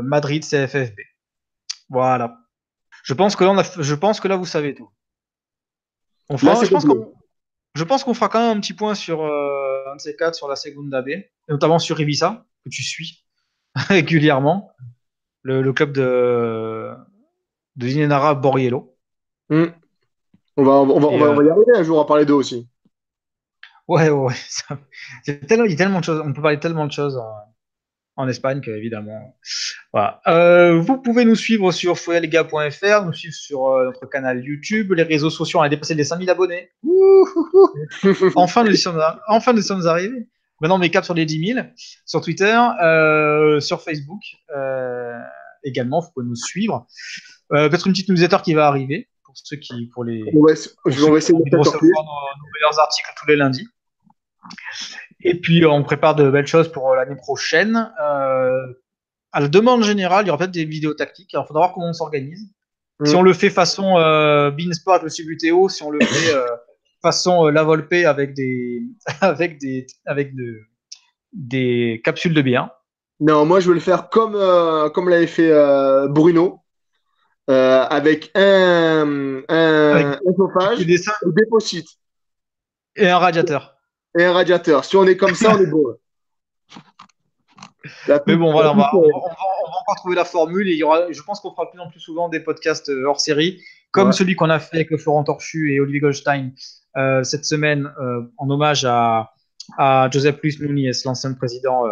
Madrid 0.02 0.44
CFFB. 0.44 1.00
Voilà. 1.88 2.38
Je 3.04 3.12
pense 3.12 3.36
que 3.36 3.44
là, 3.44 3.50
on 3.50 3.58
a, 3.58 3.62
je 3.62 3.94
pense 3.94 4.18
que 4.18 4.28
là, 4.28 4.36
vous 4.36 4.46
savez 4.46 4.74
tout. 4.74 4.90
On 6.30 6.38
fera, 6.38 6.64
je, 6.64 6.70
pense 6.70 6.86
qu'on, 6.86 7.12
je 7.74 7.84
pense 7.84 8.02
qu'on 8.02 8.14
fera 8.14 8.30
quand 8.30 8.40
même 8.40 8.56
un 8.56 8.60
petit 8.60 8.72
point 8.72 8.94
sur 8.94 9.22
euh, 9.22 9.84
un 9.92 9.96
de 9.96 10.00
ces 10.00 10.16
quatre 10.16 10.34
sur 10.34 10.48
la 10.48 10.56
Segunda 10.56 11.02
B, 11.02 11.10
notamment 11.48 11.78
sur 11.78 12.00
Ibiza, 12.00 12.46
que 12.64 12.70
tu 12.70 12.82
suis 12.82 13.24
régulièrement, 13.74 14.72
le, 15.42 15.70
club 15.74 15.92
de, 15.92 16.90
de 17.76 17.88
Zinenara 17.88 18.34
Borriello. 18.34 18.94
Hmm. 19.48 19.66
On, 20.56 20.64
va, 20.64 20.72
on, 20.72 21.00
va, 21.00 21.08
on, 21.08 21.34
va, 21.34 21.44
y 21.44 21.50
arriver 21.50 21.72
un 21.74 21.82
jour 21.82 22.00
à 22.00 22.06
parler 22.06 22.24
d'eux 22.24 22.34
aussi. 22.34 22.68
Ouais, 23.88 24.08
ouais, 24.08 24.34
Il, 25.26 25.34
y 25.34 25.36
a 25.36 25.66
tellement, 25.76 26.00
de 26.00 26.04
choses, 26.04 26.22
on 26.24 26.32
peut 26.32 26.40
parler 26.40 26.58
tellement 26.58 26.86
de 26.86 26.92
choses 26.92 27.16
en, 27.16 27.34
en 28.16 28.28
Espagne 28.28 28.60
qu'évidemment, 28.60 29.36
Voilà. 29.92 30.20
Euh, 30.26 30.80
vous 30.80 30.98
pouvez 31.02 31.24
nous 31.24 31.34
suivre 31.34 31.72
sur 31.72 31.98
foyerlega.fr, 31.98 33.04
nous 33.04 33.12
suivre 33.12 33.34
sur 33.34 33.66
euh, 33.66 33.86
notre 33.86 34.06
canal 34.06 34.42
YouTube, 34.42 34.92
les 34.92 35.02
réseaux 35.02 35.30
sociaux, 35.30 35.58
on 35.58 35.62
a 35.62 35.68
dépassé 35.68 35.94
les 35.94 36.04
5000 36.04 36.30
abonnés. 36.30 36.70
enfin, 38.36 38.64
nous 38.64 38.76
sommes, 38.76 39.02
enfin, 39.28 39.52
nous 39.52 39.62
sommes 39.62 39.86
arrivés. 39.86 40.28
Maintenant, 40.60 40.78
on 40.78 40.82
est 40.82 40.90
cap 40.90 41.04
sur 41.04 41.14
les 41.14 41.26
10 41.26 41.54
000. 41.54 41.66
Sur 42.06 42.20
Twitter, 42.20 42.58
euh, 42.82 43.60
sur 43.60 43.82
Facebook 43.82 44.22
également, 45.64 46.00
vous 46.00 46.10
pouvez 46.14 46.26
nous 46.26 46.36
suivre. 46.36 46.86
Peut-être 47.68 47.86
une 47.86 47.92
petite 47.92 48.08
newsletter 48.08 48.38
qui 48.42 48.54
va 48.54 48.66
arriver 48.66 49.08
pour 49.24 49.34
ceux 49.36 49.56
qui, 49.56 49.86
pour 49.86 50.04
les. 50.04 50.22
Ouais, 50.32 50.54
je 50.86 51.04
vais 51.04 51.18
essayer 51.18 51.38
de 51.38 51.56
recevoir 51.56 51.80
nos, 51.82 52.42
nos 52.42 52.50
meilleurs 52.54 52.78
articles 52.78 53.10
tous 53.16 53.26
les 53.28 53.36
lundis. 53.36 53.68
Et 55.22 55.40
puis, 55.40 55.64
on 55.64 55.82
prépare 55.82 56.14
de 56.14 56.30
belles 56.30 56.46
choses 56.46 56.70
pour 56.70 56.94
l'année 56.94 57.16
prochaine. 57.16 57.92
Euh, 58.00 58.66
à 59.32 59.40
la 59.40 59.48
demande 59.48 59.82
générale, 59.82 60.24
il 60.24 60.28
y 60.28 60.30
aura 60.30 60.38
peut-être 60.38 60.52
des 60.52 60.64
vidéos 60.64 60.94
tactiques. 60.94 61.34
Alors, 61.34 61.44
il 61.46 61.48
faudra 61.48 61.62
voir 61.62 61.74
comment 61.74 61.88
on 61.88 61.92
s'organise. 61.92 62.52
Si 63.04 63.14
mm. 63.14 63.18
on 63.18 63.22
le 63.22 63.32
fait 63.32 63.50
façon 63.50 63.98
euh, 63.98 64.50
Beansport, 64.50 65.02
le 65.02 65.08
Subutéo, 65.08 65.68
si 65.68 65.82
on 65.82 65.90
le 65.90 66.04
fait 66.04 66.34
euh, 66.34 66.46
façon 67.02 67.46
euh, 67.46 67.50
La 67.50 67.64
Volpe 67.64 67.92
avec 67.92 68.34
des, 68.34 68.82
avec 69.20 69.58
des, 69.58 69.86
avec 70.06 70.34
de, 70.34 70.60
des 71.32 72.00
capsules 72.04 72.34
de 72.34 72.42
bière. 72.42 72.70
Non, 73.20 73.44
moi 73.46 73.60
je 73.60 73.68
veux 73.68 73.74
le 73.74 73.80
faire 73.80 74.08
comme, 74.08 74.34
euh, 74.34 74.88
comme 74.90 75.08
l'avait 75.08 75.26
fait 75.26 75.50
euh, 77.50 77.82
avec 77.84 78.30
un, 78.34 79.42
un, 79.48 79.90
avec 79.94 80.06
un 80.06 80.34
chauffage, 80.36 80.78
des, 80.86 81.00
Et 82.96 83.08
un 83.08 83.18
radiateur. 83.18 83.76
Et 84.18 84.24
un 84.24 84.32
radiateur. 84.32 84.84
Si 84.84 84.96
on 84.96 85.06
est 85.06 85.16
comme 85.16 85.34
ça, 85.34 85.54
on 85.54 85.60
est 85.60 85.66
beau. 85.66 85.98
Mais 88.26 88.36
bon, 88.36 88.52
voilà, 88.52 88.72
on 88.72 88.76
va, 88.76 88.90
encore 88.92 89.96
trouver 89.96 90.16
la 90.16 90.24
formule 90.24 90.68
et 90.68 90.72
il 90.72 90.78
y 90.78 90.82
aura, 90.82 91.10
je 91.10 91.22
pense 91.22 91.40
qu'on 91.40 91.50
fera 91.50 91.66
de 91.66 91.70
plus 91.70 91.80
en 91.80 91.90
plus 91.90 92.00
souvent 92.00 92.28
des 92.28 92.40
podcasts 92.40 92.88
euh, 92.88 93.06
hors 93.06 93.20
série, 93.20 93.62
comme 93.90 94.12
celui 94.12 94.34
qu'on 94.34 94.50
a 94.50 94.58
fait 94.58 94.76
avec 94.76 94.96
Florent 94.96 95.24
Torchu 95.24 95.72
et 95.72 95.80
Olivier 95.80 96.00
Goldstein 96.00 96.52
euh, 96.96 97.22
cette 97.22 97.44
semaine 97.44 97.92
euh, 98.00 98.22
en 98.38 98.48
hommage 98.50 98.84
à, 98.84 99.32
à 99.78 100.08
Joseph 100.10 100.40
Luis 100.42 100.56
Núñez, 100.60 100.92
l'ancien 101.04 101.32
président 101.34 101.84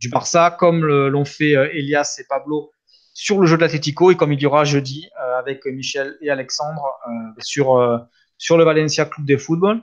du 0.00 0.08
Barça, 0.08 0.56
comme 0.58 0.84
l'ont 0.84 1.24
fait 1.24 1.52
Elias 1.52 2.16
et 2.18 2.24
Pablo 2.28 2.70
sur 3.14 3.40
le 3.40 3.46
jeu 3.46 3.56
de 3.56 3.62
l'Atlético 3.62 4.10
et 4.10 4.16
comme 4.16 4.32
il 4.32 4.40
y 4.40 4.46
aura 4.46 4.64
jeudi 4.64 5.08
avec 5.38 5.64
Michel 5.66 6.18
et 6.20 6.30
Alexandre 6.30 6.84
sur, 7.38 8.06
sur 8.36 8.58
le 8.58 8.64
Valencia 8.64 9.06
Club 9.06 9.26
de 9.26 9.36
Football. 9.36 9.82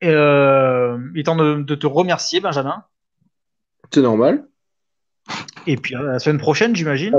Et, 0.00 0.08
il 0.08 1.22
temps 1.24 1.36
de, 1.36 1.62
de 1.62 1.74
te 1.74 1.86
remercier, 1.86 2.40
Benjamin. 2.40 2.84
C'est 3.92 4.02
normal. 4.02 4.46
Et 5.66 5.76
puis 5.76 5.94
la 5.94 6.18
semaine 6.18 6.38
prochaine, 6.38 6.74
j'imagine. 6.74 7.14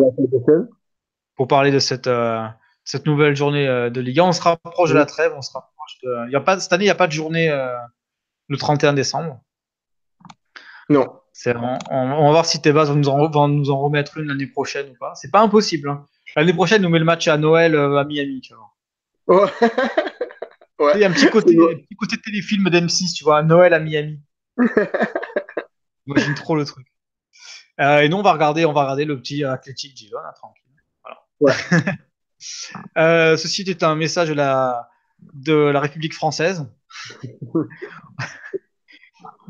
Pour 1.35 1.47
parler 1.47 1.71
de 1.71 1.79
cette, 1.79 2.07
euh, 2.07 2.47
cette 2.83 3.05
nouvelle 3.05 3.35
journée 3.35 3.67
euh, 3.67 3.89
de 3.89 4.01
Ligue 4.01 4.19
1. 4.19 4.23
On 4.23 4.31
se 4.31 4.41
rapproche 4.41 4.89
de 4.89 4.95
la 4.95 5.05
trêve. 5.05 5.33
On 5.35 5.41
se 5.41 5.51
rapproche 5.51 5.97
de... 6.03 6.27
il 6.27 6.31
y 6.31 6.35
a 6.35 6.41
pas, 6.41 6.59
cette 6.59 6.73
année, 6.73 6.85
il 6.85 6.87
n'y 6.87 6.91
a 6.91 6.95
pas 6.95 7.07
de 7.07 7.11
journée 7.11 7.49
euh, 7.49 7.75
le 8.47 8.57
31 8.57 8.93
décembre. 8.93 9.41
Non. 10.89 11.19
On, 11.45 11.77
on, 11.91 12.25
va 12.25 12.31
voir 12.31 12.45
si 12.45 12.61
Tebas 12.61 12.85
va 12.85 12.95
nous 12.95 13.09
en, 13.09 13.29
va 13.29 13.47
nous 13.47 13.69
en 13.69 13.79
remettre 13.79 14.17
une 14.17 14.27
l'année 14.27 14.47
prochaine 14.47 14.89
ou 14.89 14.95
pas. 14.99 15.13
C'est 15.15 15.31
pas 15.31 15.41
impossible. 15.41 15.89
Hein. 15.89 16.05
L'année 16.35 16.53
prochaine, 16.53 16.81
nous 16.81 16.89
met 16.89 16.99
le 16.99 17.05
match 17.05 17.27
à 17.27 17.37
Noël 17.37 17.75
à 17.75 18.03
Miami. 18.03 18.41
Tu 18.41 18.53
vois. 19.27 19.51
Ouais. 20.79 20.91
Il 20.95 21.01
y 21.01 21.03
a 21.03 21.09
un 21.09 21.11
petit 21.11 21.29
côté, 21.29 21.55
petit 21.89 21.95
côté 21.95 22.17
téléfilm 22.17 22.69
d'M6, 22.69 23.13
tu 23.13 23.23
vois, 23.23 23.41
Noël 23.41 23.73
à 23.73 23.79
Miami. 23.79 24.19
J'imagine 26.05 26.35
trop 26.35 26.55
le 26.55 26.65
truc. 26.65 26.87
Euh, 27.79 28.01
et 28.01 28.09
nous, 28.09 28.17
on 28.17 28.21
va 28.21 28.33
regarder, 28.33 28.65
on 28.65 28.73
va 28.73 28.81
regarder 28.81 29.05
le 29.05 29.19
petit 29.19 29.43
Athletic 29.43 29.97
Girona, 29.97 30.33
tranquille. 30.33 30.63
euh, 32.97 33.37
ceci 33.37 33.63
est 33.63 33.83
un 33.83 33.95
message 33.95 34.29
de 34.29 34.33
la, 34.33 34.89
de 35.33 35.53
la 35.53 35.79
République 35.79 36.13
française. 36.13 36.67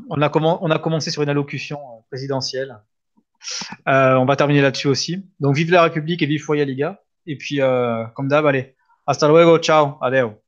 On, 0.09 0.21
a 0.21 0.79
commencé 0.79 1.11
sur 1.11 1.23
une 1.23 1.29
allocution 1.29 1.77
euh, 1.77 2.01
présidentielle. 2.09 2.77
Euh, 3.87 4.15
on 4.15 4.25
va 4.25 4.35
terminer 4.35 4.61
là-dessus 4.61 4.87
aussi. 4.87 5.25
Donc, 5.39 5.55
vive 5.55 5.71
la 5.71 5.83
République 5.83 6.21
et 6.21 6.25
vive 6.25 6.41
Foyer 6.41 6.65
Liga. 6.65 7.01
Et 7.25 7.37
puis, 7.37 7.61
euh, 7.61 8.05
comme 8.15 8.27
d'hab, 8.27 8.45
allez. 8.45 8.75
Hasta 9.05 9.27
luego, 9.27 9.57
ciao, 9.59 9.97
adeo. 10.01 10.41